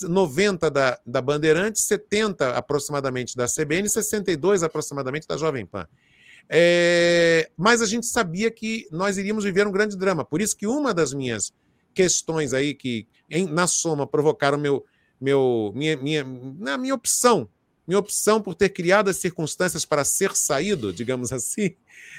90 0.03 0.69
da, 0.69 0.99
da 1.05 1.21
Bandeirantes, 1.21 1.83
70 1.83 2.51
aproximadamente 2.51 3.35
da 3.35 3.47
CBN, 3.47 3.89
62 3.89 4.63
aproximadamente 4.63 5.27
da 5.27 5.37
Jovem 5.37 5.65
Pan. 5.65 5.87
É, 6.49 7.49
mas 7.57 7.81
a 7.81 7.85
gente 7.85 8.05
sabia 8.05 8.49
que 8.49 8.87
nós 8.91 9.17
iríamos 9.17 9.43
viver 9.43 9.67
um 9.67 9.71
grande 9.71 9.97
drama. 9.97 10.23
Por 10.23 10.41
isso 10.41 10.55
que 10.55 10.67
uma 10.67 10.93
das 10.93 11.13
minhas 11.13 11.53
questões 11.93 12.53
aí 12.53 12.73
que, 12.73 13.07
em, 13.29 13.45
na 13.45 13.67
soma, 13.67 14.07
provocaram 14.07 14.57
meu, 14.57 14.85
meu, 15.19 15.71
minha, 15.75 15.97
minha, 15.97 16.23
na 16.59 16.77
minha 16.77 16.95
opção 16.95 17.49
minha 17.87 17.99
opção 17.99 18.41
por 18.41 18.53
ter 18.53 18.69
criado 18.69 19.09
as 19.09 19.15
circunstâncias 19.15 19.85
para 19.85 20.03
ser 20.03 20.35
saído, 20.35 20.91
digamos 20.91 21.31
assim, 21.33 21.73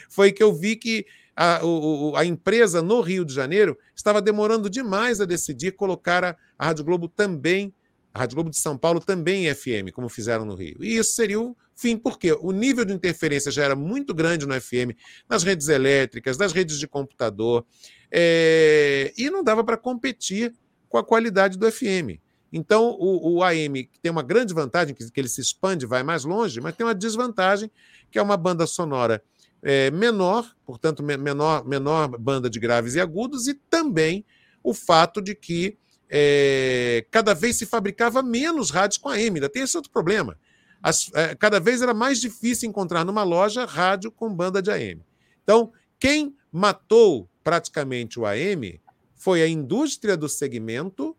foi 0.09 0.33
que 0.33 0.43
eu 0.43 0.53
vi 0.55 0.75
que 0.75 1.05
a, 1.37 1.65
o, 1.65 2.17
a 2.17 2.25
empresa 2.25 2.83
no 2.83 3.01
Rio 3.01 3.25
de 3.25 3.33
Janeiro 3.33 3.79
estava 3.95 4.21
demorando 4.21 4.69
demais 4.71 5.21
a 5.21 5.25
decidir 5.25 5.73
colocar 5.73 6.25
a, 6.25 6.37
a 6.59 6.67
Rádio 6.67 6.85
Globo 6.85 7.07
também, 7.07 7.73
a 8.13 8.21
Rádio 8.21 8.35
Globo 8.35 8.51
de 8.51 8.59
São 8.59 8.77
Paulo 8.77 8.99
também 8.99 9.47
em 9.47 9.55
FM, 9.55 9.93
como 9.93 10.09
fizeram 10.09 10.45
no 10.45 10.55
Rio. 10.55 10.79
E 10.81 10.97
isso 10.97 11.13
seria 11.13 11.41
o 11.41 11.57
fim, 11.79 11.97
porque 11.97 12.33
o 12.33 12.51
nível 12.51 12.85
de 12.85 12.93
interferência 12.93 13.53
já 13.53 13.63
era 13.65 13.77
muito 13.77 14.13
grande 14.13 14.47
no 14.47 14.61
FM, 14.61 14.99
nas 15.29 15.45
redes 15.45 15.69
elétricas, 15.69 16.37
nas 16.37 16.53
redes 16.53 16.79
de 16.79 16.89
computador, 16.89 17.65
é, 18.11 19.13
e 19.17 19.31
não 19.31 19.45
dava 19.45 19.63
para 19.63 19.77
competir 19.77 20.53
com 20.89 20.99
a 20.99 21.05
qualidade 21.05 21.57
do 21.57 21.71
FM. 21.71 22.19
Então, 22.53 22.97
o, 22.99 23.37
o 23.37 23.45
AM 23.45 23.89
tem 24.03 24.11
uma 24.11 24.23
grande 24.23 24.53
vantagem, 24.53 24.95
que, 24.95 25.09
que 25.09 25.21
ele 25.21 25.29
se 25.29 25.41
expande, 25.41 25.87
vai 25.87 26.03
mais 26.03 26.25
longe, 26.25 26.61
mas 26.61 26.75
tem 26.75 26.85
uma 26.85 26.95
desvantagem, 26.95 27.71
que 28.11 28.19
é 28.19 28.23
uma 28.23 28.37
banda 28.37 28.67
sonora 28.67 29.23
é, 29.63 29.91
menor, 29.91 30.51
portanto, 30.65 31.03
menor, 31.03 31.65
menor 31.65 32.09
banda 32.19 32.49
de 32.49 32.59
graves 32.59 32.95
e 32.95 33.01
agudos, 33.01 33.47
e 33.47 33.55
também 33.55 34.25
o 34.63 34.73
fato 34.75 35.21
de 35.21 35.35
que 35.35 35.77
é, 36.11 37.05
cada 37.11 37.35
vez 37.35 37.57
se 37.57 37.67
fabricava 37.67 38.23
menos 38.23 38.71
rádios 38.71 38.99
com 38.99 39.09
AM. 39.09 39.37
Ainda 39.37 39.49
tem 39.49 39.63
esse 39.63 39.77
outro 39.77 39.93
problema. 39.93 40.39
As, 40.83 41.11
é, 41.15 41.35
cada 41.35 41.59
vez 41.59 41.83
era 41.83 41.93
mais 41.93 42.21
difícil 42.21 42.69
encontrar 42.69 43.05
numa 43.05 43.23
loja 43.23 43.65
rádio 43.65 44.11
com 44.11 44.33
banda 44.33 44.63
de 44.63 44.71
AM. 44.71 45.03
Então, 45.43 45.73
quem 45.99 46.37
matou 46.53 47.29
praticamente 47.43 48.19
o 48.21 48.27
AM 48.27 48.81
foi 49.17 49.43
a 49.43 49.49
indústria 49.49 50.17
do 50.17 50.29
segmento, 50.29 51.17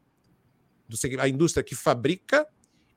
do, 0.88 0.97
a 1.20 1.28
indústria 1.28 1.64
que 1.64 1.76
fabrica, 1.76 2.47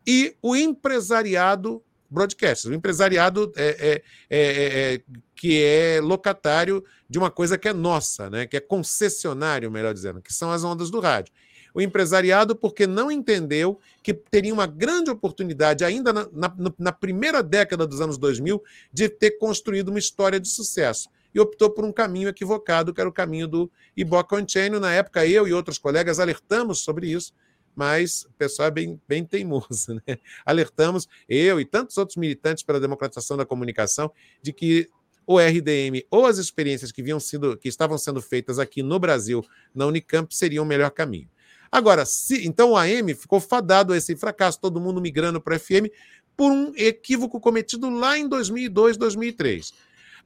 e 0.06 0.36
o 0.40 0.54
empresariado 0.54 1.82
broadcasters. 2.12 2.66
O 2.66 2.74
empresariado 2.74 3.52
é, 3.56 3.68
é, 3.68 4.02
é, 4.30 4.94
é, 4.94 5.02
que 5.34 5.62
é 5.62 6.00
locatário 6.00 6.84
de 7.08 7.18
uma 7.18 7.30
coisa 7.30 7.56
que 7.56 7.68
é 7.68 7.72
nossa, 7.72 8.28
né? 8.28 8.46
que 8.46 8.56
é 8.56 8.60
concessionário, 8.60 9.70
melhor 9.70 9.94
dizendo, 9.94 10.20
que 10.20 10.32
são 10.32 10.50
as 10.50 10.62
ondas 10.62 10.90
do 10.90 11.00
rádio. 11.00 11.32
O 11.74 11.80
empresariado, 11.80 12.54
porque 12.54 12.86
não 12.86 13.10
entendeu 13.10 13.78
que 14.02 14.12
teria 14.12 14.52
uma 14.52 14.66
grande 14.66 15.10
oportunidade, 15.10 15.84
ainda 15.84 16.12
na, 16.12 16.28
na, 16.32 16.54
na 16.78 16.92
primeira 16.92 17.42
década 17.42 17.86
dos 17.86 18.00
anos 18.00 18.18
2000, 18.18 18.62
de 18.92 19.08
ter 19.08 19.32
construído 19.32 19.88
uma 19.88 19.98
história 19.98 20.38
de 20.38 20.48
sucesso 20.48 21.08
e 21.34 21.40
optou 21.40 21.70
por 21.70 21.84
um 21.84 21.92
caminho 21.92 22.28
equivocado, 22.28 22.92
que 22.92 23.00
era 23.00 23.08
o 23.08 23.12
caminho 23.12 23.48
do 23.48 23.70
on 23.98 24.80
Na 24.80 24.92
época, 24.92 25.26
eu 25.26 25.48
e 25.48 25.52
outros 25.52 25.78
colegas 25.78 26.18
alertamos 26.18 26.80
sobre 26.80 27.10
isso, 27.10 27.32
mas 27.74 28.24
o 28.24 28.32
pessoal 28.32 28.68
é 28.68 28.70
bem, 28.70 29.00
bem 29.08 29.24
teimoso. 29.24 29.94
Né? 30.06 30.18
Alertamos, 30.44 31.08
eu 31.28 31.60
e 31.60 31.64
tantos 31.64 31.96
outros 31.96 32.16
militantes 32.16 32.62
pela 32.62 32.78
democratização 32.78 33.36
da 33.36 33.46
comunicação, 33.46 34.12
de 34.42 34.52
que 34.52 34.88
o 35.26 35.38
RDM 35.38 36.04
ou 36.10 36.26
as 36.26 36.38
experiências 36.38 36.90
que, 36.90 37.02
vinham 37.02 37.20
sido, 37.20 37.56
que 37.56 37.68
estavam 37.68 37.96
sendo 37.96 38.20
feitas 38.20 38.58
aqui 38.58 38.82
no 38.82 38.98
Brasil, 38.98 39.44
na 39.74 39.86
Unicamp, 39.86 40.34
seriam 40.34 40.64
o 40.64 40.66
melhor 40.66 40.90
caminho. 40.90 41.28
Agora, 41.72 42.04
se, 42.04 42.46
então 42.46 42.72
o 42.72 42.76
AM 42.76 43.14
ficou 43.14 43.40
fadado 43.40 43.94
a 43.94 43.96
esse 43.96 44.14
fracasso, 44.14 44.60
todo 44.60 44.78
mundo 44.78 45.00
migrando 45.00 45.40
para 45.40 45.56
o 45.56 45.58
FM, 45.58 45.88
por 46.36 46.52
um 46.52 46.70
equívoco 46.76 47.40
cometido 47.40 47.88
lá 47.88 48.18
em 48.18 48.28
2002, 48.28 48.98
2003. 48.98 49.72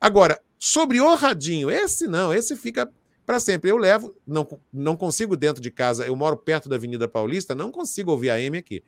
Agora, 0.01 0.41
sobre 0.59 1.01
o 1.01 1.15
radinho, 1.15 1.71
esse 1.71 2.09
não, 2.09 2.35
esse 2.35 2.57
fica 2.57 2.91
para 3.25 3.39
sempre. 3.39 3.71
Eu 3.71 3.77
levo, 3.77 4.13
não, 4.27 4.47
não 4.73 4.97
consigo 4.97 5.37
dentro 5.37 5.63
de 5.63 5.71
casa, 5.71 6.05
eu 6.05 6.17
moro 6.17 6.37
perto 6.37 6.69
da 6.69 6.75
Avenida 6.75 7.07
Paulista, 7.07 7.55
não 7.55 7.71
consigo 7.71 8.11
ouvir 8.11 8.31
a 8.31 8.41
M 8.41 8.59
aqui. 8.59 8.83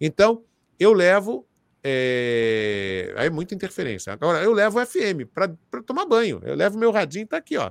Então, 0.00 0.42
eu 0.78 0.92
levo. 0.92 1.46
É... 1.82 3.14
Aí 3.16 3.28
é 3.28 3.30
muita 3.30 3.54
interferência. 3.54 4.12
Agora, 4.12 4.42
eu 4.42 4.52
levo 4.52 4.80
o 4.80 4.86
FM 4.86 5.30
para 5.32 5.48
tomar 5.86 6.04
banho. 6.06 6.40
Eu 6.44 6.54
levo 6.54 6.76
meu 6.76 6.90
radinho, 6.90 7.24
está 7.24 7.36
aqui, 7.36 7.56
ó. 7.56 7.70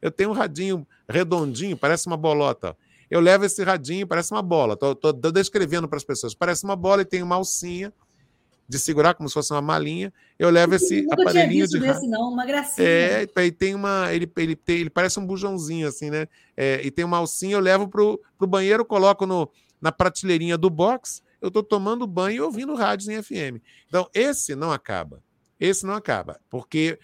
Eu 0.00 0.10
tenho 0.10 0.30
um 0.30 0.32
radinho 0.32 0.86
redondinho, 1.08 1.76
parece 1.76 2.06
uma 2.06 2.16
bolota. 2.16 2.76
Eu 3.10 3.20
levo 3.20 3.44
esse 3.44 3.62
radinho, 3.64 4.06
parece 4.06 4.32
uma 4.32 4.42
bola. 4.42 4.74
Estou 4.74 5.32
descrevendo 5.32 5.88
para 5.88 5.96
as 5.96 6.04
pessoas. 6.04 6.34
Parece 6.34 6.64
uma 6.64 6.76
bola 6.76 7.02
e 7.02 7.04
tem 7.04 7.22
uma 7.22 7.34
alcinha 7.34 7.92
de 8.68 8.78
segurar 8.78 9.14
como 9.14 9.28
se 9.28 9.34
fosse 9.34 9.52
uma 9.52 9.60
malinha. 9.60 10.12
Eu 10.38 10.48
levo 10.48 10.76
esse 10.76 11.02
Nunca 11.02 11.22
aparelhinho 11.22 11.42
tinha 11.42 11.62
visto 11.62 11.80
de 11.80 11.80
desse, 11.80 12.06
não, 12.06 12.32
uma 12.32 12.46
gracinha. 12.46 12.86
É, 12.86 13.26
e 13.44 13.50
tem 13.50 13.74
uma. 13.74 14.14
Ele, 14.14 14.30
ele, 14.36 14.54
tem, 14.54 14.78
ele 14.78 14.90
parece 14.90 15.18
um 15.18 15.26
bujãozinho, 15.26 15.88
assim, 15.88 16.08
né? 16.08 16.28
É, 16.56 16.80
e 16.84 16.90
tem 16.90 17.04
uma 17.04 17.16
alcinha, 17.16 17.56
eu 17.56 17.60
levo 17.60 17.88
pro, 17.88 18.20
pro 18.38 18.46
banheiro, 18.46 18.84
coloco 18.84 19.26
no, 19.26 19.50
na 19.80 19.90
prateleirinha 19.90 20.56
do 20.56 20.70
box, 20.70 21.20
eu 21.40 21.48
estou 21.48 21.64
tomando 21.64 22.06
banho 22.06 22.36
e 22.36 22.40
ouvindo 22.40 22.76
rádios 22.76 23.08
em 23.08 23.20
FM. 23.20 23.60
Então, 23.88 24.08
esse 24.14 24.54
não 24.54 24.70
acaba. 24.70 25.20
Esse 25.58 25.84
não 25.84 25.94
acaba, 25.94 26.40
porque 26.48 26.96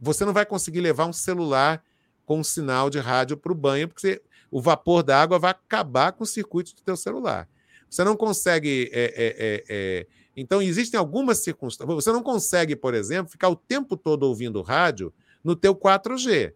você 0.00 0.24
não 0.24 0.32
vai 0.32 0.44
conseguir 0.44 0.80
levar 0.80 1.06
um 1.06 1.12
celular 1.12 1.82
com 2.26 2.40
um 2.40 2.44
sinal 2.44 2.90
de 2.90 2.98
rádio 2.98 3.36
para 3.36 3.52
o 3.52 3.54
banho, 3.54 3.86
porque 3.86 4.00
você, 4.00 4.22
o 4.54 4.60
vapor 4.60 5.02
da 5.02 5.20
água 5.20 5.36
vai 5.36 5.50
acabar 5.50 6.12
com 6.12 6.22
o 6.22 6.26
circuito 6.26 6.76
do 6.76 6.82
teu 6.82 6.96
celular. 6.96 7.48
Você 7.90 8.04
não 8.04 8.16
consegue 8.16 8.88
é, 8.92 9.02
é, 9.02 9.26
é, 9.26 9.64
é 9.68 10.06
então, 10.36 10.62
existem 10.62 10.96
algumas 10.96 11.38
circunstâncias. 11.38 11.92
Você 12.04 12.12
não 12.12 12.22
consegue, 12.22 12.76
por 12.76 12.94
exemplo, 12.94 13.32
ficar 13.32 13.48
o 13.48 13.56
tempo 13.56 13.96
todo 13.96 14.22
ouvindo 14.22 14.62
rádio 14.62 15.12
no 15.42 15.56
teu 15.56 15.74
4G. 15.74 16.54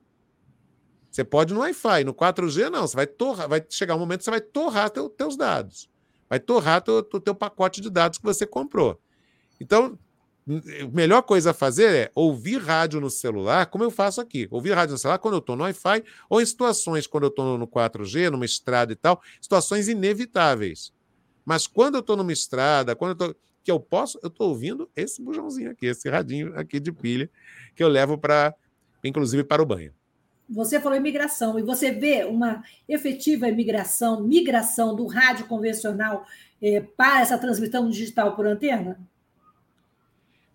Você 1.11 1.25
pode 1.25 1.53
no 1.53 1.59
Wi-Fi, 1.59 2.05
no 2.05 2.15
4G 2.15 2.71
não. 2.71 2.87
Você 2.87 2.95
vai 2.95 3.07
torrar, 3.09 3.49
vai 3.49 3.65
chegar 3.69 3.97
um 3.97 3.99
momento 3.99 4.19
que 4.19 4.25
você 4.27 4.31
vai 4.31 4.41
torrar 4.41 4.91
teu, 4.91 5.09
teus 5.09 5.37
dados. 5.37 5.91
Vai 6.29 6.39
torrar 6.39 6.81
teu, 6.81 7.03
teu, 7.03 7.21
teu 7.21 7.35
pacote 7.35 7.81
de 7.81 7.91
dados 7.91 8.19
que 8.19 8.25
você 8.25 8.47
comprou. 8.47 9.01
Então, 9.61 9.99
a 10.49 10.89
melhor 10.89 11.23
coisa 11.23 11.51
a 11.51 11.55
fazer 11.55 11.95
é 11.95 12.11
ouvir 12.15 12.59
rádio 12.59 13.01
no 13.01 13.11
celular, 13.11 13.67
como 13.67 13.85
eu 13.85 13.91
faço 13.91 14.21
aqui. 14.21 14.49
Ouvir 14.51 14.73
rádio 14.73 14.93
no 14.93 14.99
celular 14.99 15.19
quando 15.19 15.35
eu 15.35 15.41
estou 15.41 15.57
no 15.57 15.65
Wi-Fi, 15.65 16.03
ou 16.29 16.41
em 16.41 16.47
situações 16.47 17.07
quando 17.07 17.25
eu 17.25 17.29
estou 17.29 17.59
no 17.59 17.67
4G, 17.67 18.31
numa 18.31 18.47
estrada 18.47 18.93
e 18.93 18.97
tal, 18.97 19.21
situações 19.41 19.89
inevitáveis. 19.89 20.93
Mas 21.45 21.67
quando 21.67 21.97
eu 21.97 22.01
estou 22.01 22.17
numa 22.17 22.33
estrada, 22.33 22.97
quando 22.97 23.11
eu 23.11 23.13
estou 23.13 23.49
que 23.69 23.71
eu 23.71 23.79
posso, 23.79 24.19
eu 24.23 24.29
estou 24.29 24.49
ouvindo 24.49 24.89
esse 24.97 25.21
bujãozinho 25.21 25.71
aqui, 25.71 25.85
esse 25.85 26.09
radinho 26.09 26.59
aqui 26.59 26.81
de 26.81 26.91
pilha, 26.91 27.29
que 27.77 27.85
eu 27.85 27.89
levo 27.89 28.17
para, 28.17 28.55
inclusive, 29.05 29.45
para 29.45 29.63
o 29.63 29.67
banho. 29.67 29.93
Você 30.49 30.81
falou 30.81 30.97
imigração, 30.97 31.59
e 31.59 31.63
você 31.63 31.91
vê 31.91 32.25
uma 32.25 32.65
efetiva 32.89 33.47
imigração, 33.47 34.23
migração 34.23 34.97
do 34.97 35.07
rádio 35.07 35.47
convencional 35.47 36.27
eh, 36.63 36.81
para 36.81 37.21
essa 37.21 37.37
transmissão 37.37 37.91
digital 37.91 38.35
por 38.35 38.47
antena? 38.47 38.99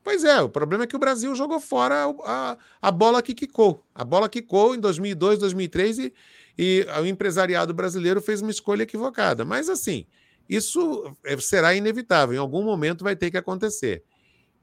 Pois 0.03 0.23
é, 0.25 0.41
o 0.41 0.49
problema 0.49 0.83
é 0.83 0.87
que 0.87 0.95
o 0.95 0.99
Brasil 0.99 1.33
jogou 1.33 1.59
fora 1.59 2.13
a, 2.25 2.57
a 2.81 2.91
bola 2.91 3.21
que 3.21 3.33
quicou. 3.33 3.85
A 3.95 4.03
bola 4.03 4.27
quicou 4.27 4.75
em 4.75 4.79
2002, 4.79 5.39
2003 5.39 5.99
e, 5.99 6.13
e 6.57 6.85
o 7.01 7.05
empresariado 7.05 7.73
brasileiro 7.73 8.21
fez 8.21 8.41
uma 8.41 8.51
escolha 8.51 8.83
equivocada. 8.83 9.45
Mas, 9.45 9.69
assim, 9.69 10.05
isso 10.47 11.15
eh, 11.23 11.39
será 11.39 11.73
inevitável, 11.73 12.35
em 12.35 12.39
algum 12.39 12.63
momento 12.63 13.03
vai 13.03 13.15
ter 13.15 13.31
que 13.31 13.37
acontecer. 13.37 14.03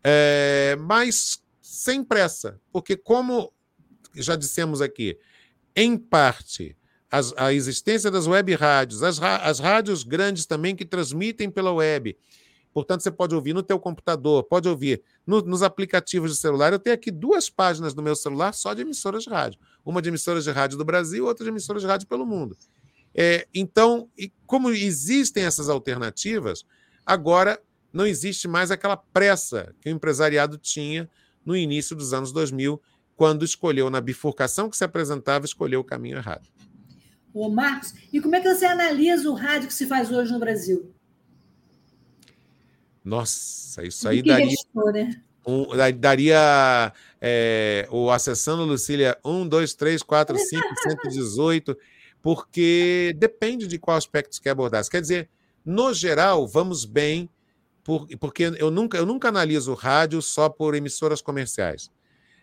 É, 0.05 0.77
mas 0.79 1.43
sem 1.63 2.05
pressa, 2.05 2.61
porque, 2.71 2.97
como 2.97 3.53
já 4.15 4.37
dissemos 4.37 4.83
aqui, 4.83 5.19
em 5.75 5.97
parte, 5.97 6.77
as, 7.11 7.33
a 7.37 7.53
existência 7.53 8.11
das 8.11 8.27
web 8.27 8.55
rádios, 8.55 9.03
as, 9.03 9.21
as 9.23 9.59
rádios 9.59 10.03
grandes 10.03 10.45
também 10.45 10.77
que 10.77 10.85
transmitem 10.85 11.51
pela 11.51 11.73
web, 11.73 12.17
Portanto, 12.73 13.03
você 13.03 13.11
pode 13.11 13.35
ouvir 13.35 13.53
no 13.53 13.63
teu 13.63 13.79
computador, 13.79 14.45
pode 14.45 14.69
ouvir 14.69 15.03
no, 15.27 15.41
nos 15.43 15.63
aplicativos 15.63 16.33
de 16.33 16.39
celular. 16.39 16.73
Eu 16.73 16.79
tenho 16.79 16.95
aqui 16.95 17.11
duas 17.11 17.51
páginas 17.51 17.95
no 17.95 18.03
meu 18.03 18.15
celular 18.15 18.55
só 18.55 18.73
de 18.75 18.83
emissoras 18.83 19.25
de 19.25 19.31
rádio. 19.31 19.59
Uma 19.85 20.01
de 20.01 20.09
emissoras 20.09 20.45
de 20.45 20.51
rádio 20.51 20.79
do 20.79 20.85
Brasil, 20.85 21.27
outra 21.27 21.45
de 21.45 21.51
emissoras 21.51 21.83
de 21.83 21.89
rádio 21.89 22.07
pelo 22.07 22.25
mundo. 22.25 22.57
É, 23.15 23.47
então, 23.53 24.09
como 24.47 24.71
existem 24.71 25.45
essas 25.45 25.69
alternativas, 25.69 26.65
agora 27.05 27.61
não 27.93 28.07
existe 28.07 28.47
mais 28.47 28.71
aquela 28.71 28.97
pressa 28.97 29.75
que 29.81 29.89
o 29.89 29.93
empresariado 29.93 30.57
tinha 30.57 31.11
no 31.45 31.57
início 31.57 31.97
dos 31.97 32.13
anos 32.13 32.31
2000, 32.33 32.81
quando 33.17 33.45
escolheu, 33.45 33.91
na 33.91 34.01
bifurcação 34.01 34.71
que 34.71 34.77
se 34.77 34.85
apresentava, 34.85 35.45
escolheu 35.45 35.81
o 35.81 35.85
caminho 35.85 36.19
errado. 36.19 36.49
Ô, 37.35 37.49
Marcos, 37.49 37.95
e 38.13 38.21
como 38.21 38.37
é 38.37 38.41
que 38.41 38.53
você 38.53 38.65
analisa 38.65 39.29
o 39.29 39.35
rádio 39.35 39.69
que 39.69 39.75
se 39.75 39.87
faz 39.87 40.11
hoje 40.11 40.33
no 40.33 40.39
Brasil? 40.39 40.93
Nossa, 43.05 43.85
isso 43.85 44.09
aí 44.09 44.23
daria. 44.23 44.57
Um, 45.47 45.67
daria 45.99 46.93
é, 47.21 47.89
o 47.91 48.11
acessando 48.11 48.65
Lucília 48.65 49.17
1, 49.25 49.49
2, 49.49 49.75
3, 49.75 50.03
4, 50.03 50.39
5, 50.39 50.63
118 50.83 51.77
porque 52.23 53.15
depende 53.17 53.67
de 53.67 53.79
qual 53.79 53.97
aspecto 53.97 54.35
você 54.35 54.43
quer 54.43 54.51
abordar. 54.51 54.87
Quer 54.89 55.01
dizer, 55.01 55.29
no 55.65 55.93
geral, 55.93 56.47
vamos 56.47 56.85
bem, 56.85 57.29
por, 57.83 58.07
porque 58.19 58.45
eu 58.59 58.71
nunca, 58.71 58.99
eu 58.99 59.07
nunca 59.07 59.29
analiso 59.29 59.75
rádio 59.75 60.21
só 60.21 60.49
por 60.49 60.75
emissoras 60.75 61.21
comerciais. 61.23 61.91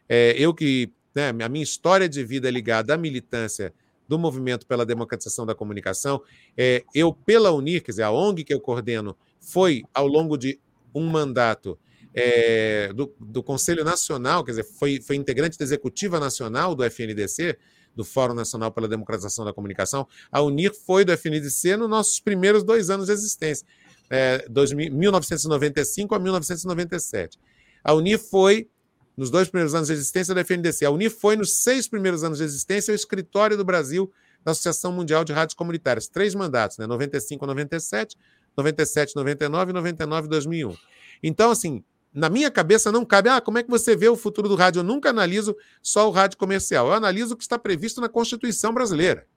É, 0.07 0.35
eu 0.37 0.53
que. 0.53 0.91
Né, 1.13 1.29
a 1.29 1.49
minha 1.49 1.63
história 1.63 2.07
de 2.07 2.23
vida 2.23 2.47
é 2.47 2.51
ligada 2.51 2.93
à 2.93 2.97
militância 2.97 3.73
do 4.07 4.19
movimento 4.19 4.67
pela 4.67 4.85
democratização 4.85 5.47
da 5.47 5.55
comunicação. 5.55 6.21
É, 6.55 6.83
eu, 6.93 7.11
pela 7.11 7.51
UNIR, 7.51 7.83
quer 7.83 7.91
dizer, 7.91 8.03
a 8.03 8.11
ONG 8.11 8.43
que 8.43 8.53
eu 8.53 8.59
coordeno, 8.59 9.17
foi, 9.47 9.83
ao 9.93 10.05
longo 10.07 10.37
de 10.37 10.59
um 10.93 11.07
mandato, 11.07 11.79
é, 12.13 12.91
do, 12.93 13.13
do, 13.19 13.41
Conselho 13.41 13.83
Nacional, 13.83 14.43
quer 14.43 14.51
dizer, 14.51 14.63
foi, 14.63 14.99
foi 14.99 15.15
integrante 15.15 15.57
da 15.57 15.63
Executiva 15.63 16.19
Nacional 16.19 16.75
do 16.75 16.83
FNDC, 16.83 17.57
do 17.95 18.03
Fórum 18.03 18.33
Nacional 18.33 18.71
pela 18.71 18.87
Democratização 18.87 19.45
da 19.45 19.53
Comunicação. 19.53 20.07
A 20.31 20.41
UNIR 20.41 20.73
foi 20.73 21.05
do 21.05 21.11
FNDC 21.11 21.77
nos 21.77 21.89
nossos 21.89 22.19
primeiros 22.19 22.63
dois 22.63 22.89
anos 22.89 23.05
de 23.05 23.13
existência, 23.13 23.65
é, 24.09 24.45
2000, 24.49 24.93
1995 24.93 26.13
a 26.13 26.19
1997. 26.19 27.39
A 27.83 27.93
UNIR 27.93 28.19
foi 28.19 28.67
nos 29.15 29.29
dois 29.31 29.47
primeiros 29.47 29.73
anos 29.73 29.87
de 29.87 29.93
existência 29.93 30.35
da 30.35 30.41
FNDC. 30.41 30.85
A 30.85 30.91
UNIR 30.91 31.09
foi 31.09 31.35
nos 31.35 31.53
seis 31.53 31.87
primeiros 31.87 32.23
anos 32.23 32.39
de 32.39 32.43
existência 32.43 32.91
o 32.91 32.95
escritório 32.95 33.55
do 33.55 33.63
Brasil 33.63 34.11
da 34.43 34.51
Associação 34.51 34.91
Mundial 34.91 35.23
de 35.23 35.33
Rádios 35.33 35.55
Comunitárias. 35.55 36.07
Três 36.07 36.33
mandatos, 36.33 36.77
né? 36.77 36.87
95 36.87 37.43
a 37.43 37.47
97, 37.47 38.17
97, 38.57 39.15
99 39.15 39.71
e 39.71 39.73
99, 39.73 40.27
2001. 40.27 40.75
Então, 41.21 41.51
assim, 41.51 41.83
na 42.13 42.29
minha 42.29 42.49
cabeça 42.49 42.91
não 42.91 43.05
cabe, 43.05 43.29
ah, 43.29 43.39
como 43.39 43.57
é 43.57 43.63
que 43.63 43.69
você 43.69 43.95
vê 43.95 44.09
o 44.09 44.15
futuro 44.15 44.49
do 44.49 44.55
rádio? 44.55 44.79
Eu 44.79 44.83
nunca 44.83 45.09
analiso 45.09 45.55
só 45.81 46.07
o 46.07 46.11
rádio 46.11 46.37
comercial, 46.37 46.87
eu 46.87 46.93
analiso 46.93 47.33
o 47.33 47.37
que 47.37 47.43
está 47.43 47.59
previsto 47.59 48.01
na 48.01 48.09
Constituição 48.09 48.73
brasileira. 48.73 49.27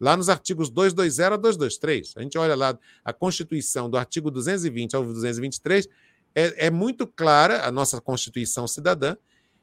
Lá 0.00 0.16
nos 0.16 0.28
artigos 0.28 0.70
220 0.70 1.32
a 1.32 1.36
223. 1.36 2.14
A 2.16 2.22
gente 2.22 2.38
olha 2.38 2.56
lá 2.56 2.76
a 3.04 3.12
Constituição 3.12 3.88
do 3.88 3.96
artigo 3.96 4.30
220 4.30 4.96
ao 4.96 5.04
223, 5.04 5.88
é, 6.34 6.66
é 6.66 6.70
muito 6.70 7.06
clara 7.06 7.66
a 7.66 7.70
nossa 7.70 8.00
Constituição 8.00 8.66
cidadã 8.66 9.16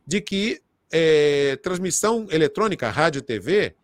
de 0.05 0.21
que 0.21 0.61
é, 0.91 1.55
transmissão 1.57 2.27
eletrônica, 2.29 2.89
rádio 2.89 3.19
e 3.19 3.21
TV, 3.21 3.75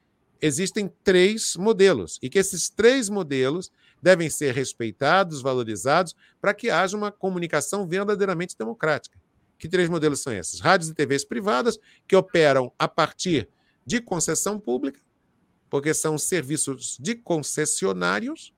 existem 0.42 0.92
três 1.04 1.56
modelos 1.56 2.20
e 2.22 2.30
que 2.30 2.40
esses 2.40 2.70
três 2.70 3.10
modelos 3.10 3.72
devem 4.02 4.30
ser 4.30 4.54
respeitados, 4.54 5.42
valorizados, 5.42 6.16
para 6.40 6.54
que 6.54 6.70
haja 6.70 6.96
uma 6.96 7.12
comunicação 7.12 7.88
verdadeiramente 7.88 8.56
democrática. 8.58 9.18
Que 9.58 9.68
três 9.68 9.90
modelos 9.90 10.22
são 10.22 10.34
esses? 10.34 10.60
Rádios 10.60 10.90
e 10.90 10.94
TVs 10.94 11.26
privadas, 11.26 11.80
que 12.08 12.16
operam 12.16 12.72
a 12.78 12.88
partir 12.88 13.50
de 13.86 14.02
concessão 14.02 14.60
pública, 14.60 15.00
porque 15.70 15.94
são 15.94 16.18
serviços 16.18 16.98
de 17.00 17.16
concessionários. 17.16 18.54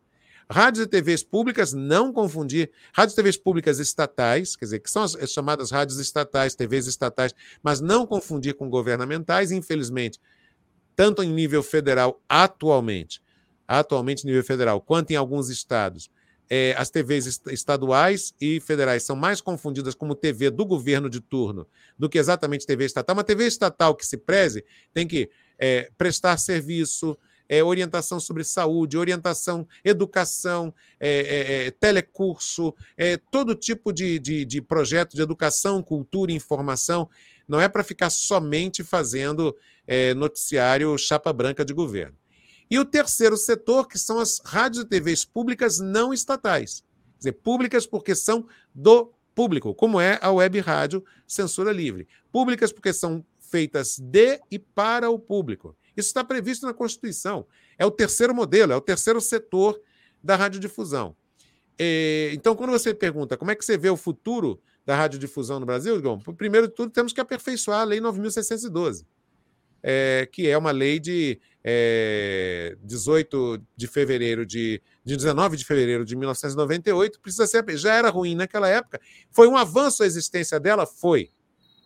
Rádios 0.50 0.86
e 0.86 0.88
TVs 0.90 1.24
públicas, 1.24 1.74
não 1.74 2.14
confundir. 2.14 2.72
Rádios 2.94 3.14
e 3.14 3.16
TVs 3.18 3.38
públicas 3.38 3.80
estatais, 3.80 4.56
quer 4.56 4.66
dizer, 4.66 4.80
que 4.80 4.90
são 4.90 5.04
as 5.04 5.16
chamadas 5.32 5.72
rádios 5.72 6.00
estatais, 6.00 6.56
TVs 6.56 6.88
estatais, 6.88 7.34
mas 7.62 7.82
não 7.82 8.06
confundir 8.06 8.54
com 8.54 8.70
governamentais, 8.70 9.52
infelizmente, 9.52 10.20
tanto 10.98 11.22
em 11.22 11.32
nível 11.32 11.62
federal 11.62 12.20
atualmente, 12.28 13.22
atualmente 13.68 14.26
nível 14.26 14.44
federal, 14.44 14.82
quanto 14.82 15.12
em 15.12 15.16
alguns 15.16 15.48
estados, 15.48 16.10
é, 16.50 16.74
as 16.76 16.90
TVs 16.90 17.40
estaduais 17.52 18.34
e 18.42 18.60
federais 18.60 19.04
são 19.04 19.16
mais 19.16 19.40
confundidas 19.40 19.94
como 19.94 20.16
TV 20.16 20.50
do 20.50 20.66
governo 20.66 21.08
de 21.08 21.22
turno 21.22 21.68
do 22.00 22.10
que 22.10 22.18
exatamente 22.18 22.66
TV 22.66 22.86
estatal. 22.86 23.16
Uma 23.16 23.24
TV 23.24 23.46
estatal 23.46 23.94
que 23.94 24.08
se 24.08 24.18
preze 24.18 24.66
tem 24.92 25.08
que 25.08 25.30
é, 25.60 25.92
prestar 26.00 26.36
serviço, 26.38 27.16
é, 27.48 27.64
orientação 27.64 28.20
sobre 28.20 28.44
saúde, 28.44 28.98
orientação, 28.98 29.68
educação, 29.84 30.74
é, 31.00 31.10
é, 31.10 31.68
é 31.68 31.72
telecurso, 31.72 32.74
todo 33.30 33.54
tipo 33.54 33.94
de, 33.94 34.18
de, 34.18 34.46
de 34.46 34.62
projeto 34.62 35.16
de 35.16 35.22
educação, 35.22 35.84
cultura 35.84 36.32
informação. 36.32 37.08
Não 37.48 37.62
é 37.62 37.70
para 37.70 37.84
ficar 37.84 38.10
somente 38.10 38.84
fazendo 38.84 39.56
noticiário 40.16 40.98
chapa 40.98 41.32
branca 41.32 41.64
de 41.64 41.74
governo. 41.74 42.18
E 42.70 42.78
o 42.78 42.84
terceiro 42.84 43.38
setor, 43.38 43.88
que 43.88 43.98
são 43.98 44.20
as 44.20 44.42
rádios 44.44 44.84
e 44.84 44.88
TVs 44.88 45.24
públicas 45.24 45.80
não 45.80 46.14
estatais. 46.14 46.84
Quer 47.14 47.18
dizer, 47.20 47.32
públicas 47.32 47.88
porque 47.88 48.14
são 48.14 48.46
do 48.76 49.14
público, 49.34 49.74
como 49.74 50.02
é 50.02 50.20
a 50.22 50.32
web 50.32 50.60
rádio 50.60 51.04
Censura 51.26 51.72
Livre. 51.72 52.08
Públicas 52.32 52.74
porque 52.74 52.92
são 52.92 53.26
feitas 53.40 53.98
de 53.98 54.42
e 54.52 54.60
para 54.60 55.10
o 55.10 55.18
público. 55.18 55.76
Isso 55.96 56.10
está 56.10 56.24
previsto 56.24 56.66
na 56.66 56.74
Constituição. 56.74 57.48
É 57.78 57.86
o 57.86 57.92
terceiro 57.92 58.36
modelo, 58.36 58.74
é 58.74 58.76
o 58.76 58.82
terceiro 58.82 59.22
setor 59.22 59.80
da 60.22 60.36
radiodifusão. 60.36 61.16
Então, 62.34 62.56
quando 62.56 62.72
você 62.72 62.94
pergunta 62.94 63.38
como 63.38 63.52
é 63.52 63.56
que 63.56 63.64
você 63.64 63.78
vê 63.78 63.90
o 63.90 63.96
futuro 63.96 64.62
da 64.86 64.96
radiodifusão 64.96 65.60
no 65.60 65.66
Brasil, 65.66 65.96
Igor, 65.98 66.20
primeiro 66.34 66.68
de 66.68 66.74
tudo, 66.74 66.92
temos 66.92 67.14
que 67.14 67.22
aperfeiçoar 67.22 67.82
a 67.82 67.84
Lei 67.86 68.02
9.612 68.02 69.06
é, 69.82 70.28
que 70.32 70.48
é 70.48 70.58
uma 70.58 70.72
lei 70.72 71.00
de 71.00 71.40
é, 71.70 72.78
18 72.82 73.62
de 73.76 73.88
fevereiro 73.88 74.46
de, 74.46 74.82
de 75.04 75.18
19 75.18 75.58
de 75.58 75.66
fevereiro 75.66 76.06
de 76.06 76.16
1998, 76.16 77.20
precisa 77.20 77.46
ser, 77.46 77.66
já 77.78 77.94
era 77.94 78.10
ruim 78.10 78.36
naquela 78.36 78.70
época. 78.70 79.02
Foi 79.32 79.48
um 79.48 79.58
avanço 79.58 80.02
a 80.02 80.06
existência 80.06 80.60
dela? 80.60 80.86
Foi. 80.86 81.30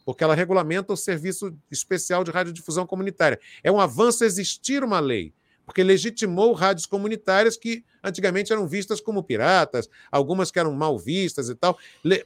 Porque 0.05 0.23
ela 0.23 0.35
regulamenta 0.35 0.93
o 0.93 0.97
serviço 0.97 1.55
especial 1.71 2.23
de 2.23 2.31
radiodifusão 2.31 2.85
comunitária. 2.85 3.39
É 3.63 3.71
um 3.71 3.79
avanço 3.79 4.23
existir 4.23 4.83
uma 4.83 4.99
lei, 4.99 5.33
porque 5.65 5.83
legitimou 5.83 6.53
rádios 6.53 6.85
comunitárias 6.85 7.57
que 7.57 7.83
antigamente 8.03 8.53
eram 8.53 8.67
vistas 8.67 9.01
como 9.01 9.23
piratas, 9.23 9.89
algumas 10.11 10.51
que 10.51 10.59
eram 10.59 10.73
mal 10.73 10.97
vistas 10.97 11.49
e 11.49 11.55
tal. 11.55 11.77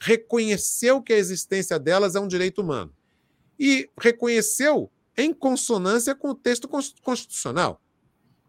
Reconheceu 0.02 1.02
que 1.02 1.14
a 1.14 1.18
existência 1.18 1.80
delas 1.80 2.16
é 2.16 2.20
um 2.20 2.28
direito 2.28 2.62
humano. 2.62 2.94
E 3.58 3.90
reconheceu 3.98 4.92
em 5.18 5.34
consonância 5.34 6.14
com 6.14 6.30
o 6.30 6.36
texto 6.36 6.68
constitucional, 6.68 7.82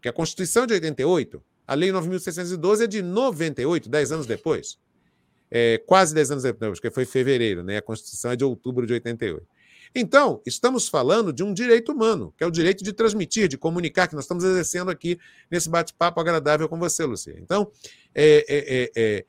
que 0.01 0.09
a 0.09 0.13
Constituição 0.13 0.63
é 0.63 0.67
de 0.67 0.73
88, 0.73 1.43
a 1.65 1.73
Lei 1.73 1.89
9.612 1.91 2.83
é 2.83 2.87
de 2.87 3.01
98, 3.01 3.89
10 3.89 4.11
anos 4.11 4.25
depois. 4.25 4.77
É, 5.49 5.77
quase 5.85 6.13
10 6.13 6.31
anos 6.31 6.43
depois, 6.43 6.79
porque 6.79 6.91
foi 6.91 7.05
fevereiro, 7.05 7.63
né? 7.63 7.77
a 7.77 7.81
Constituição 7.81 8.31
é 8.31 8.35
de 8.35 8.43
outubro 8.43 8.85
de 8.85 8.93
88. 8.93 9.45
Então, 9.95 10.41
estamos 10.45 10.87
falando 10.87 11.31
de 11.31 11.43
um 11.43 11.53
direito 11.53 11.91
humano, 11.91 12.33
que 12.37 12.43
é 12.43 12.47
o 12.47 12.51
direito 12.51 12.83
de 12.83 12.91
transmitir, 12.91 13.47
de 13.47 13.57
comunicar, 13.57 14.07
que 14.07 14.15
nós 14.15 14.25
estamos 14.25 14.43
exercendo 14.43 14.91
aqui 14.91 15.17
nesse 15.49 15.69
bate-papo 15.69 16.19
agradável 16.19 16.67
com 16.67 16.77
você, 16.77 17.05
Lucia. 17.05 17.37
Então, 17.39 17.71
é, 18.13 18.45
é, 18.47 18.81
é, 18.83 18.91
é 18.95 19.25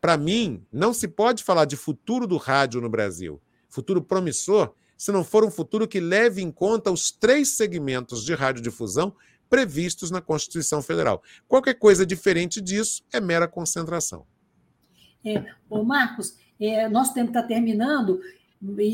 para 0.00 0.16
mim, 0.16 0.66
não 0.72 0.92
se 0.92 1.06
pode 1.06 1.44
falar 1.44 1.64
de 1.64 1.76
futuro 1.76 2.26
do 2.26 2.36
rádio 2.36 2.80
no 2.80 2.88
Brasil, 2.88 3.40
futuro 3.68 4.02
promissor, 4.02 4.74
se 5.02 5.10
não 5.10 5.24
for 5.24 5.44
um 5.44 5.50
futuro 5.50 5.88
que 5.88 5.98
leve 5.98 6.40
em 6.40 6.48
conta 6.52 6.88
os 6.88 7.10
três 7.10 7.56
segmentos 7.56 8.24
de 8.24 8.34
radiodifusão 8.34 9.12
previstos 9.50 10.12
na 10.12 10.20
Constituição 10.20 10.80
Federal. 10.80 11.20
Qualquer 11.48 11.74
coisa 11.74 12.06
diferente 12.06 12.60
disso 12.60 13.02
é 13.12 13.20
mera 13.20 13.48
concentração. 13.48 14.24
É, 15.26 15.44
ô 15.68 15.82
Marcos, 15.82 16.36
é, 16.60 16.88
nosso 16.88 17.12
tempo 17.14 17.30
está 17.30 17.42
terminando, 17.42 18.20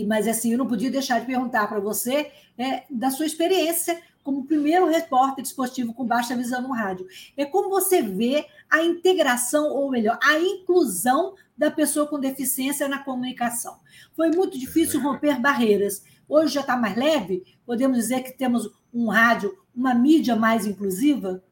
mas 0.06 0.26
assim, 0.26 0.52
eu 0.52 0.56
não 0.56 0.66
podia 0.66 0.90
deixar 0.90 1.20
de 1.20 1.26
perguntar 1.26 1.66
para 1.66 1.78
você 1.78 2.32
é, 2.56 2.84
da 2.88 3.10
sua 3.10 3.26
experiência 3.26 4.00
como 4.28 4.44
primeiro 4.44 4.86
repórter 4.86 5.42
esportivo 5.42 5.94
com 5.94 6.04
baixa 6.04 6.36
visão 6.36 6.60
no 6.60 6.70
rádio. 6.70 7.06
É 7.34 7.46
como 7.46 7.70
você 7.70 8.02
vê 8.02 8.44
a 8.68 8.82
integração, 8.82 9.70
ou 9.70 9.90
melhor, 9.90 10.18
a 10.22 10.38
inclusão 10.38 11.34
da 11.56 11.70
pessoa 11.70 12.06
com 12.06 12.20
deficiência 12.20 12.86
na 12.88 13.02
comunicação. 13.02 13.78
Foi 14.14 14.28
muito 14.28 14.58
difícil 14.58 15.00
romper 15.00 15.40
barreiras. 15.40 16.04
Hoje 16.28 16.52
já 16.52 16.60
está 16.60 16.76
mais 16.76 16.94
leve? 16.94 17.42
Podemos 17.64 17.96
dizer 17.96 18.22
que 18.22 18.36
temos 18.36 18.70
um 18.92 19.08
rádio, 19.08 19.56
uma 19.74 19.94
mídia 19.94 20.36
mais 20.36 20.66
inclusiva? 20.66 21.42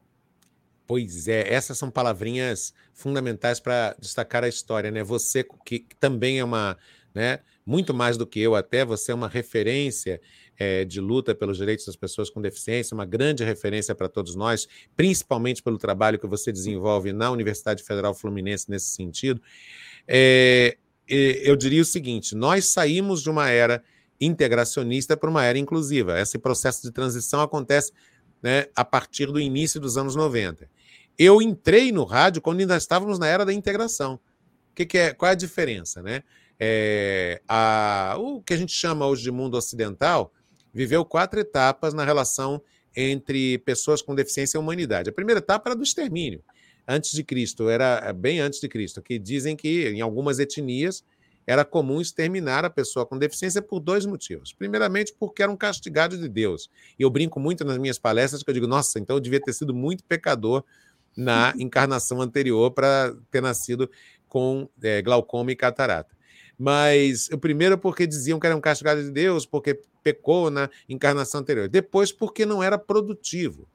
Pois 0.85 1.27
é, 1.27 1.51
essas 1.51 1.79
são 1.79 1.89
palavrinhas 1.89 2.75
fundamentais 2.93 3.59
para 3.59 3.95
destacar 3.97 4.43
a 4.43 4.47
história, 4.47 4.91
né? 4.91 5.03
Você 5.03 5.43
que 5.65 5.83
também 5.99 6.37
é 6.37 6.43
uma, 6.43 6.77
né, 7.11 7.39
muito 7.65 7.91
mais 7.91 8.17
do 8.17 8.27
que 8.27 8.39
eu 8.39 8.53
até, 8.55 8.85
você 8.85 9.11
é 9.11 9.15
uma 9.15 9.27
referência 9.27 10.21
é, 10.57 10.83
de 10.83 10.99
luta 10.99 11.35
pelos 11.35 11.57
direitos 11.57 11.85
das 11.85 11.95
pessoas 11.95 12.29
com 12.29 12.41
deficiência, 12.41 12.95
uma 12.95 13.05
grande 13.05 13.43
referência 13.43 13.93
para 13.93 14.09
todos 14.09 14.35
nós, 14.35 14.67
principalmente 14.95 15.61
pelo 15.61 15.77
trabalho 15.77 16.19
que 16.19 16.27
você 16.27 16.51
desenvolve 16.51 17.13
na 17.13 17.29
Universidade 17.31 17.83
Federal 17.83 18.13
Fluminense 18.13 18.69
nesse 18.69 18.87
sentido. 18.87 19.41
É, 20.07 20.77
eu 21.07 21.55
diria 21.55 21.81
o 21.81 21.85
seguinte: 21.85 22.35
nós 22.35 22.65
saímos 22.65 23.21
de 23.21 23.29
uma 23.29 23.49
era 23.49 23.83
integracionista 24.19 25.15
para 25.15 25.29
uma 25.29 25.43
era 25.43 25.57
inclusiva. 25.57 26.19
Esse 26.19 26.39
processo 26.39 26.81
de 26.81 26.91
transição 26.91 27.41
acontece 27.41 27.91
né, 28.41 28.65
a 28.75 28.83
partir 28.83 29.27
do 29.27 29.39
início 29.39 29.79
dos 29.79 29.97
anos 29.97 30.15
90. 30.15 30.69
Eu 31.17 31.41
entrei 31.41 31.91
no 31.91 32.03
rádio 32.03 32.41
quando 32.41 32.59
ainda 32.59 32.77
estávamos 32.77 33.19
na 33.19 33.27
era 33.27 33.45
da 33.45 33.53
integração. 33.53 34.19
Que, 34.75 34.85
que 34.85 34.97
é? 34.97 35.13
Qual 35.13 35.29
é 35.29 35.31
a 35.31 35.35
diferença? 35.35 36.01
Né? 36.01 36.23
É, 36.59 37.41
a, 37.47 38.15
o 38.19 38.41
que 38.41 38.53
a 38.53 38.57
gente 38.57 38.71
chama 38.71 39.07
hoje 39.07 39.23
de 39.23 39.31
mundo 39.31 39.57
ocidental 39.57 40.31
viveu 40.77 41.03
quatro 41.03 41.39
etapas 41.39 41.91
na 41.95 42.05
relação 42.05 42.61
entre 42.95 43.57
pessoas 43.59 43.99
com 43.99 44.13
deficiência 44.13 44.57
e 44.57 44.61
humanidade. 44.61 45.09
A 45.09 45.13
primeira 45.13 45.39
etapa 45.39 45.69
era 45.69 45.75
do 45.75 45.83
extermínio 45.83 46.43
antes 46.87 47.11
de 47.11 47.23
Cristo, 47.23 47.67
era 47.67 48.01
é, 48.05 48.13
bem 48.13 48.39
antes 48.39 48.61
de 48.61 48.69
Cristo, 48.69 49.01
que 49.01 49.17
dizem 49.17 49.55
que 49.55 49.89
em 49.89 50.01
algumas 50.01 50.37
etnias 50.37 51.03
era 51.47 51.65
comum 51.65 51.99
exterminar 51.99 52.63
a 52.63 52.69
pessoa 52.69 53.05
com 53.07 53.17
deficiência 53.17 53.61
por 53.61 53.79
dois 53.79 54.05
motivos. 54.05 54.53
Primeiramente, 54.53 55.13
porque 55.17 55.41
era 55.41 55.51
um 55.51 55.57
castigado 55.57 56.15
de 56.15 56.29
Deus. 56.29 56.69
E 56.99 57.01
eu 57.01 57.09
brinco 57.09 57.39
muito 57.39 57.65
nas 57.65 57.77
minhas 57.77 57.97
palestras 57.97 58.43
que 58.43 58.49
eu 58.49 58.53
digo, 58.53 58.67
nossa, 58.67 58.99
então 58.99 59.15
eu 59.15 59.19
devia 59.19 59.41
ter 59.41 59.53
sido 59.53 59.73
muito 59.73 60.03
pecador 60.03 60.63
na 61.15 61.53
encarnação 61.57 62.21
anterior 62.21 62.69
para 62.71 63.15
ter 63.31 63.41
nascido 63.41 63.89
com 64.27 64.69
é, 64.83 65.01
glaucoma 65.01 65.51
e 65.51 65.55
catarata. 65.55 66.15
Mas 66.57 67.29
o 67.31 67.37
primeiro 67.37 67.77
porque 67.77 68.05
diziam 68.07 68.39
que 68.39 68.47
era 68.47 68.55
um 68.55 68.61
castigado 68.61 69.03
de 69.03 69.11
Deus, 69.11 69.45
porque 69.45 69.79
pecou 70.07 70.49
na 70.49 70.69
encarnação 70.87 71.41
anterior. 71.41 71.67
Depois 71.67 72.13
porque 72.13 72.45
não 72.45 72.63
era 72.63 72.77
produtivo. 72.77 73.67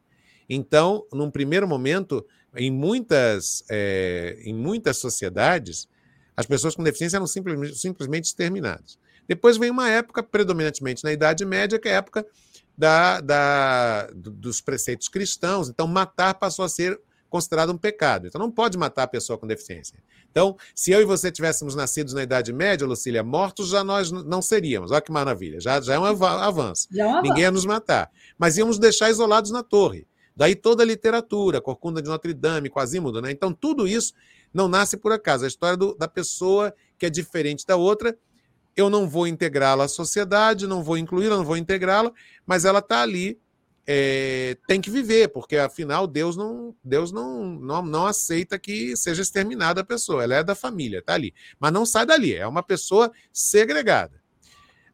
Então, 0.49 1.07
num 1.13 1.31
primeiro 1.31 1.69
momento, 1.69 2.27
em 2.57 2.71
muitas, 2.71 3.63
é, 3.71 4.39
em 4.43 4.55
muitas 4.55 4.97
sociedades, 4.97 5.87
as 6.35 6.47
pessoas 6.47 6.75
com 6.75 6.83
deficiência 6.83 7.19
eram 7.19 7.27
simplesmente, 7.27 7.77
simplesmente 7.77 8.25
exterminadas. 8.25 8.99
Depois 9.29 9.59
vem 9.59 9.71
uma 9.71 9.91
época, 9.91 10.23
predominantemente 10.23 11.05
na 11.05 11.13
Idade 11.13 11.45
Média, 11.45 11.79
que 11.79 11.89
é 11.89 11.93
a 11.93 11.97
época 11.97 12.27
da, 12.77 13.21
da, 13.21 14.07
dos 14.15 14.63
preceitos 14.63 15.09
cristãos. 15.09 15.69
Então, 15.69 15.87
matar 15.87 16.35
passou 16.35 16.65
a 16.65 16.69
ser 16.69 16.99
considerado 17.29 17.73
um 17.73 17.79
pecado. 17.79 18.27
Então, 18.27 18.41
não 18.41 18.51
pode 18.51 18.79
matar 18.79 19.03
a 19.03 19.07
pessoa 19.07 19.39
com 19.39 19.47
deficiência. 19.47 19.99
Então, 20.33 20.57
se 20.75 20.91
eu 20.91 21.03
e 21.03 21.05
você 21.05 21.31
tivéssemos 21.31 21.75
nascidos 21.75 22.15
na 22.15 22.23
Idade 22.23 22.55
Média, 22.55 22.87
Lucília, 22.87 23.23
mortos 23.23 23.69
já 23.69 23.85
nós 23.85 24.11
não 24.11 24.41
seríamos. 24.41 24.91
Olha 24.91 25.03
que 25.03 25.13
maravilha. 25.13 25.61
Já, 25.61 25.79
já 25.79 25.95
é 25.95 25.99
um 25.99 26.05
avanço. 26.05 26.89
É 26.97 27.07
um 27.07 27.23
Ninguém 27.23 27.43
ia 27.43 27.51
nos 27.51 27.67
matar. 27.67 28.11
Mas 28.39 28.57
íamos 28.57 28.79
deixar 28.79 29.11
isolados 29.11 29.51
na 29.51 29.63
torre. 29.63 30.07
Daí 30.35 30.55
toda 30.57 30.83
a 30.83 30.87
literatura, 30.87 31.61
Corcunda 31.61 32.01
de 32.01 32.09
Notre 32.09 32.33
Dame, 32.33 32.71
Quasímodo, 32.71 33.21
né? 33.21 33.31
Então, 33.31 33.53
tudo 33.53 33.87
isso 33.87 34.15
não 34.55 34.69
nasce 34.69 34.97
por 34.97 35.13
acaso. 35.13 35.45
A 35.45 35.49
história 35.49 35.77
do, 35.77 35.95
da 35.95 36.09
pessoa 36.09 36.75
que 36.99 37.05
é 37.05 37.11
diferente 37.11 37.67
da 37.67 37.77
outra, 37.77 38.17
eu 38.75 38.89
não 38.89 39.07
vou 39.07 39.27
integrá-la 39.27 39.85
à 39.85 39.89
sociedade, 39.89 40.67
não 40.67 40.83
vou 40.83 40.97
incluí-la, 40.97 41.37
não 41.37 41.45
vou 41.45 41.59
integrá-la, 41.59 42.11
mas 42.47 42.65
ela 42.65 42.79
está 42.79 43.03
ali, 43.03 43.39
é, 43.87 44.57
tem 44.67 44.81
que 44.81 44.91
viver, 44.91 45.29
porque 45.29 45.57
afinal 45.57 46.07
Deus 46.07 46.37
não 46.37 46.75
Deus 46.85 47.11
não, 47.11 47.45
não, 47.45 47.83
não 47.83 48.07
aceita 48.07 48.59
que 48.59 48.97
seja 48.97 49.23
exterminada 49.23 49.81
a 49.81 49.85
pessoa. 49.85 50.23
Ela 50.23 50.37
é 50.37 50.45
da 50.45 50.55
família, 50.55 50.99
está 50.99 51.15
ali. 51.15 51.35
Mas 51.59 51.73
não 51.73 51.85
sai 51.85 52.07
dali, 52.07 52.35
é 52.35 52.47
uma 52.47 52.63
pessoa 52.63 53.11
segregada. 53.33 54.23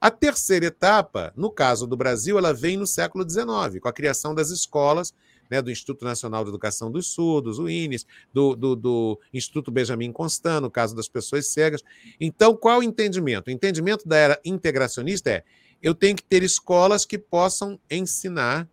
A 0.00 0.10
terceira 0.10 0.66
etapa, 0.66 1.32
no 1.36 1.50
caso 1.50 1.86
do 1.86 1.96
Brasil, 1.96 2.38
ela 2.38 2.54
vem 2.54 2.76
no 2.76 2.86
século 2.86 3.28
XIX, 3.28 3.80
com 3.80 3.88
a 3.88 3.92
criação 3.92 4.32
das 4.32 4.50
escolas 4.50 5.12
né, 5.50 5.60
do 5.60 5.70
Instituto 5.70 6.04
Nacional 6.04 6.44
de 6.44 6.50
Educação 6.50 6.90
dos 6.90 7.08
Surdos, 7.08 7.58
o 7.58 7.68
INES, 7.68 8.06
do, 8.32 8.54
do, 8.54 8.76
do, 8.76 9.20
Instituto 9.32 9.70
Benjamin 9.70 10.12
Constant, 10.12 10.60
no 10.60 10.70
caso 10.70 10.94
das 10.94 11.08
pessoas 11.08 11.46
cegas. 11.48 11.82
Então, 12.20 12.54
qual 12.54 12.80
o 12.80 12.82
entendimento? 12.82 13.48
O 13.48 13.50
entendimento 13.50 14.06
da 14.06 14.16
era 14.16 14.40
integracionista 14.44 15.30
é 15.30 15.44
eu 15.82 15.94
tenho 15.94 16.16
que 16.16 16.24
ter 16.24 16.42
escolas 16.42 17.04
que 17.04 17.16
possam 17.16 17.78
ensinar, 17.90 18.68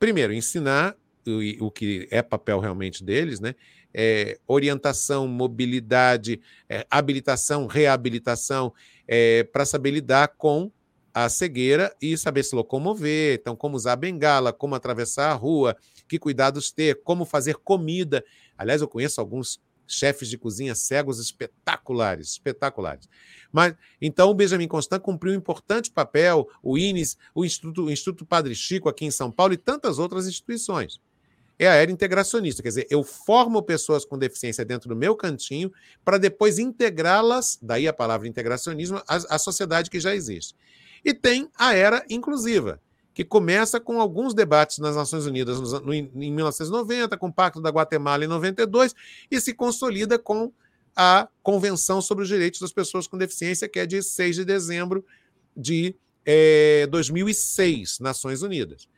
primeiro, 0.00 0.32
ensinar 0.32 0.96
o, 1.26 1.66
o 1.66 1.70
que 1.70 2.08
é 2.10 2.22
papel 2.22 2.58
realmente 2.58 3.04
deles, 3.04 3.38
né? 3.38 3.54
É, 3.92 4.38
orientação, 4.48 5.28
mobilidade, 5.28 6.40
é, 6.68 6.86
habilitação, 6.90 7.66
reabilitação, 7.66 8.72
é, 9.06 9.44
para 9.44 9.64
saber 9.66 9.90
lidar 9.90 10.28
com 10.28 10.72
a 11.12 11.28
cegueira 11.28 11.94
e 12.00 12.16
saber 12.16 12.44
se 12.44 12.54
locomover, 12.54 13.38
então 13.40 13.54
como 13.54 13.76
usar 13.76 13.92
a 13.92 13.96
bengala, 13.96 14.52
como 14.52 14.76
atravessar 14.76 15.30
a 15.30 15.34
rua, 15.34 15.76
que 16.08 16.18
cuidados 16.18 16.70
ter, 16.70 17.02
como 17.02 17.24
fazer 17.24 17.56
comida. 17.56 18.24
Aliás, 18.56 18.80
eu 18.80 18.88
conheço 18.88 19.20
alguns 19.20 19.60
chefes 19.90 20.28
de 20.28 20.38
cozinha 20.38 20.74
cegos 20.74 21.18
espetaculares, 21.18 22.30
espetaculares. 22.32 23.08
Mas 23.52 23.74
então 24.00 24.30
o 24.30 24.34
Benjamin 24.34 24.68
Constant 24.68 25.00
cumpriu 25.00 25.32
um 25.32 25.36
importante 25.36 25.90
papel, 25.90 26.48
o 26.62 26.78
INES, 26.78 27.16
o 27.34 27.44
Instituto, 27.44 27.84
o 27.84 27.90
Instituto 27.90 28.24
Padre 28.24 28.54
Chico 28.54 28.88
aqui 28.88 29.04
em 29.04 29.10
São 29.10 29.30
Paulo 29.30 29.52
e 29.52 29.56
tantas 29.56 29.98
outras 29.98 30.26
instituições. 30.26 31.00
É 31.58 31.68
a 31.68 31.74
era 31.74 31.90
integracionista, 31.90 32.62
quer 32.62 32.70
dizer, 32.70 32.86
eu 32.88 33.04
formo 33.04 33.62
pessoas 33.62 34.06
com 34.06 34.16
deficiência 34.16 34.64
dentro 34.64 34.88
do 34.88 34.96
meu 34.96 35.14
cantinho 35.14 35.70
para 36.02 36.16
depois 36.16 36.58
integrá-las, 36.58 37.58
daí 37.60 37.86
a 37.86 37.92
palavra 37.92 38.26
integracionismo, 38.26 38.96
à, 39.06 39.16
à 39.34 39.38
sociedade 39.38 39.90
que 39.90 40.00
já 40.00 40.14
existe. 40.14 40.54
E 41.04 41.12
tem 41.12 41.50
a 41.58 41.74
era 41.74 42.02
inclusiva, 42.08 42.80
que 43.12 43.24
começa 43.24 43.80
com 43.80 44.00
alguns 44.00 44.34
debates 44.34 44.78
nas 44.78 44.96
Nações 44.96 45.26
Unidas 45.26 45.58
em 45.86 46.32
1990, 46.32 47.16
com 47.16 47.28
o 47.28 47.32
Pacto 47.32 47.60
da 47.60 47.70
Guatemala 47.70 48.24
em 48.24 48.28
92, 48.28 48.94
e 49.30 49.40
se 49.40 49.52
consolida 49.52 50.18
com 50.18 50.52
a 50.94 51.28
Convenção 51.42 52.00
sobre 52.00 52.22
os 52.22 52.28
Direitos 52.28 52.60
das 52.60 52.72
Pessoas 52.72 53.06
com 53.06 53.18
Deficiência, 53.18 53.68
que 53.68 53.78
é 53.78 53.86
de 53.86 54.02
6 54.02 54.36
de 54.36 54.44
dezembro 54.44 55.04
de 55.56 55.94
é, 56.24 56.86
2006, 56.90 57.98
Nações 58.00 58.42
Unidas. 58.42 58.88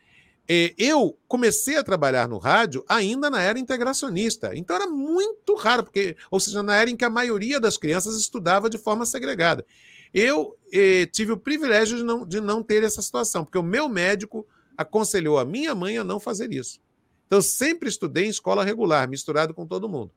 É, 0.49 0.75
eu 0.77 1.17
comecei 1.29 1.77
a 1.77 1.85
trabalhar 1.85 2.29
no 2.29 2.37
rádio 2.37 2.85
ainda 2.89 3.31
na 3.31 3.41
era 3.41 3.59
integracionista, 3.59 4.51
então 4.55 4.75
era 4.75 4.87
muito 4.87 5.55
raro, 5.55 5.85
porque, 5.85 6.17
ou 6.31 6.41
seja, 6.41 6.63
na 6.63 6.77
era 6.77 6.91
em 6.91 6.97
que 6.97 7.05
a 7.05 7.11
maioria 7.11 7.61
das 7.61 7.77
crianças 7.77 8.17
estudava 8.17 8.69
de 8.69 8.77
forma 8.77 9.07
segregada. 9.07 9.65
Eu 10.13 10.57
eh, 10.73 11.07
tive 11.07 11.33
o 11.33 11.37
privilégio 11.37 11.97
de 11.97 12.05
não, 12.05 12.27
de 12.27 12.41
não 12.41 12.63
ter 12.63 12.83
essa 12.83 13.01
situação, 13.01 13.45
porque 13.45 13.59
o 13.59 13.63
meu 13.63 13.89
médico 13.89 14.47
aconselhou 14.77 15.39
a 15.39 15.45
minha 15.45 15.75
mãe 15.75 15.99
a 15.99 16.05
não 16.05 16.21
fazer 16.21 16.53
isso. 16.53 16.81
Então, 17.27 17.39
eu 17.39 17.43
sempre 17.43 17.89
estudei 17.89 18.27
em 18.27 18.31
escola 18.31 18.65
regular, 18.65 19.09
misturado 19.09 19.55
com 19.55 19.67
todo 19.67 19.89
mundo. 19.89 20.11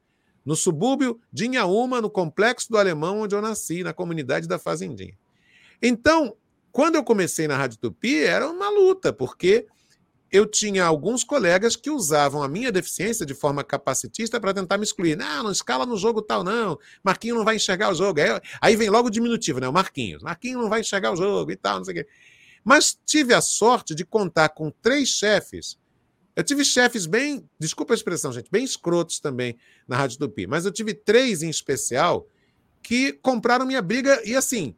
No 0.45 0.55
subúrbio 0.55 1.19
de 1.31 1.45
Inhaúma, 1.45 2.01
no 2.01 2.09
complexo 2.09 2.69
do 2.69 2.77
Alemão, 2.77 3.21
onde 3.21 3.33
eu 3.33 3.41
nasci, 3.41 3.83
na 3.83 3.93
comunidade 3.93 4.47
da 4.47 4.59
Fazendinha. 4.59 5.17
Então, 5.81 6.35
quando 6.71 6.95
eu 6.95 7.03
comecei 7.03 7.47
na 7.47 7.55
Rádio 7.57 7.79
Tupi, 7.79 8.23
era 8.23 8.49
uma 8.49 8.69
luta, 8.69 9.13
porque 9.13 9.65
eu 10.35 10.45
tinha 10.45 10.83
alguns 10.83 11.23
colegas 11.23 11.77
que 11.77 11.89
usavam 11.89 12.43
a 12.43 12.47
minha 12.49 12.69
deficiência 12.69 13.25
de 13.25 13.33
forma 13.33 13.63
capacitista 13.63 14.37
para 14.37 14.53
tentar 14.53 14.77
me 14.77 14.83
excluir. 14.83 15.15
Não, 15.15 15.43
não 15.43 15.51
escala 15.51 15.85
no 15.85 15.95
jogo 15.95 16.21
tal, 16.21 16.43
não. 16.43 16.77
Marquinho 17.01 17.35
não 17.35 17.45
vai 17.45 17.55
enxergar 17.55 17.89
o 17.89 17.95
jogo. 17.95 18.19
Aí, 18.19 18.41
aí 18.59 18.75
vem 18.75 18.89
logo 18.89 19.07
o 19.07 19.11
diminutivo, 19.11 19.61
né? 19.61 19.69
O 19.69 19.71
Marquinhos. 19.71 20.21
Marquinho 20.21 20.59
não 20.59 20.67
vai 20.67 20.81
enxergar 20.81 21.13
o 21.13 21.15
jogo 21.15 21.51
e 21.51 21.55
tal, 21.55 21.77
não 21.77 21.85
sei 21.85 21.93
o 21.93 21.97
quê. 21.97 22.07
Mas 22.65 22.99
tive 23.05 23.33
a 23.33 23.39
sorte 23.39 23.95
de 23.95 24.03
contar 24.03 24.49
com 24.49 24.69
três 24.69 25.07
chefes. 25.07 25.77
Eu 26.35 26.43
tive 26.43 26.65
chefes 26.65 27.05
bem, 27.05 27.49
desculpa 27.57 27.93
a 27.93 27.95
expressão, 27.95 28.33
gente, 28.33 28.51
bem 28.51 28.65
escrotos 28.65 29.21
também 29.21 29.57
na 29.87 29.95
Rádio 29.95 30.19
Tupi, 30.19 30.45
mas 30.45 30.65
eu 30.65 30.71
tive 30.71 30.93
três 30.93 31.41
em 31.43 31.49
especial 31.49 32.27
que 32.83 33.13
compraram 33.13 33.65
minha 33.65 33.81
briga 33.81 34.21
e 34.25 34.35
assim, 34.35 34.75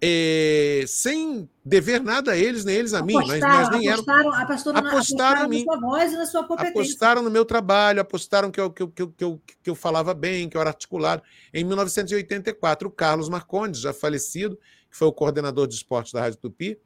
é, 0.00 0.84
sem 0.86 1.48
dever 1.64 2.00
nada 2.02 2.32
a 2.32 2.36
eles, 2.36 2.64
nem 2.64 2.76
eles 2.76 2.94
a 2.94 3.02
mim. 3.02 3.14
Mas, 3.14 3.40
mas 3.40 3.70
nem 3.70 3.88
apostaram, 3.88 4.20
eram, 4.20 4.42
apostaram, 4.42 4.82
na, 4.82 4.88
apostaram 4.88 5.44
em 5.44 5.48
mim. 5.48 5.64
Na 5.64 5.72
sua 5.72 5.80
voz 5.80 6.12
e 6.12 6.16
na 6.16 6.26
sua 6.26 6.44
competência. 6.44 6.80
Apostaram 6.80 7.22
no 7.22 7.30
meu 7.30 7.44
trabalho, 7.44 8.00
apostaram 8.00 8.50
que 8.50 8.60
eu, 8.60 8.70
que, 8.70 8.82
eu, 8.82 8.88
que, 8.88 9.02
eu, 9.02 9.08
que, 9.08 9.24
eu, 9.24 9.42
que 9.64 9.70
eu 9.70 9.74
falava 9.74 10.14
bem, 10.14 10.48
que 10.48 10.56
eu 10.56 10.60
era 10.60 10.70
articulado. 10.70 11.22
Em 11.52 11.64
1984, 11.64 12.88
o 12.88 12.90
Carlos 12.90 13.28
Marcondes, 13.28 13.80
já 13.80 13.92
falecido, 13.92 14.56
que 14.88 14.96
foi 14.96 15.08
o 15.08 15.12
coordenador 15.12 15.66
de 15.66 15.74
esportes 15.74 16.12
da 16.12 16.20
Rádio 16.20 16.38
Tupi, 16.38 16.78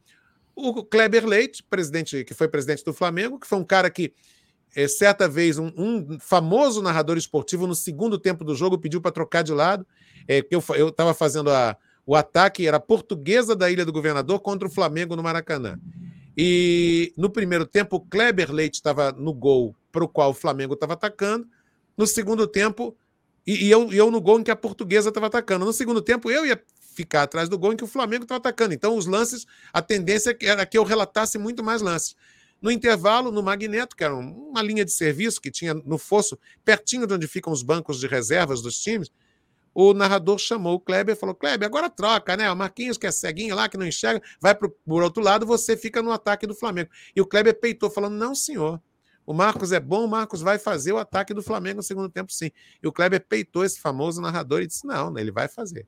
o 0.55 0.83
Kleber 0.85 1.27
Leite, 1.27 1.63
presidente, 1.63 2.25
que 2.25 2.35
foi 2.35 2.49
presidente 2.49 2.85
do 2.85 2.93
Flamengo, 2.93 3.39
que 3.39 3.47
foi 3.47 3.59
um 3.59 3.65
cara 3.65 3.91
que, 3.91 4.13
é, 4.75 4.89
certa 4.89 5.29
vez, 5.29 5.59
um, 5.59 5.71
um, 5.77 6.19
famoso 6.19 6.83
narrador 6.83 7.17
esportivo, 7.17 7.67
no 7.67 7.75
segundo 7.75 8.19
tempo 8.19 8.43
do 8.43 8.55
jogo, 8.55 8.79
pediu 8.79 9.01
para 9.01 9.13
trocar 9.13 9.43
de 9.43 9.53
lado. 9.53 9.87
É, 10.27 10.43
eu 10.51 10.89
estava 10.89 11.13
fazendo 11.13 11.51
a 11.51 11.77
o 12.07 12.17
ataque 12.17 12.67
era 12.67 12.81
portuguesa 12.81 13.55
da 13.55 13.71
Ilha 13.71 13.85
do 13.85 13.93
Governador 13.93 14.41
contra 14.41 14.67
o 14.67 14.71
Flamengo 14.71 15.15
no 15.15 15.23
Maracanã. 15.23 15.79
E 16.37 17.13
no 17.17 17.31
primeiro 17.31 17.67
tempo, 17.67 17.97
o 17.97 18.01
Kleber 18.01 18.51
Leite 18.51 18.75
estava 18.75 19.13
no 19.13 19.33
gol 19.33 19.77
para 19.91 20.05
o 20.05 20.09
qual 20.09 20.31
o 20.31 20.35
Flamengo 20.35 20.75
estava 20.75 20.95
atacando. 20.95 21.47
No 21.97 22.07
segundo 22.07 22.47
tempo, 22.47 22.97
e, 23.47 23.67
e 23.67 23.71
eu, 23.71 23.93
eu 23.93 24.11
no 24.11 24.21
gol 24.21 24.41
em 24.41 24.43
que 24.43 24.51
a 24.51 24.57
portuguesa 24.57 25.11
estava 25.11 25.27
atacando. 25.27 25.65
No 25.65 25.73
segundo 25.73 26.01
tempo, 26.01 26.31
eu 26.31 26.47
ia 26.47 26.61
ficar 26.95 27.23
atrás 27.23 27.49
do 27.49 27.59
gol 27.59 27.73
em 27.73 27.77
que 27.77 27.85
o 27.85 27.89
Flamengo 27.89 28.25
estava 28.25 28.39
atacando. 28.39 28.75
Então, 28.75 28.97
os 28.97 29.07
lances, 29.07 29.47
a 29.73 29.83
tendência 29.83 30.37
era 30.41 30.65
que 30.65 30.77
eu 30.77 30.85
relatasse 30.85 31.39
muito 31.39 31.63
mais 31.63 31.83
lances. 31.83 32.17
No 32.61 32.71
intervalo, 32.71 33.33
no 33.33 33.43
Magneto, 33.43 33.97
que 33.97 34.05
era 34.05 34.15
uma 34.15 34.63
linha 34.63 34.85
de 34.85 34.93
serviço 34.93 35.41
que 35.41 35.51
tinha 35.51 35.75
no 35.75 35.99
fosso, 35.99 36.39
pertinho 36.65 37.07
de 37.07 37.15
onde 37.15 37.27
ficam 37.27 37.53
os 37.53 37.63
bancos 37.63 37.99
de 37.99 38.07
reservas 38.07 38.63
dos 38.63 38.79
times, 38.79 39.11
o 39.75 39.95
narrador 39.95 40.39
chamou 40.39 40.75
o 40.75 40.81
Kleber 40.81 41.15
e 41.15 41.19
falou: 41.19 41.35
Kleber, 41.35 41.67
agora 41.67 41.89
troca, 41.89 42.37
né? 42.37 42.51
O 42.51 42.57
Marquinhos, 42.57 42.99
que 42.99 43.07
é 43.07 43.11
ceguinho 43.11 43.55
lá, 43.55 43.69
que 43.69 43.77
não 43.77 43.87
enxerga, 43.87 44.23
vai 44.41 44.55
pro, 44.55 44.71
por 44.71 45.03
outro 45.03 45.23
lado, 45.23 45.47
você 45.47 45.77
fica 45.77 46.03
no 46.03 46.13
ataque 46.13 46.47
do 46.47 46.55
Flamengo. 46.55 46.91
E 47.15 47.21
o 47.21 47.27
Kleber 47.27 47.59
peitou, 47.59 47.91
falando: 47.91 48.15
não, 48.15 48.35
senhor. 48.35 48.81
O 49.25 49.33
Marcos 49.33 49.71
é 49.71 49.79
bom, 49.79 50.05
o 50.05 50.09
Marcos 50.09 50.41
vai 50.41 50.59
fazer 50.59 50.93
o 50.93 50.99
ataque 50.99 51.33
do 51.33 51.43
Flamengo 51.43 51.77
no 51.77 51.83
segundo 51.83 52.09
tempo, 52.09 52.33
sim. 52.33 52.51
E 52.83 52.89
o 52.89 52.93
Kleber 52.93 53.25
peitou 53.27 53.65
esse 53.65 53.81
famoso 53.81 54.21
narrador 54.21 54.63
e 54.63 54.67
disse: 54.67 54.87
não, 54.87 55.17
ele 55.17 55.31
vai 55.31 55.49
fazer. 55.49 55.87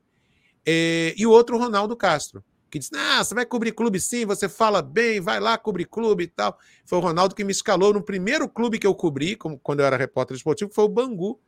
E, 0.65 1.13
e 1.17 1.27
o 1.27 1.31
outro, 1.31 1.57
Ronaldo 1.57 1.95
Castro, 1.97 2.43
que 2.71 2.79
disse: 2.79 2.91
ah, 2.95 3.23
você 3.23 3.35
vai 3.35 3.45
cobrir 3.45 3.73
clube 3.73 3.99
sim, 3.99 4.25
você 4.25 4.47
fala 4.47 4.81
bem, 4.81 5.19
vai 5.19 5.39
lá 5.39 5.57
cobrir 5.57 5.85
clube 5.85 6.23
e 6.23 6.27
tal. 6.27 6.57
Foi 6.85 6.97
o 6.97 7.01
Ronaldo 7.01 7.35
que 7.35 7.43
me 7.43 7.51
escalou 7.51 7.93
no 7.93 8.01
primeiro 8.01 8.47
clube 8.47 8.79
que 8.79 8.87
eu 8.87 8.95
cobri, 8.95 9.35
como, 9.35 9.59
quando 9.59 9.81
eu 9.81 9.85
era 9.85 9.97
repórter 9.97 10.35
esportivo, 10.35 10.69
que 10.69 10.75
foi 10.75 10.85
o 10.85 10.89
Bangu 10.89 11.39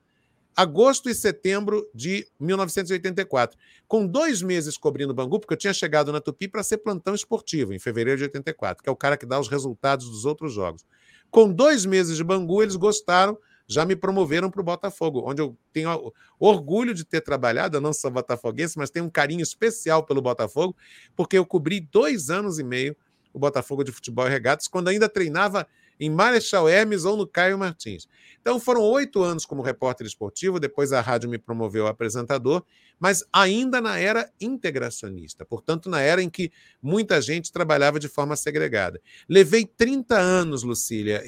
agosto 0.57 1.07
e 1.07 1.13
setembro 1.13 1.87
de 1.93 2.27
1984. 2.39 3.55
Com 3.87 4.07
dois 4.07 4.41
meses 4.41 4.75
cobrindo 4.75 5.13
Bangu, 5.13 5.39
porque 5.39 5.53
eu 5.53 5.57
tinha 5.57 5.73
chegado 5.73 6.11
na 6.11 6.19
Tupi 6.19 6.47
para 6.47 6.63
ser 6.63 6.79
plantão 6.79 7.13
esportivo, 7.13 7.73
em 7.73 7.79
fevereiro 7.79 8.17
de 8.17 8.23
84, 8.23 8.83
que 8.83 8.89
é 8.89 8.91
o 8.91 8.95
cara 8.95 9.15
que 9.15 9.25
dá 9.25 9.39
os 9.39 9.47
resultados 9.47 10.09
dos 10.09 10.25
outros 10.25 10.51
jogos. 10.51 10.83
Com 11.29 11.53
dois 11.53 11.85
meses 11.85 12.17
de 12.17 12.23
Bangu, 12.23 12.63
eles 12.63 12.75
gostaram 12.75 13.37
já 13.69 13.85
me 13.85 13.97
promoveram 13.97 14.49
para 14.49 14.61
o 14.61 14.63
Botafogo, 14.63 15.23
onde 15.25 15.41
eu 15.41 15.55
tenho 15.73 16.13
orgulho 16.39 16.93
de 16.93 17.03
ter 17.03 17.19
trabalhado. 17.19 17.75
Eu 17.75 17.81
não 17.81 17.91
sou 17.91 18.09
botafoguense, 18.09 18.77
mas 18.77 18.89
tenho 18.89 19.05
um 19.05 19.09
carinho 19.09 19.41
especial 19.41 20.05
pelo 20.05 20.21
Botafogo, 20.21 20.73
porque 21.17 21.37
eu 21.37 21.45
cobri 21.45 21.81
dois 21.81 22.29
anos 22.29 22.59
e 22.59 22.63
meio 22.63 22.95
o 23.33 23.37
Botafogo 23.37 23.83
de 23.83 23.91
Futebol 23.91 24.25
e 24.25 24.29
Regatas, 24.29 24.69
quando 24.69 24.87
ainda 24.87 25.09
treinava 25.09 25.67
em 25.99 26.09
Marechal 26.09 26.67
Hermes 26.67 27.05
ou 27.05 27.17
no 27.17 27.27
Caio 27.27 27.57
Martins. 27.57 28.07
Então 28.41 28.59
foram 28.59 28.81
oito 28.81 29.23
anos 29.23 29.45
como 29.45 29.61
repórter 29.61 30.07
esportivo, 30.07 30.59
depois 30.59 30.93
a 30.93 31.01
rádio 31.01 31.29
me 31.29 31.37
promoveu 31.37 31.85
a 31.87 31.89
apresentador, 31.89 32.63
mas 32.99 33.23
ainda 33.31 33.81
na 33.81 33.97
era 33.99 34.31
integracionista, 34.39 35.45
portanto, 35.45 35.89
na 35.89 36.01
era 36.01 36.21
em 36.23 36.29
que 36.29 36.51
muita 36.81 37.21
gente 37.21 37.51
trabalhava 37.51 37.99
de 37.99 38.07
forma 38.07 38.35
segregada. 38.35 39.01
Levei 39.27 39.65
30 39.65 40.17
anos, 40.17 40.63
Lucília, 40.63 41.23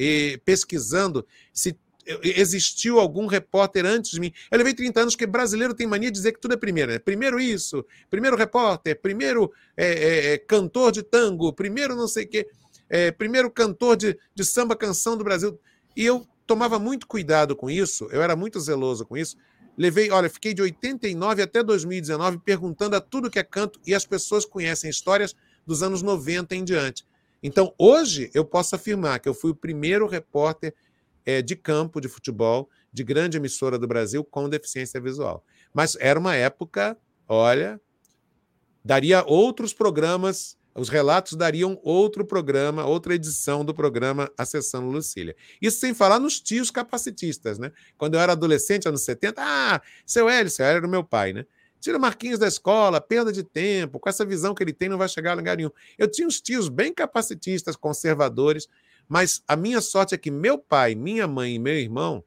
pesquisando 0.45 1.25
se 1.53 1.77
existiu 2.23 2.99
algum 2.99 3.27
repórter 3.27 3.85
antes 3.85 4.11
de 4.11 4.19
mim. 4.19 4.31
Eu 4.49 4.57
levei 4.57 4.73
30 4.73 5.01
anos, 5.01 5.15
porque 5.15 5.27
brasileiro 5.27 5.75
tem 5.75 5.85
mania 5.85 6.09
de 6.09 6.17
dizer 6.17 6.31
que 6.31 6.39
tudo 6.39 6.53
é 6.53 6.57
primeiro. 6.57 6.91
Né? 6.91 6.99
Primeiro 6.99 7.39
isso, 7.39 7.85
primeiro 8.09 8.35
repórter, 8.35 8.99
primeiro 8.99 9.51
é, 9.77 9.85
é, 9.85 10.33
é 10.33 10.37
cantor 10.37 10.91
de 10.91 11.03
tango, 11.03 11.53
primeiro 11.53 11.95
não 11.95 12.07
sei 12.07 12.25
o 12.25 12.27
quê 12.27 12.47
é, 12.89 13.11
primeiro 13.11 13.51
cantor 13.51 13.95
de, 13.95 14.17
de 14.33 14.43
samba 14.43 14.75
canção 14.75 15.15
do 15.15 15.23
Brasil. 15.23 15.59
E 15.95 16.05
eu 16.05 16.25
tomava 16.47 16.79
muito 16.79 17.05
cuidado 17.05 17.55
com 17.55 17.69
isso, 17.69 18.07
eu 18.11 18.21
era 18.21 18.35
muito 18.35 18.59
zeloso 18.59 19.05
com 19.05 19.15
isso. 19.15 19.37
Levei, 19.77 20.11
olha, 20.11 20.29
fiquei 20.29 20.53
de 20.53 20.61
89 20.61 21.41
até 21.41 21.63
2019 21.63 22.39
perguntando 22.39 22.95
a 22.95 23.01
tudo 23.01 23.29
que 23.29 23.39
é 23.39 23.43
canto 23.43 23.79
e 23.85 23.93
as 23.93 24.05
pessoas 24.05 24.43
conhecem 24.43 24.89
histórias 24.89 25.35
dos 25.65 25.83
anos 25.83 26.01
90 26.01 26.55
em 26.55 26.63
diante. 26.63 27.05
Então, 27.41 27.73
hoje, 27.77 28.29
eu 28.33 28.43
posso 28.43 28.75
afirmar 28.75 29.19
que 29.19 29.29
eu 29.29 29.33
fui 29.33 29.51
o 29.51 29.55
primeiro 29.55 30.05
repórter 30.05 30.73
é, 31.25 31.41
de 31.41 31.55
campo 31.55 32.01
de 32.01 32.09
futebol 32.09 32.69
de 32.91 33.03
grande 33.03 33.37
emissora 33.37 33.77
do 33.77 33.87
Brasil 33.87 34.23
com 34.23 34.49
deficiência 34.49 34.99
visual. 34.99 35.45
Mas 35.73 35.95
era 35.99 36.19
uma 36.19 36.35
época, 36.35 36.97
olha, 37.27 37.79
daria 38.83 39.23
outros 39.25 39.73
programas 39.73 40.57
os 40.79 40.87
relatos 40.87 41.33
dariam 41.33 41.77
outro 41.83 42.25
programa, 42.25 42.85
outra 42.85 43.13
edição 43.13 43.65
do 43.65 43.73
programa 43.73 44.31
Acessando 44.37 44.87
Lucília. 44.87 45.35
Isso 45.61 45.79
sem 45.79 45.93
falar 45.93 46.19
nos 46.19 46.39
tios 46.39 46.71
capacitistas, 46.71 47.59
né? 47.59 47.73
Quando 47.97 48.13
eu 48.13 48.19
era 48.21 48.31
adolescente, 48.31 48.87
anos 48.87 49.01
70, 49.01 49.41
ah, 49.43 49.81
seu 50.05 50.29
Hélio, 50.29 50.49
seu 50.49 50.65
Hélio 50.65 50.77
era 50.77 50.87
o 50.87 50.89
meu 50.89 51.03
pai, 51.03 51.33
né? 51.33 51.45
Tira 51.81 51.99
Marquinhos 51.99 52.39
da 52.39 52.47
escola, 52.47 53.01
perda 53.01 53.31
de 53.31 53.43
tempo, 53.43 53.99
com 53.99 54.07
essa 54.07 54.25
visão 54.25 54.55
que 54.55 54.63
ele 54.63 54.71
tem, 54.71 54.87
não 54.87 54.97
vai 54.97 55.09
chegar 55.09 55.33
a 55.33 55.35
lugar 55.35 55.57
nenhum. 55.57 55.69
Eu 55.97 56.09
tinha 56.09 56.25
uns 56.25 56.39
tios 56.39 56.69
bem 56.69 56.93
capacitistas, 56.93 57.75
conservadores, 57.75 58.69
mas 59.07 59.43
a 59.45 59.57
minha 59.57 59.81
sorte 59.81 60.15
é 60.15 60.17
que 60.17 60.31
meu 60.31 60.57
pai, 60.57 60.95
minha 60.95 61.27
mãe 61.27 61.55
e 61.55 61.59
meu 61.59 61.75
irmão, 61.75 62.23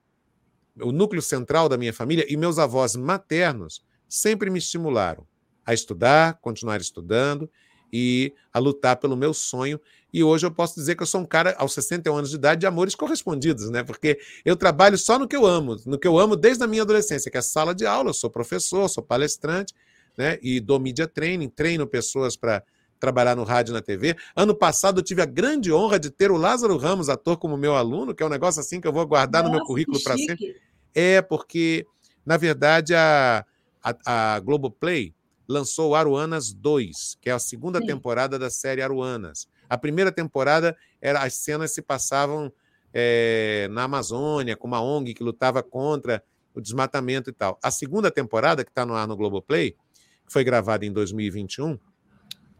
o 0.78 0.92
núcleo 0.92 1.22
central 1.22 1.70
da 1.70 1.78
minha 1.78 1.92
família 1.92 2.26
e 2.28 2.36
meus 2.36 2.58
avós 2.58 2.96
maternos 2.96 3.82
sempre 4.06 4.50
me 4.50 4.58
estimularam 4.58 5.26
a 5.64 5.72
estudar, 5.72 6.38
continuar 6.40 6.82
estudando 6.82 7.48
e 7.92 8.32
a 8.52 8.58
lutar 8.58 8.96
pelo 8.96 9.16
meu 9.16 9.34
sonho. 9.34 9.80
E 10.12 10.22
hoje 10.22 10.46
eu 10.46 10.50
posso 10.50 10.74
dizer 10.74 10.94
que 10.94 11.02
eu 11.02 11.06
sou 11.06 11.20
um 11.20 11.26
cara, 11.26 11.54
aos 11.58 11.72
61 11.74 12.16
anos 12.16 12.30
de 12.30 12.36
idade, 12.36 12.60
de 12.60 12.66
amores 12.66 12.94
correspondidos, 12.94 13.70
né? 13.70 13.82
Porque 13.82 14.18
eu 14.44 14.56
trabalho 14.56 14.96
só 14.96 15.18
no 15.18 15.26
que 15.28 15.36
eu 15.36 15.46
amo, 15.46 15.76
no 15.86 15.98
que 15.98 16.06
eu 16.06 16.18
amo 16.18 16.36
desde 16.36 16.62
a 16.64 16.66
minha 16.66 16.82
adolescência, 16.82 17.30
que 17.30 17.38
é 17.38 17.42
sala 17.42 17.74
de 17.74 17.86
aula, 17.86 18.10
eu 18.10 18.14
sou 18.14 18.30
professor, 18.30 18.88
sou 18.88 19.02
palestrante, 19.02 19.74
né? 20.16 20.38
E 20.42 20.60
dou 20.60 20.78
media 20.78 21.06
training, 21.06 21.48
treino 21.48 21.86
pessoas 21.86 22.36
para 22.36 22.62
trabalhar 23.00 23.34
no 23.34 23.42
rádio 23.42 23.72
e 23.72 23.74
na 23.74 23.82
TV. 23.82 24.16
Ano 24.36 24.54
passado 24.54 25.00
eu 25.00 25.02
tive 25.02 25.22
a 25.22 25.26
grande 25.26 25.72
honra 25.72 25.98
de 25.98 26.10
ter 26.10 26.30
o 26.30 26.36
Lázaro 26.36 26.76
Ramos, 26.76 27.08
ator, 27.08 27.36
como 27.36 27.56
meu 27.56 27.74
aluno, 27.74 28.14
que 28.14 28.22
é 28.22 28.26
um 28.26 28.28
negócio 28.28 28.60
assim 28.60 28.80
que 28.80 28.86
eu 28.86 28.92
vou 28.92 29.04
guardar 29.06 29.42
Nossa, 29.42 29.52
no 29.52 29.58
meu 29.58 29.66
currículo 29.66 30.00
para 30.02 30.16
sempre. 30.16 30.56
É, 30.94 31.20
porque, 31.20 31.86
na 32.24 32.36
verdade, 32.36 32.94
a, 32.94 33.44
a, 33.82 34.34
a 34.34 34.40
Globoplay 34.40 35.12
lançou 35.48 35.94
Aruanas 35.94 36.52
2, 36.52 37.18
que 37.20 37.30
é 37.30 37.32
a 37.32 37.38
segunda 37.38 37.80
Sim. 37.80 37.86
temporada 37.86 38.38
da 38.38 38.50
série 38.50 38.82
Aruanas. 38.82 39.48
A 39.68 39.76
primeira 39.78 40.12
temporada 40.12 40.76
era 41.00 41.22
as 41.22 41.34
cenas 41.34 41.72
se 41.72 41.82
passavam 41.82 42.52
é, 42.92 43.68
na 43.70 43.84
Amazônia, 43.84 44.56
com 44.56 44.66
uma 44.66 44.82
ONG 44.82 45.14
que 45.14 45.24
lutava 45.24 45.62
contra 45.62 46.22
o 46.54 46.60
desmatamento 46.60 47.30
e 47.30 47.32
tal. 47.32 47.58
A 47.62 47.70
segunda 47.70 48.10
temporada, 48.10 48.64
que 48.64 48.70
está 48.70 48.84
no 48.84 48.94
ar 48.94 49.06
no 49.06 49.16
Globoplay, 49.16 49.72
que 50.26 50.32
foi 50.32 50.44
gravada 50.44 50.84
em 50.84 50.92
2021, 50.92 51.78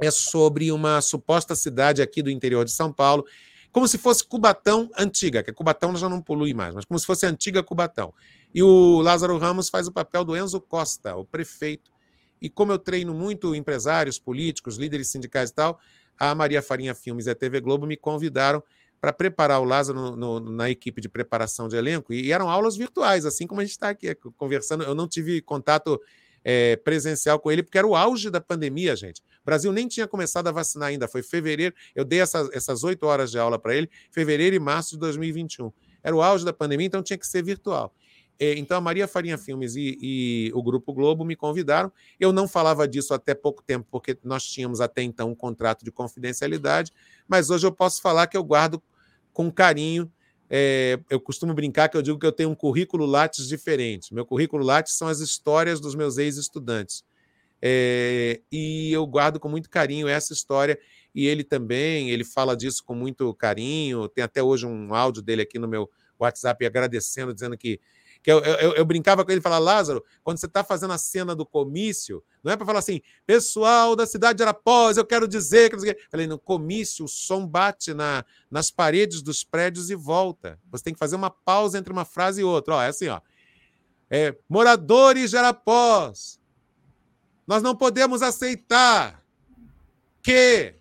é 0.00 0.10
sobre 0.10 0.72
uma 0.72 1.00
suposta 1.00 1.54
cidade 1.54 2.02
aqui 2.02 2.22
do 2.22 2.30
interior 2.30 2.64
de 2.64 2.72
São 2.72 2.92
Paulo, 2.92 3.24
como 3.70 3.86
se 3.86 3.96
fosse 3.96 4.24
Cubatão 4.24 4.90
antiga, 4.98 5.42
que 5.42 5.52
Cubatão 5.52 5.96
já 5.96 6.08
não 6.08 6.20
polui 6.20 6.52
mais, 6.52 6.74
mas 6.74 6.84
como 6.84 6.98
se 6.98 7.06
fosse 7.06 7.24
antiga 7.24 7.62
Cubatão. 7.62 8.12
E 8.54 8.62
o 8.62 9.00
Lázaro 9.00 9.38
Ramos 9.38 9.68
faz 9.68 9.86
o 9.86 9.92
papel 9.92 10.24
do 10.24 10.36
Enzo 10.36 10.60
Costa, 10.60 11.16
o 11.16 11.24
prefeito 11.24 11.91
e 12.42 12.50
como 12.50 12.72
eu 12.72 12.78
treino 12.78 13.14
muito 13.14 13.54
empresários, 13.54 14.18
políticos, 14.18 14.76
líderes 14.76 15.08
sindicais 15.08 15.50
e 15.50 15.54
tal, 15.54 15.78
a 16.18 16.34
Maria 16.34 16.60
Farinha 16.60 16.92
Filmes 16.92 17.26
e 17.26 17.30
a 17.30 17.34
TV 17.34 17.60
Globo 17.60 17.86
me 17.86 17.96
convidaram 17.96 18.62
para 19.00 19.12
preparar 19.12 19.60
o 19.60 19.64
Lázaro 19.64 19.98
no, 19.98 20.16
no, 20.16 20.40
na 20.40 20.68
equipe 20.68 21.00
de 21.00 21.08
preparação 21.08 21.68
de 21.68 21.76
elenco. 21.76 22.12
E, 22.12 22.32
eram 22.32 22.50
aulas 22.50 22.76
virtuais, 22.76 23.24
assim 23.24 23.46
como 23.46 23.60
a 23.60 23.64
gente 23.64 23.72
está 23.72 23.90
aqui 23.90 24.14
conversando. 24.36 24.84
Eu 24.84 24.94
não 24.94 25.08
tive 25.08 25.40
contato 25.40 26.00
é, 26.44 26.76
presencial 26.76 27.38
com 27.38 27.50
ele, 27.50 27.62
porque 27.62 27.78
era 27.78 27.86
o 27.86 27.94
auge 27.94 28.28
da 28.28 28.40
pandemia, 28.40 28.94
gente. 28.96 29.20
O 29.20 29.44
Brasil 29.44 29.72
nem 29.72 29.86
tinha 29.86 30.06
começado 30.06 30.48
a 30.48 30.52
vacinar 30.52 30.88
ainda. 30.88 31.06
Foi 31.06 31.22
fevereiro, 31.22 31.74
eu 31.94 32.04
dei 32.04 32.20
essas 32.20 32.84
oito 32.84 33.06
horas 33.06 33.30
de 33.30 33.38
aula 33.38 33.58
para 33.58 33.74
ele, 33.74 33.88
fevereiro 34.10 34.54
e 34.54 34.58
março 34.58 34.92
de 34.92 34.98
2021. 34.98 35.72
Era 36.02 36.14
o 36.14 36.22
auge 36.22 36.44
da 36.44 36.52
pandemia, 36.52 36.86
então 36.86 37.02
tinha 37.02 37.18
que 37.18 37.26
ser 37.26 37.42
virtual. 37.42 37.94
É, 38.44 38.58
então, 38.58 38.76
a 38.76 38.80
Maria 38.80 39.06
Farinha 39.06 39.38
Filmes 39.38 39.76
e, 39.76 39.96
e, 40.02 40.50
o 40.52 40.60
Grupo 40.64 40.92
Globo 40.92 41.24
me 41.24 41.36
convidaram. 41.36 41.92
Eu 42.18 42.32
não 42.32 42.48
falava 42.48 42.88
disso 42.88 43.14
até 43.14 43.36
pouco 43.36 43.62
tempo, 43.62 43.86
porque 43.88 44.18
nós 44.24 44.42
tínhamos 44.44 44.80
até 44.80 45.00
então 45.00 45.30
um 45.30 45.34
contrato 45.34 45.84
de 45.84 45.92
confidencialidade, 45.92 46.90
mas 47.28 47.50
hoje 47.50 47.64
eu 47.64 47.70
posso 47.70 48.02
falar 48.02 48.26
que 48.26 48.36
eu 48.36 48.42
guardo 48.42 48.82
com 49.32 49.48
carinho. 49.48 50.10
É, 50.50 50.98
eu 51.08 51.20
costumo 51.20 51.54
brincar 51.54 51.88
que 51.88 51.96
eu 51.96 52.02
digo 52.02 52.18
que 52.18 52.26
eu 52.26 52.32
tenho 52.32 52.50
um 52.50 52.54
currículo 52.56 53.06
Lattes 53.06 53.46
diferente. 53.46 54.12
Meu 54.12 54.26
currículo 54.26 54.64
Lattes 54.64 54.94
são 54.94 55.06
as 55.06 55.20
histórias 55.20 55.78
dos 55.78 55.94
meus 55.94 56.18
ex-estudantes. 56.18 57.04
É, 57.62 58.40
e 58.50 58.92
eu 58.92 59.06
guardo 59.06 59.38
com 59.38 59.48
muito 59.48 59.70
carinho 59.70 60.08
essa 60.08 60.32
história. 60.32 60.76
E 61.14 61.28
ele 61.28 61.44
também, 61.44 62.10
ele 62.10 62.24
fala 62.24 62.56
disso 62.56 62.82
com 62.84 62.92
muito 62.92 63.32
carinho. 63.34 64.08
Tem 64.08 64.24
até 64.24 64.42
hoje 64.42 64.66
um 64.66 64.92
áudio 64.92 65.22
dele 65.22 65.42
aqui 65.42 65.60
no 65.60 65.68
meu 65.68 65.88
WhatsApp 66.18 66.66
agradecendo, 66.66 67.32
dizendo 67.32 67.56
que 67.56 67.78
que 68.22 68.30
eu, 68.30 68.38
eu, 68.38 68.74
eu 68.74 68.84
brincava 68.84 69.24
com 69.24 69.30
ele 69.32 69.40
e 69.40 69.42
falava, 69.42 69.64
Lázaro, 69.64 70.04
quando 70.22 70.38
você 70.38 70.46
está 70.46 70.62
fazendo 70.62 70.92
a 70.92 70.98
cena 70.98 71.34
do 71.34 71.44
comício, 71.44 72.22
não 72.42 72.52
é 72.52 72.56
para 72.56 72.64
falar 72.64 72.78
assim, 72.78 73.00
pessoal 73.26 73.96
da 73.96 74.06
cidade 74.06 74.36
de 74.36 74.42
Arapós, 74.44 74.96
eu 74.96 75.04
quero 75.04 75.26
dizer 75.26 75.68
que. 75.68 75.76
Eu 75.76 75.96
falei, 76.10 76.26
no 76.26 76.38
comício, 76.38 77.04
o 77.04 77.08
som 77.08 77.46
bate 77.46 77.92
na, 77.92 78.24
nas 78.50 78.70
paredes 78.70 79.22
dos 79.22 79.42
prédios 79.42 79.90
e 79.90 79.96
volta. 79.96 80.58
Você 80.70 80.84
tem 80.84 80.92
que 80.92 81.00
fazer 81.00 81.16
uma 81.16 81.30
pausa 81.30 81.78
entre 81.78 81.92
uma 81.92 82.04
frase 82.04 82.42
e 82.42 82.44
outra. 82.44 82.76
Ó, 82.76 82.82
é 82.82 82.88
assim, 82.88 83.08
ó. 83.08 83.20
É, 84.08 84.36
moradores 84.48 85.30
de 85.30 85.36
Arapós, 85.36 86.38
nós 87.46 87.62
não 87.62 87.74
podemos 87.74 88.22
aceitar 88.22 89.22
que 90.22 90.74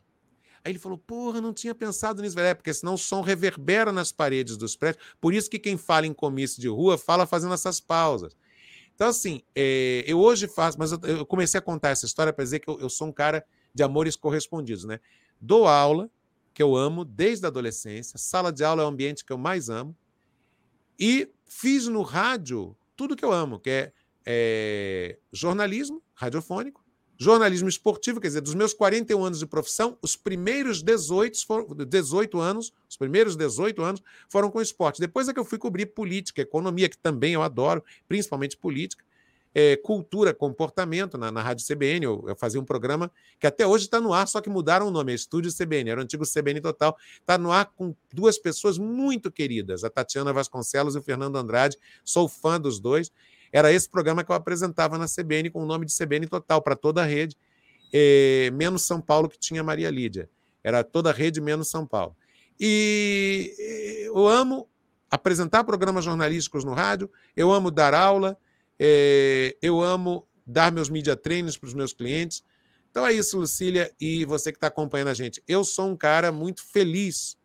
Aí 0.64 0.72
ele 0.72 0.80
falou: 0.80 0.97
porra, 0.97 1.41
não 1.41 1.53
tinha 1.53 1.74
pensado 1.74 2.22
nisso, 2.22 2.39
é, 2.39 2.53
porque 2.53 2.74
senão 2.74 2.93
o 2.93 2.97
som 2.97 3.22
reverbera 3.22 3.91
nas 3.91 4.12
paredes 4.12 4.57
dos 4.57 4.76
prédios. 4.76 5.03
Por 5.20 5.34
isso 5.34 5.49
que 5.49 5.59
quem 5.59 5.78
fala 5.78 6.05
em 6.05 6.14
comício 6.14 6.62
de 6.62 6.68
rua 6.68 6.97
fala 6.97 7.26
fazendo 7.26 7.53
essas 7.53 7.80
pausas. 7.80 8.36
Então, 8.93 9.07
assim, 9.07 9.41
é, 9.55 10.03
eu 10.05 10.20
hoje 10.20 10.47
faço, 10.47 10.78
mas 10.78 10.91
eu, 10.91 10.99
eu, 11.03 11.26
comecei 11.26 11.57
a 11.57 11.62
contar 11.62 11.89
essa 11.89 12.05
história 12.05 12.32
para 12.32 12.43
dizer 12.43 12.59
que 12.59 12.70
eu, 12.70 12.80
eu, 12.80 12.89
sou 12.89 13.07
um 13.07 13.12
cara 13.12 13.43
de 13.74 13.82
amores 13.82 14.16
correspondidos, 14.16 14.86
né? 14.86 14.99
Dou 15.39 15.68
aula, 15.68 16.09
que 16.53 16.62
eu 16.62 16.76
amo 16.76 17.03
desde 17.03 17.45
a 17.45 17.49
adolescência, 17.49 18.20
sala 18.20 18.51
de 18.51 18.64
aula 18.64 18.84
é 18.84 18.86
o 18.86 18.89
ambiente 18.89 19.26
que 19.26 19.34
eu 19.34 19.38
mais 19.38 19.70
amo, 19.70 19.95
e 20.99 21.28
fiz 21.45 21.88
no 21.88 22.03
rádio 22.03 22.78
tudo 22.95 23.16
que 23.16 23.26
eu 23.26 23.32
amo, 23.32 23.59
que 23.59 23.70
é, 23.72 23.93
é 24.24 25.18
jornalismo 25.32 26.03
radiofônico, 26.14 26.86
jornalismo 27.22 27.69
esportivo, 27.69 28.19
quer 28.19 28.30
dizer, 28.30 28.41
dos 28.41 28.55
meus 28.55 28.74
41 28.74 29.24
anos 29.24 29.38
de 29.38 29.45
profissão, 29.45 29.95
os 30.01 30.15
primeiros 30.15 30.82
18, 30.82 31.45
foram, 31.45 31.67
18 31.67 32.39
anos, 32.39 32.74
os 32.89 32.97
primeiros 32.97 33.36
18 33.36 33.80
anos 33.84 34.01
foram 34.28 34.49
com 34.49 34.59
esporte. 34.59 34.99
Depois 34.99 35.30
é 35.30 35.34
que 35.34 35.39
eu 35.39 35.45
fui 35.45 35.59
cobrir 35.59 35.86
política, 35.86 36.41
economia, 36.41 36.89
que 36.89 36.97
também 36.97 37.34
eu 37.34 37.43
adoro, 37.43 37.84
principalmente 38.07 38.57
política, 38.57 39.03
é, 39.53 39.76
cultura, 39.76 40.34
comportamento, 40.34 41.15
na, 41.15 41.32
na 41.32 41.43
Rádio 41.43 41.63
CBN, 41.63 42.05
eu, 42.05 42.26
eu, 42.28 42.36
fazia 42.36 42.59
um 42.59 42.65
programa 42.65 43.11
que 43.39 43.45
até 43.45 43.67
hoje 43.67 43.86
está 43.86 44.01
no 44.01 44.13
ar, 44.13 44.28
só 44.28 44.41
que 44.41 44.49
mudaram 44.49 44.88
o 44.88 44.91
nome, 44.91 45.11
é 45.11 45.15
Estúdio 45.15 45.51
CBN, 45.55 45.91
era 45.91 45.99
o 45.99 46.03
antigo 46.03 46.24
CBN 46.26 46.59
Total, 46.59 46.97
está 47.19 47.38
no 47.38 47.51
ar 47.51 47.65
com 47.76 47.93
duas 48.11 48.39
pessoas 48.39 48.80
muito 48.80 49.30
queridas, 49.30 49.84
a 49.84 49.91
Tatiana 49.91 50.34
Vasconcelos 50.34 50.95
e 50.95 50.97
o 50.97 51.03
Fernando 51.03 51.36
Andrade, 51.36 51.78
sou 52.03 52.28
fã 52.28 52.59
dos 52.59 52.80
dois, 52.80 53.11
era 53.52 53.72
esse 53.72 53.89
programa 53.89 54.24
que 54.24 54.32
eu 54.32 54.36
apresentava 54.36 54.97
na 54.97 55.06
CBN 55.06 55.49
com 55.49 55.64
o 55.64 55.66
nome 55.66 55.86
de 55.86 55.95
CBN 55.95 56.28
Total 56.28 56.62
para 56.62 56.76
toda 56.76 57.02
a 57.02 57.06
rede, 57.06 57.36
eh, 57.93 58.49
menos 58.54 58.84
São 58.84 59.02
Paulo, 59.02 59.28
que 59.28 59.38
tinha 59.38 59.64
Maria 59.64 59.89
Lídia. 59.89 60.30
Era 60.64 60.84
toda 60.84 61.10
a 61.10 61.14
rede 61.14 61.41
menos 61.41 61.70
São 61.70 61.86
Paulo. 61.86 62.16
E 62.60 63.56
eu 64.06 64.28
amo 64.28 64.70
apresentar 65.10 65.64
programas 65.64 66.06
jornalísticos 66.06 66.64
no 66.64 66.74
rádio, 66.74 67.12
eu 67.36 67.52
amo 67.52 67.70
dar 67.70 67.93
aula, 67.93 68.38
é, 68.80 69.58
eu 69.62 69.82
amo 69.82 70.26
dar 70.45 70.72
meus 70.72 70.89
media 70.89 71.16
trainings 71.16 71.58
para 71.58 71.68
os 71.68 71.74
meus 71.74 71.91
clientes. 71.91 72.43
Então 72.89 73.06
é 73.06 73.12
isso, 73.14 73.38
Lucília, 73.38 73.91
e 73.99 74.26
você 74.26 74.52
que 74.52 74.58
está 74.58 74.68
acompanhando 74.68 75.10
a 75.10 75.14
gente. 75.14 75.43
Eu 75.47 75.64
sou 75.64 75.89
um 75.89 75.97
cara 75.97 76.32
muito 76.32 76.64
feliz 76.64 77.38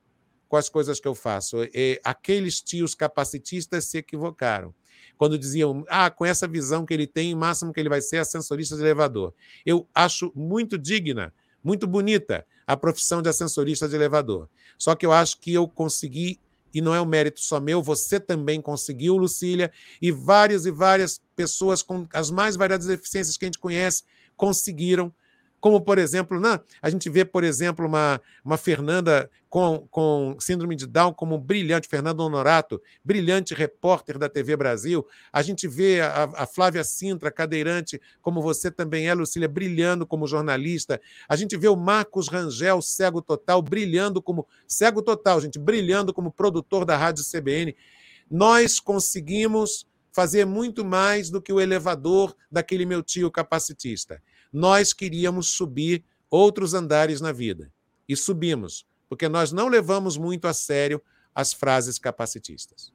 com 0.48 0.56
as 0.56 0.68
coisas 0.68 1.00
que 1.00 1.08
eu 1.08 1.14
faço. 1.14 1.56
Aqueles 2.04 2.60
tios 2.60 2.94
capacitistas 2.94 3.84
se 3.86 3.98
equivocaram. 3.98 4.74
Quando 5.16 5.38
diziam, 5.38 5.84
ah, 5.88 6.10
com 6.10 6.24
essa 6.24 6.46
visão 6.46 6.84
que 6.84 6.92
ele 6.92 7.06
tem, 7.06 7.34
o 7.34 7.36
máximo 7.36 7.72
que 7.72 7.80
ele 7.80 7.88
vai 7.88 8.00
ser 8.00 8.18
ascensorista 8.18 8.76
de 8.76 8.82
elevador. 8.82 9.32
Eu 9.64 9.86
acho 9.94 10.30
muito 10.34 10.76
digna, 10.76 11.32
muito 11.62 11.86
bonita 11.86 12.46
a 12.66 12.76
profissão 12.76 13.22
de 13.22 13.28
ascensorista 13.28 13.88
de 13.88 13.94
elevador. 13.94 14.48
Só 14.76 14.94
que 14.94 15.06
eu 15.06 15.12
acho 15.12 15.38
que 15.40 15.54
eu 15.54 15.66
consegui, 15.66 16.38
e 16.74 16.80
não 16.80 16.94
é 16.94 17.00
um 17.00 17.06
mérito 17.06 17.40
só 17.40 17.60
meu, 17.60 17.82
você 17.82 18.20
também 18.20 18.60
conseguiu, 18.60 19.16
Lucília, 19.16 19.72
e 20.02 20.10
várias 20.10 20.66
e 20.66 20.70
várias 20.70 21.20
pessoas 21.34 21.82
com 21.82 22.06
as 22.12 22.30
mais 22.30 22.56
variadas 22.56 22.86
deficiências 22.86 23.36
que 23.36 23.44
a 23.44 23.48
gente 23.48 23.58
conhece 23.58 24.02
conseguiram 24.36 25.12
como, 25.66 25.80
por 25.80 25.98
exemplo, 25.98 26.38
né, 26.38 26.60
a 26.80 26.88
gente 26.88 27.10
vê, 27.10 27.24
por 27.24 27.42
exemplo, 27.42 27.84
uma, 27.84 28.20
uma 28.44 28.56
Fernanda 28.56 29.28
com, 29.48 29.84
com 29.90 30.36
síndrome 30.38 30.76
de 30.76 30.86
Down 30.86 31.12
como 31.12 31.36
brilhante, 31.40 31.88
Fernanda 31.88 32.22
Honorato, 32.22 32.80
brilhante 33.04 33.52
repórter 33.52 34.16
da 34.16 34.28
TV 34.28 34.56
Brasil. 34.56 35.04
A 35.32 35.42
gente 35.42 35.66
vê 35.66 36.00
a, 36.00 36.30
a 36.36 36.46
Flávia 36.46 36.84
Sintra, 36.84 37.32
cadeirante, 37.32 38.00
como 38.22 38.40
você 38.40 38.70
também 38.70 39.08
é, 39.08 39.14
Lucília, 39.14 39.48
brilhando 39.48 40.06
como 40.06 40.24
jornalista. 40.28 41.00
A 41.28 41.34
gente 41.34 41.56
vê 41.56 41.66
o 41.66 41.74
Marcos 41.74 42.28
Rangel, 42.28 42.80
cego 42.80 43.20
total, 43.20 43.60
brilhando 43.60 44.22
como. 44.22 44.46
cego 44.68 45.02
total, 45.02 45.40
gente, 45.40 45.58
brilhando 45.58 46.14
como 46.14 46.30
produtor 46.30 46.84
da 46.84 46.96
Rádio 46.96 47.24
CBN. 47.24 47.74
Nós 48.30 48.78
conseguimos 48.78 49.84
fazer 50.12 50.44
muito 50.44 50.84
mais 50.84 51.28
do 51.28 51.42
que 51.42 51.52
o 51.52 51.60
elevador 51.60 52.36
daquele 52.48 52.86
meu 52.86 53.02
tio 53.02 53.32
capacitista 53.32 54.22
nós 54.52 54.92
queríamos 54.92 55.50
subir 55.50 56.04
outros 56.30 56.74
andares 56.74 57.20
na 57.20 57.32
vida. 57.32 57.72
E 58.08 58.16
subimos, 58.16 58.86
porque 59.08 59.28
nós 59.28 59.52
não 59.52 59.68
levamos 59.68 60.16
muito 60.16 60.46
a 60.46 60.54
sério 60.54 61.00
as 61.34 61.52
frases 61.52 61.98
capacitistas. 61.98 62.92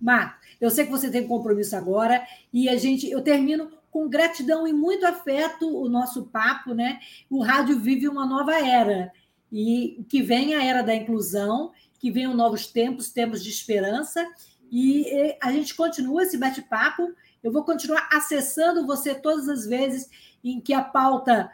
Marco, 0.00 0.38
eu 0.60 0.70
sei 0.70 0.84
que 0.84 0.90
você 0.90 1.10
tem 1.10 1.26
compromisso 1.26 1.74
agora 1.74 2.26
e 2.52 2.68
a 2.68 2.76
gente, 2.76 3.10
eu 3.10 3.22
termino 3.22 3.70
com 3.90 4.08
gratidão 4.08 4.66
e 4.66 4.72
muito 4.72 5.06
afeto 5.06 5.66
o 5.66 5.88
nosso 5.88 6.26
papo, 6.26 6.74
né? 6.74 7.00
O 7.30 7.42
rádio 7.42 7.80
vive 7.80 8.06
uma 8.06 8.26
nova 8.26 8.54
era 8.54 9.10
e 9.50 10.04
que 10.08 10.22
vem 10.22 10.54
a 10.54 10.62
era 10.62 10.82
da 10.82 10.94
inclusão, 10.94 11.72
que 11.98 12.10
venham 12.10 12.34
novos 12.34 12.66
tempos, 12.66 13.10
tempos 13.10 13.42
de 13.42 13.48
esperança 13.48 14.26
e 14.70 15.36
a 15.42 15.50
gente 15.50 15.74
continua 15.74 16.22
esse 16.22 16.36
bate-papo. 16.36 17.14
Eu 17.42 17.52
vou 17.52 17.64
continuar 17.64 18.08
acessando 18.12 18.86
você 18.86 19.14
todas 19.14 19.48
as 19.48 19.66
vezes 19.66 20.08
em 20.42 20.60
que 20.60 20.72
a 20.72 20.82
pauta 20.82 21.50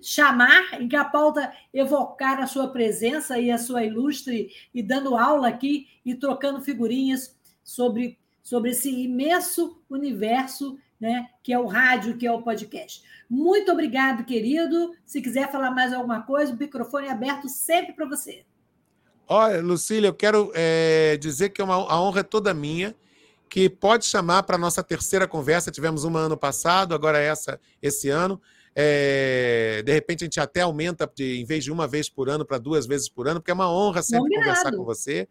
chamar, 0.00 0.80
em 0.80 0.88
que 0.88 0.96
a 0.96 1.04
pauta 1.04 1.52
evocar 1.72 2.40
a 2.40 2.46
sua 2.46 2.68
presença 2.68 3.38
e 3.38 3.50
a 3.50 3.58
sua 3.58 3.84
ilustre, 3.84 4.50
e 4.74 4.82
dando 4.82 5.16
aula 5.16 5.48
aqui 5.48 5.88
e 6.04 6.14
trocando 6.14 6.60
figurinhas 6.60 7.36
sobre, 7.64 8.18
sobre 8.42 8.70
esse 8.70 8.90
imenso 8.90 9.82
universo 9.88 10.78
né, 11.00 11.28
que 11.42 11.52
é 11.52 11.58
o 11.58 11.66
rádio, 11.66 12.16
que 12.16 12.26
é 12.26 12.32
o 12.32 12.42
podcast. 12.42 13.02
Muito 13.28 13.70
obrigado, 13.70 14.24
querido. 14.24 14.94
Se 15.04 15.20
quiser 15.20 15.50
falar 15.50 15.70
mais 15.70 15.92
alguma 15.92 16.22
coisa, 16.22 16.52
o 16.52 16.56
microfone 16.56 17.08
é 17.08 17.10
aberto 17.10 17.48
sempre 17.48 17.92
para 17.92 18.06
você. 18.06 18.44
Olha, 19.28 19.60
Lucília, 19.60 20.08
eu 20.08 20.14
quero 20.14 20.52
é, 20.54 21.16
dizer 21.16 21.50
que 21.50 21.60
é 21.60 21.64
uma, 21.64 21.74
a 21.74 22.00
honra 22.00 22.20
é 22.20 22.22
toda 22.22 22.54
minha 22.54 22.94
que 23.48 23.68
pode 23.68 24.04
chamar 24.04 24.42
para 24.42 24.56
a 24.56 24.58
nossa 24.58 24.82
terceira 24.82 25.26
conversa. 25.26 25.70
Tivemos 25.70 26.04
uma 26.04 26.20
ano 26.20 26.36
passado, 26.36 26.94
agora 26.94 27.18
essa 27.18 27.60
esse 27.80 28.08
ano. 28.08 28.40
É, 28.78 29.82
de 29.84 29.92
repente 29.92 30.24
a 30.24 30.26
gente 30.26 30.38
até 30.38 30.60
aumenta 30.60 31.10
de, 31.14 31.40
em 31.40 31.44
vez 31.46 31.64
de 31.64 31.72
uma 31.72 31.88
vez 31.88 32.10
por 32.10 32.28
ano 32.28 32.44
para 32.44 32.58
duas 32.58 32.86
vezes 32.86 33.08
por 33.08 33.26
ano, 33.26 33.40
porque 33.40 33.50
é 33.50 33.54
uma 33.54 33.72
honra 33.72 34.02
sempre 34.02 34.24
Combinado. 34.24 34.46
conversar 34.46 34.76
com 34.76 34.84
você. 34.84 35.26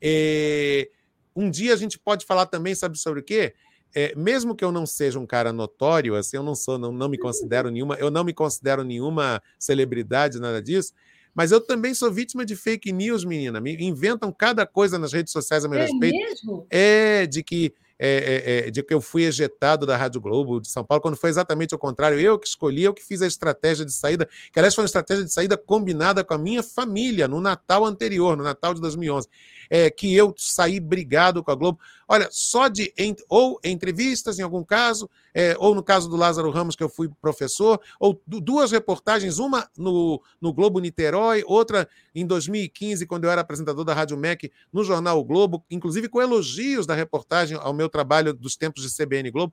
É, 0.00 0.88
um 1.36 1.50
dia 1.50 1.74
a 1.74 1.76
gente 1.76 1.98
pode 1.98 2.24
falar 2.24 2.46
também, 2.46 2.74
sabe 2.74 2.98
sobre 2.98 3.20
o 3.20 3.22
quê? 3.22 3.54
É, 3.94 4.14
mesmo 4.14 4.54
que 4.54 4.64
eu 4.64 4.72
não 4.72 4.86
seja 4.86 5.18
um 5.18 5.26
cara 5.26 5.52
notório, 5.52 6.14
assim, 6.14 6.36
eu 6.36 6.42
não 6.42 6.54
sou, 6.54 6.78
não, 6.78 6.92
não 6.92 7.08
me 7.08 7.18
considero 7.18 7.70
nenhuma, 7.70 7.94
eu 7.96 8.10
não 8.10 8.24
me 8.24 8.32
considero 8.32 8.82
nenhuma 8.82 9.42
celebridade, 9.58 10.40
nada 10.40 10.62
disso. 10.62 10.92
Mas 11.38 11.52
eu 11.52 11.60
também 11.60 11.94
sou 11.94 12.10
vítima 12.10 12.44
de 12.44 12.56
fake 12.56 12.90
news, 12.92 13.24
menina. 13.24 13.60
Me 13.60 13.72
inventam 13.84 14.32
cada 14.32 14.66
coisa 14.66 14.98
nas 14.98 15.12
redes 15.12 15.32
sociais 15.32 15.64
a 15.64 15.68
meu 15.68 15.78
é 15.78 15.82
respeito. 15.82 16.16
Mesmo? 16.16 16.66
É, 16.68 17.26
de 17.26 17.44
que 17.44 17.72
é, 17.96 18.64
é, 18.64 18.68
é, 18.68 18.70
de 18.72 18.82
que 18.82 18.92
eu 18.92 19.00
fui 19.00 19.22
ejetado 19.24 19.86
da 19.86 19.96
Rádio 19.96 20.20
Globo 20.20 20.60
de 20.60 20.68
São 20.68 20.84
Paulo, 20.84 21.00
quando 21.00 21.16
foi 21.16 21.30
exatamente 21.30 21.72
o 21.76 21.78
contrário. 21.78 22.18
Eu 22.18 22.40
que 22.40 22.48
escolhi, 22.48 22.82
eu 22.82 22.92
que 22.92 23.04
fiz 23.04 23.22
a 23.22 23.26
estratégia 23.28 23.84
de 23.84 23.92
saída, 23.92 24.28
que 24.52 24.58
aliás 24.58 24.74
foi 24.74 24.82
uma 24.82 24.86
estratégia 24.86 25.24
de 25.24 25.32
saída 25.32 25.56
combinada 25.56 26.24
com 26.24 26.34
a 26.34 26.38
minha 26.38 26.62
família 26.62 27.28
no 27.28 27.40
Natal 27.40 27.84
anterior, 27.84 28.36
no 28.36 28.42
Natal 28.42 28.74
de 28.74 28.80
2011 28.80 29.28
é, 29.70 29.90
que 29.90 30.14
eu 30.14 30.34
saí 30.36 30.80
brigado 30.80 31.42
com 31.42 31.50
a 31.50 31.54
Globo. 31.54 31.78
Olha, 32.08 32.26
só 32.32 32.68
de 32.68 32.90
ou 33.28 33.60
entrevistas, 33.62 34.38
em 34.38 34.42
algum 34.42 34.64
caso, 34.64 35.10
é, 35.34 35.54
ou 35.58 35.74
no 35.74 35.82
caso 35.82 36.08
do 36.08 36.16
Lázaro 36.16 36.50
Ramos, 36.50 36.74
que 36.74 36.82
eu 36.82 36.88
fui 36.88 37.10
professor, 37.20 37.78
ou 38.00 38.18
duas 38.26 38.72
reportagens, 38.72 39.38
uma 39.38 39.68
no, 39.76 40.22
no 40.40 40.50
Globo 40.50 40.80
Niterói, 40.80 41.44
outra 41.46 41.86
em 42.14 42.26
2015, 42.26 43.06
quando 43.06 43.24
eu 43.24 43.30
era 43.30 43.42
apresentador 43.42 43.84
da 43.84 43.92
Rádio 43.92 44.16
MEC 44.16 44.50
no 44.72 44.82
jornal 44.82 45.18
o 45.18 45.24
Globo, 45.24 45.62
inclusive 45.70 46.08
com 46.08 46.22
elogios 46.22 46.86
da 46.86 46.94
reportagem 46.94 47.58
ao 47.60 47.74
meu 47.74 47.90
trabalho 47.90 48.32
dos 48.32 48.56
tempos 48.56 48.82
de 48.82 48.96
CBN 48.96 49.30
Globo. 49.30 49.52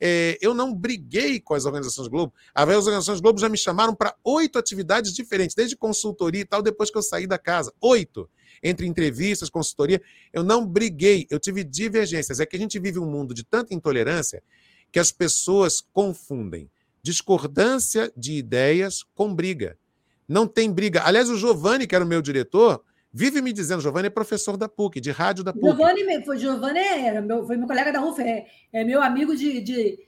É, 0.00 0.38
eu 0.40 0.54
não 0.54 0.74
briguei 0.74 1.40
com 1.40 1.54
as 1.54 1.64
organizações 1.64 2.08
Globo. 2.08 2.32
As 2.54 2.68
organizações 2.68 3.20
Globo 3.20 3.40
já 3.40 3.48
me 3.48 3.56
chamaram 3.56 3.94
para 3.94 4.14
oito 4.24 4.58
atividades 4.58 5.12
diferentes, 5.12 5.54
desde 5.54 5.76
consultoria 5.76 6.42
e 6.42 6.44
tal, 6.44 6.62
depois 6.62 6.90
que 6.90 6.98
eu 6.98 7.02
saí 7.02 7.26
da 7.26 7.38
casa. 7.38 7.72
Oito 7.80 8.28
entre 8.62 8.86
entrevistas, 8.86 9.50
consultoria. 9.50 10.00
Eu 10.32 10.42
não 10.42 10.66
briguei, 10.66 11.26
eu 11.30 11.38
tive 11.38 11.62
divergências. 11.62 12.40
É 12.40 12.46
que 12.46 12.56
a 12.56 12.58
gente 12.58 12.78
vive 12.78 12.98
um 12.98 13.10
mundo 13.10 13.34
de 13.34 13.44
tanta 13.44 13.74
intolerância 13.74 14.42
que 14.90 14.98
as 14.98 15.10
pessoas 15.12 15.80
confundem 15.92 16.70
discordância 17.02 18.10
de 18.16 18.32
ideias 18.32 19.04
com 19.14 19.34
briga. 19.34 19.76
Não 20.26 20.46
tem 20.46 20.72
briga. 20.72 21.02
Aliás, 21.04 21.28
o 21.28 21.36
Giovanni, 21.36 21.86
que 21.86 21.94
era 21.94 22.04
o 22.04 22.08
meu 22.08 22.22
diretor, 22.22 22.82
vive 23.14 23.40
me 23.40 23.52
dizendo, 23.52 23.80
Giovanni 23.80 24.08
é 24.08 24.10
professor 24.10 24.56
da 24.56 24.68
PUC, 24.68 25.00
de 25.00 25.12
rádio 25.12 25.44
da 25.44 25.52
PUC. 25.52 25.64
Giovanni, 25.64 26.24
foi, 26.24 26.38
Giovanni 26.38 26.80
era 26.80 27.22
meu, 27.22 27.46
foi 27.46 27.56
meu 27.56 27.68
colega 27.68 27.92
da 27.92 28.04
UF, 28.04 28.20
é, 28.20 28.46
é 28.72 28.82
meu 28.82 29.00
amigo 29.00 29.36
de, 29.36 29.60
de 29.60 29.98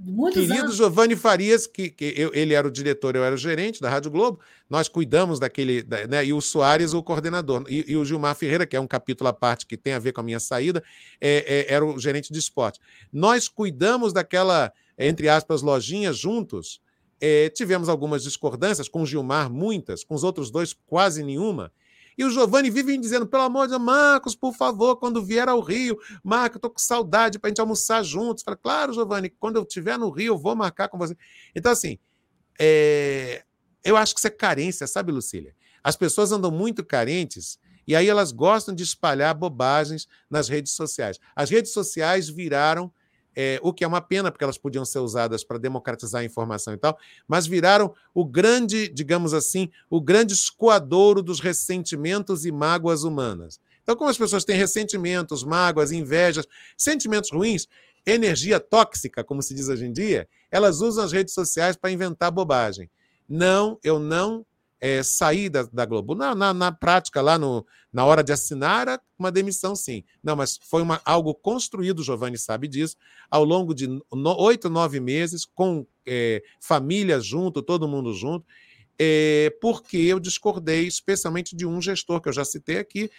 Muitos 0.00 0.42
Querido 0.42 0.66
anos. 0.66 0.76
Giovanni 0.76 1.16
Farias, 1.16 1.66
que, 1.66 1.90
que 1.90 2.14
eu, 2.16 2.30
ele 2.32 2.54
era 2.54 2.68
o 2.68 2.70
diretor, 2.70 3.16
eu 3.16 3.24
era 3.24 3.34
o 3.34 3.38
gerente 3.38 3.80
da 3.80 3.90
Rádio 3.90 4.12
Globo, 4.12 4.38
nós 4.70 4.88
cuidamos 4.88 5.40
daquele, 5.40 5.84
né, 6.08 6.24
e 6.24 6.32
o 6.32 6.40
Soares, 6.40 6.94
o 6.94 7.02
coordenador, 7.02 7.64
e, 7.68 7.84
e, 7.88 7.96
o 7.96 8.04
Gilmar 8.04 8.36
Ferreira, 8.36 8.64
que 8.64 8.76
é 8.76 8.80
um 8.80 8.86
capítulo 8.86 9.28
à 9.28 9.32
parte 9.32 9.66
que 9.66 9.76
tem 9.76 9.94
a 9.94 9.98
ver 9.98 10.12
com 10.12 10.20
a 10.20 10.24
minha 10.24 10.38
saída, 10.38 10.84
é, 11.20 11.66
é, 11.68 11.74
era 11.74 11.84
o 11.84 11.98
gerente 11.98 12.32
de 12.32 12.38
esporte. 12.38 12.78
Nós 13.12 13.48
cuidamos 13.48 14.12
daquela, 14.12 14.72
entre 14.96 15.28
aspas, 15.28 15.62
lojinha 15.62 16.12
juntos, 16.12 16.80
é, 17.20 17.48
tivemos 17.48 17.88
algumas 17.88 18.22
discordâncias, 18.22 18.88
com 18.88 19.02
o 19.02 19.06
Gilmar 19.06 19.50
muitas, 19.50 20.04
com 20.04 20.14
os 20.14 20.22
outros 20.22 20.48
dois 20.48 20.72
quase 20.86 21.24
nenhuma, 21.24 21.72
e 22.18 22.24
o 22.24 22.30
Giovanni 22.30 22.68
vive 22.68 22.98
dizendo, 22.98 23.28
pelo 23.28 23.44
amor 23.44 23.68
de 23.68 23.70
Deus, 23.70 23.80
Marcos, 23.80 24.34
por 24.34 24.52
favor, 24.52 24.96
quando 24.96 25.24
vier 25.24 25.48
ao 25.48 25.60
Rio, 25.60 25.96
Marcos, 26.22 26.56
eu 26.56 26.60
tô 26.60 26.70
com 26.70 26.78
saudade 26.78 27.38
para 27.38 27.46
a 27.46 27.50
gente 27.50 27.60
almoçar 27.60 28.02
juntos. 28.02 28.42
Fala, 28.42 28.56
claro, 28.56 28.92
Giovanni, 28.92 29.30
quando 29.30 29.54
eu 29.54 29.62
estiver 29.62 29.96
no 29.96 30.10
Rio, 30.10 30.34
eu 30.34 30.38
vou 30.38 30.56
marcar 30.56 30.88
com 30.88 30.98
você. 30.98 31.16
Então, 31.54 31.70
assim, 31.70 31.96
é... 32.58 33.44
eu 33.84 33.96
acho 33.96 34.14
que 34.14 34.18
isso 34.18 34.26
é 34.26 34.30
carência, 34.30 34.84
sabe, 34.88 35.12
Lucília? 35.12 35.54
As 35.82 35.94
pessoas 35.94 36.32
andam 36.32 36.50
muito 36.50 36.84
carentes 36.84 37.56
e 37.86 37.94
aí 37.94 38.08
elas 38.08 38.32
gostam 38.32 38.74
de 38.74 38.82
espalhar 38.82 39.32
bobagens 39.32 40.08
nas 40.28 40.48
redes 40.48 40.72
sociais. 40.72 41.20
As 41.36 41.48
redes 41.48 41.72
sociais 41.72 42.28
viraram 42.28 42.92
é, 43.40 43.60
o 43.62 43.72
que 43.72 43.84
é 43.84 43.86
uma 43.86 44.00
pena, 44.00 44.32
porque 44.32 44.42
elas 44.42 44.58
podiam 44.58 44.84
ser 44.84 44.98
usadas 44.98 45.44
para 45.44 45.58
democratizar 45.58 46.22
a 46.22 46.24
informação 46.24 46.74
e 46.74 46.76
tal, 46.76 46.98
mas 47.28 47.46
viraram 47.46 47.94
o 48.12 48.24
grande, 48.24 48.88
digamos 48.88 49.32
assim, 49.32 49.70
o 49.88 50.00
grande 50.00 50.34
escoadouro 50.34 51.22
dos 51.22 51.38
ressentimentos 51.38 52.44
e 52.44 52.50
mágoas 52.50 53.04
humanas. 53.04 53.60
Então, 53.80 53.94
como 53.94 54.10
as 54.10 54.18
pessoas 54.18 54.44
têm 54.44 54.56
ressentimentos, 54.56 55.44
mágoas, 55.44 55.92
invejas, 55.92 56.48
sentimentos 56.76 57.30
ruins, 57.30 57.68
energia 58.04 58.58
tóxica, 58.58 59.22
como 59.22 59.40
se 59.40 59.54
diz 59.54 59.68
hoje 59.68 59.86
em 59.86 59.92
dia, 59.92 60.28
elas 60.50 60.80
usam 60.80 61.04
as 61.04 61.12
redes 61.12 61.32
sociais 61.32 61.76
para 61.76 61.92
inventar 61.92 62.32
bobagem. 62.32 62.90
Não, 63.28 63.78
eu 63.84 64.00
não 64.00 64.44
é, 64.80 65.02
sair 65.02 65.48
da, 65.48 65.62
da 65.64 65.84
Globo. 65.84 66.14
Na, 66.14 66.34
na, 66.34 66.54
na, 66.54 66.72
prática, 66.72 67.20
lá 67.20 67.38
no, 67.38 67.66
na 67.92 68.04
hora 68.04 68.22
de 68.22 68.32
assinar, 68.32 69.00
uma 69.18 69.30
demissão, 69.30 69.74
sim. 69.74 70.04
Não, 70.22 70.36
mas 70.36 70.58
foi 70.62 70.82
uma, 70.82 71.00
algo 71.04 71.34
construído, 71.34 72.02
Giovanni 72.02 72.38
sabe 72.38 72.68
disso, 72.68 72.96
ao 73.30 73.44
longo 73.44 73.74
de 73.74 73.88
oito, 74.38 74.70
nove 74.70 75.00
meses, 75.00 75.44
com 75.44 75.86
é, 76.06 76.42
família 76.60 77.20
junto, 77.20 77.62
todo 77.62 77.88
mundo 77.88 78.14
junto, 78.14 78.46
é, 78.98 79.54
porque 79.60 79.96
eu 79.96 80.18
discordei, 80.18 80.86
especialmente 80.86 81.54
de 81.56 81.66
um 81.66 81.80
gestor 81.80 82.20
que 82.20 82.28
eu 82.28 82.32
já 82.32 82.44
citei 82.44 82.78
aqui, 82.78 83.10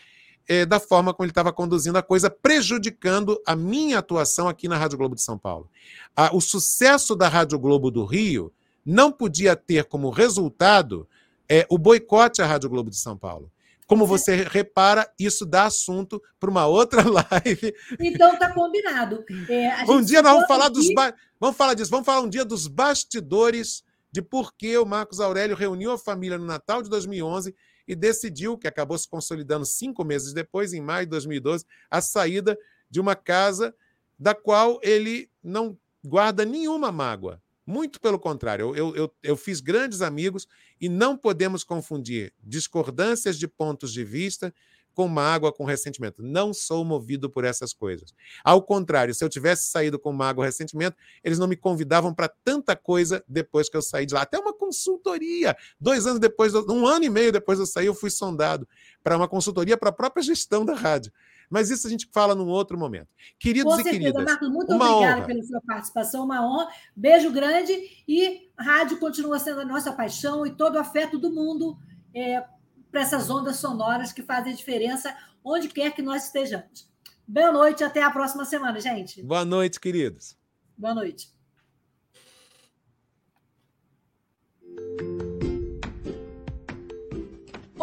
é, 0.48 0.66
da 0.66 0.80
forma 0.80 1.14
como 1.14 1.26
ele 1.26 1.32
estava 1.32 1.54
conduzindo 1.54 1.98
a 1.98 2.02
coisa, 2.02 2.30
prejudicando 2.30 3.40
a 3.46 3.56
minha 3.56 4.00
atuação 4.00 4.48
aqui 4.48 4.68
na 4.68 4.78
Rádio 4.78 4.98
Globo 4.98 5.14
de 5.14 5.22
São 5.22 5.38
Paulo. 5.38 5.70
A, 6.16 6.36
o 6.36 6.42
sucesso 6.42 7.16
da 7.16 7.28
Rádio 7.28 7.60
Globo 7.60 7.92
do 7.92 8.04
Rio 8.04 8.52
não 8.84 9.12
podia 9.12 9.56
ter 9.56 9.86
como 9.86 10.10
resultado 10.10 11.08
é, 11.50 11.66
o 11.70 11.78
boicote 11.78 12.42
à 12.42 12.46
Rádio 12.46 12.70
Globo 12.70 12.90
de 12.90 12.98
São 12.98 13.18
Paulo. 13.18 13.52
Como 13.88 14.06
você 14.06 14.44
repara, 14.44 15.12
isso 15.18 15.48
dá 15.48 15.66
assunto 15.66 16.22
para 16.40 16.50
uma 16.50 16.68
outra 16.68 17.02
live. 17.10 17.74
Então 18.00 18.38
tá 18.38 18.54
combinado. 18.54 19.26
É, 19.50 19.84
um 19.92 20.04
dia 20.04 20.22
nós 20.22 20.34
vamos 20.34 20.48
falar 20.48 20.70
dos 20.70 20.94
ba... 20.94 21.14
vamos 21.40 21.58
falar 21.58 21.74
disso, 21.74 21.90
vamos 21.90 22.06
falar 22.06 22.22
um 22.22 22.30
dia 22.30 22.46
dos 22.46 22.68
bastidores 22.68 23.84
de 24.12 24.22
por 24.22 24.54
que 24.54 24.78
o 24.78 24.86
Marcos 24.86 25.20
Aurélio 25.20 25.56
reuniu 25.56 25.92
a 25.92 25.98
família 25.98 26.38
no 26.38 26.46
Natal 26.46 26.84
de 26.84 26.90
2011 26.90 27.56
e 27.88 27.96
decidiu, 27.96 28.58
que 28.58 28.68
acabou 28.68 28.98
se 28.98 29.08
consolidando 29.10 29.66
cinco 29.66 30.04
meses 30.04 30.34
depois, 30.34 30.74
em 30.74 30.82
maio 30.82 31.08
de 31.08 31.12
2012, 31.12 31.66
a 31.90 32.00
saída 32.00 32.56
de 32.90 33.00
uma 33.00 33.16
casa 33.16 33.74
da 34.18 34.36
qual 34.36 34.80
ele 34.84 35.30
não 35.44 35.76
guarda 36.04 36.46
nenhuma 36.46 36.92
mágoa. 36.92 37.42
Muito 37.70 38.02
pelo 38.02 38.18
contrário, 38.18 38.76
eu, 38.76 38.96
eu, 38.96 39.14
eu, 39.22 39.38
fiz 39.38 39.62
grandes 39.62 40.02
amigos 40.02 40.48
e 40.82 40.90
não 40.90 41.16
podemos 41.16 41.64
confundir 41.64 42.34
discordâncias 42.44 43.38
de 43.38 43.48
pontos 43.48 43.94
de 43.94 44.04
vista 44.04 44.52
com 44.96 45.08
mágoa, 45.08 45.54
com 45.54 45.66
ressentimento. 45.66 46.24
Não 46.24 46.52
sou 46.52 46.84
movido 46.84 47.30
por 47.30 47.46
essas 47.46 47.72
coisas. 47.72 48.12
Ao 48.44 48.60
contrário, 48.60 49.14
se 49.14 49.24
eu 49.24 49.30
tivesse 49.30 49.68
saído 49.68 50.00
com 50.00 50.12
mágoa, 50.12 50.46
ressentimento, 50.46 50.98
eles 51.24 51.38
não 51.38 51.48
me 51.48 51.56
convidavam 51.56 52.12
para 52.12 52.28
tanta 52.28 52.76
coisa 52.76 53.24
depois 53.28 53.70
que 53.70 53.78
eu 53.78 53.84
saí 53.84 54.08
de 54.08 54.16
lá. 54.16 54.24
Até 54.24 54.40
uma 54.40 54.52
consultoria. 54.52 55.56
Dois 55.80 56.08
anos 56.08 56.20
depois, 56.20 56.56
um 56.56 56.88
ano 56.88 57.06
e 57.06 57.10
meio 57.10 57.32
depois 57.32 57.60
de 57.60 57.62
eu 57.62 57.68
sair, 57.68 57.86
eu 57.86 57.94
fui 57.94 58.10
sondado 58.10 58.68
para 59.04 59.16
uma 59.16 59.28
consultoria 59.28 59.78
para 59.78 59.90
a 59.90 59.94
própria 59.94 60.24
gestão 60.24 60.66
da 60.66 60.74
rádio. 60.74 61.14
Mas 61.50 61.70
isso 61.70 61.88
a 61.88 61.90
gente 61.90 62.08
fala 62.14 62.36
num 62.36 62.48
outro 62.48 62.78
momento. 62.78 63.08
Queridos 63.40 63.72
Com 63.72 63.76
certeza, 63.76 63.96
e 63.96 64.00
queridas, 64.00 64.24
Marcos, 64.24 64.50
muito 64.50 64.74
obrigada 64.74 65.26
pela 65.26 65.44
sua 65.44 65.62
participação, 65.62 66.26
uma 66.26 66.46
honra. 66.46 66.70
Beijo 66.96 67.32
grande 67.32 67.74
e 68.08 68.50
a 68.56 68.64
rádio 68.64 69.00
continua 69.00 69.40
sendo 69.40 69.62
a 69.62 69.66
nossa 69.66 69.92
paixão 69.92 70.46
e 70.46 70.52
todo 70.52 70.76
o 70.76 70.80
afeto 70.80 71.18
do 71.18 71.32
mundo 71.32 71.78
é, 72.14 72.44
para 72.92 73.02
essas 73.02 73.30
ondas 73.30 73.58
sonoras 73.58 74.12
que 74.12 74.22
fazem 74.22 74.54
diferença 74.54 75.16
onde 75.44 75.68
quer 75.68 75.94
que 75.94 76.02
nós 76.02 76.26
estejamos. 76.26 76.88
Boa 77.28 77.52
noite, 77.52 77.84
até 77.84 78.02
a 78.02 78.12
próxima 78.12 78.46
semana, 78.46 78.80
gente. 78.80 79.22
Boa 79.24 79.46
noite, 79.46 79.80
queridos. 79.80 80.38
Boa 80.78 80.94
noite. 80.94 81.32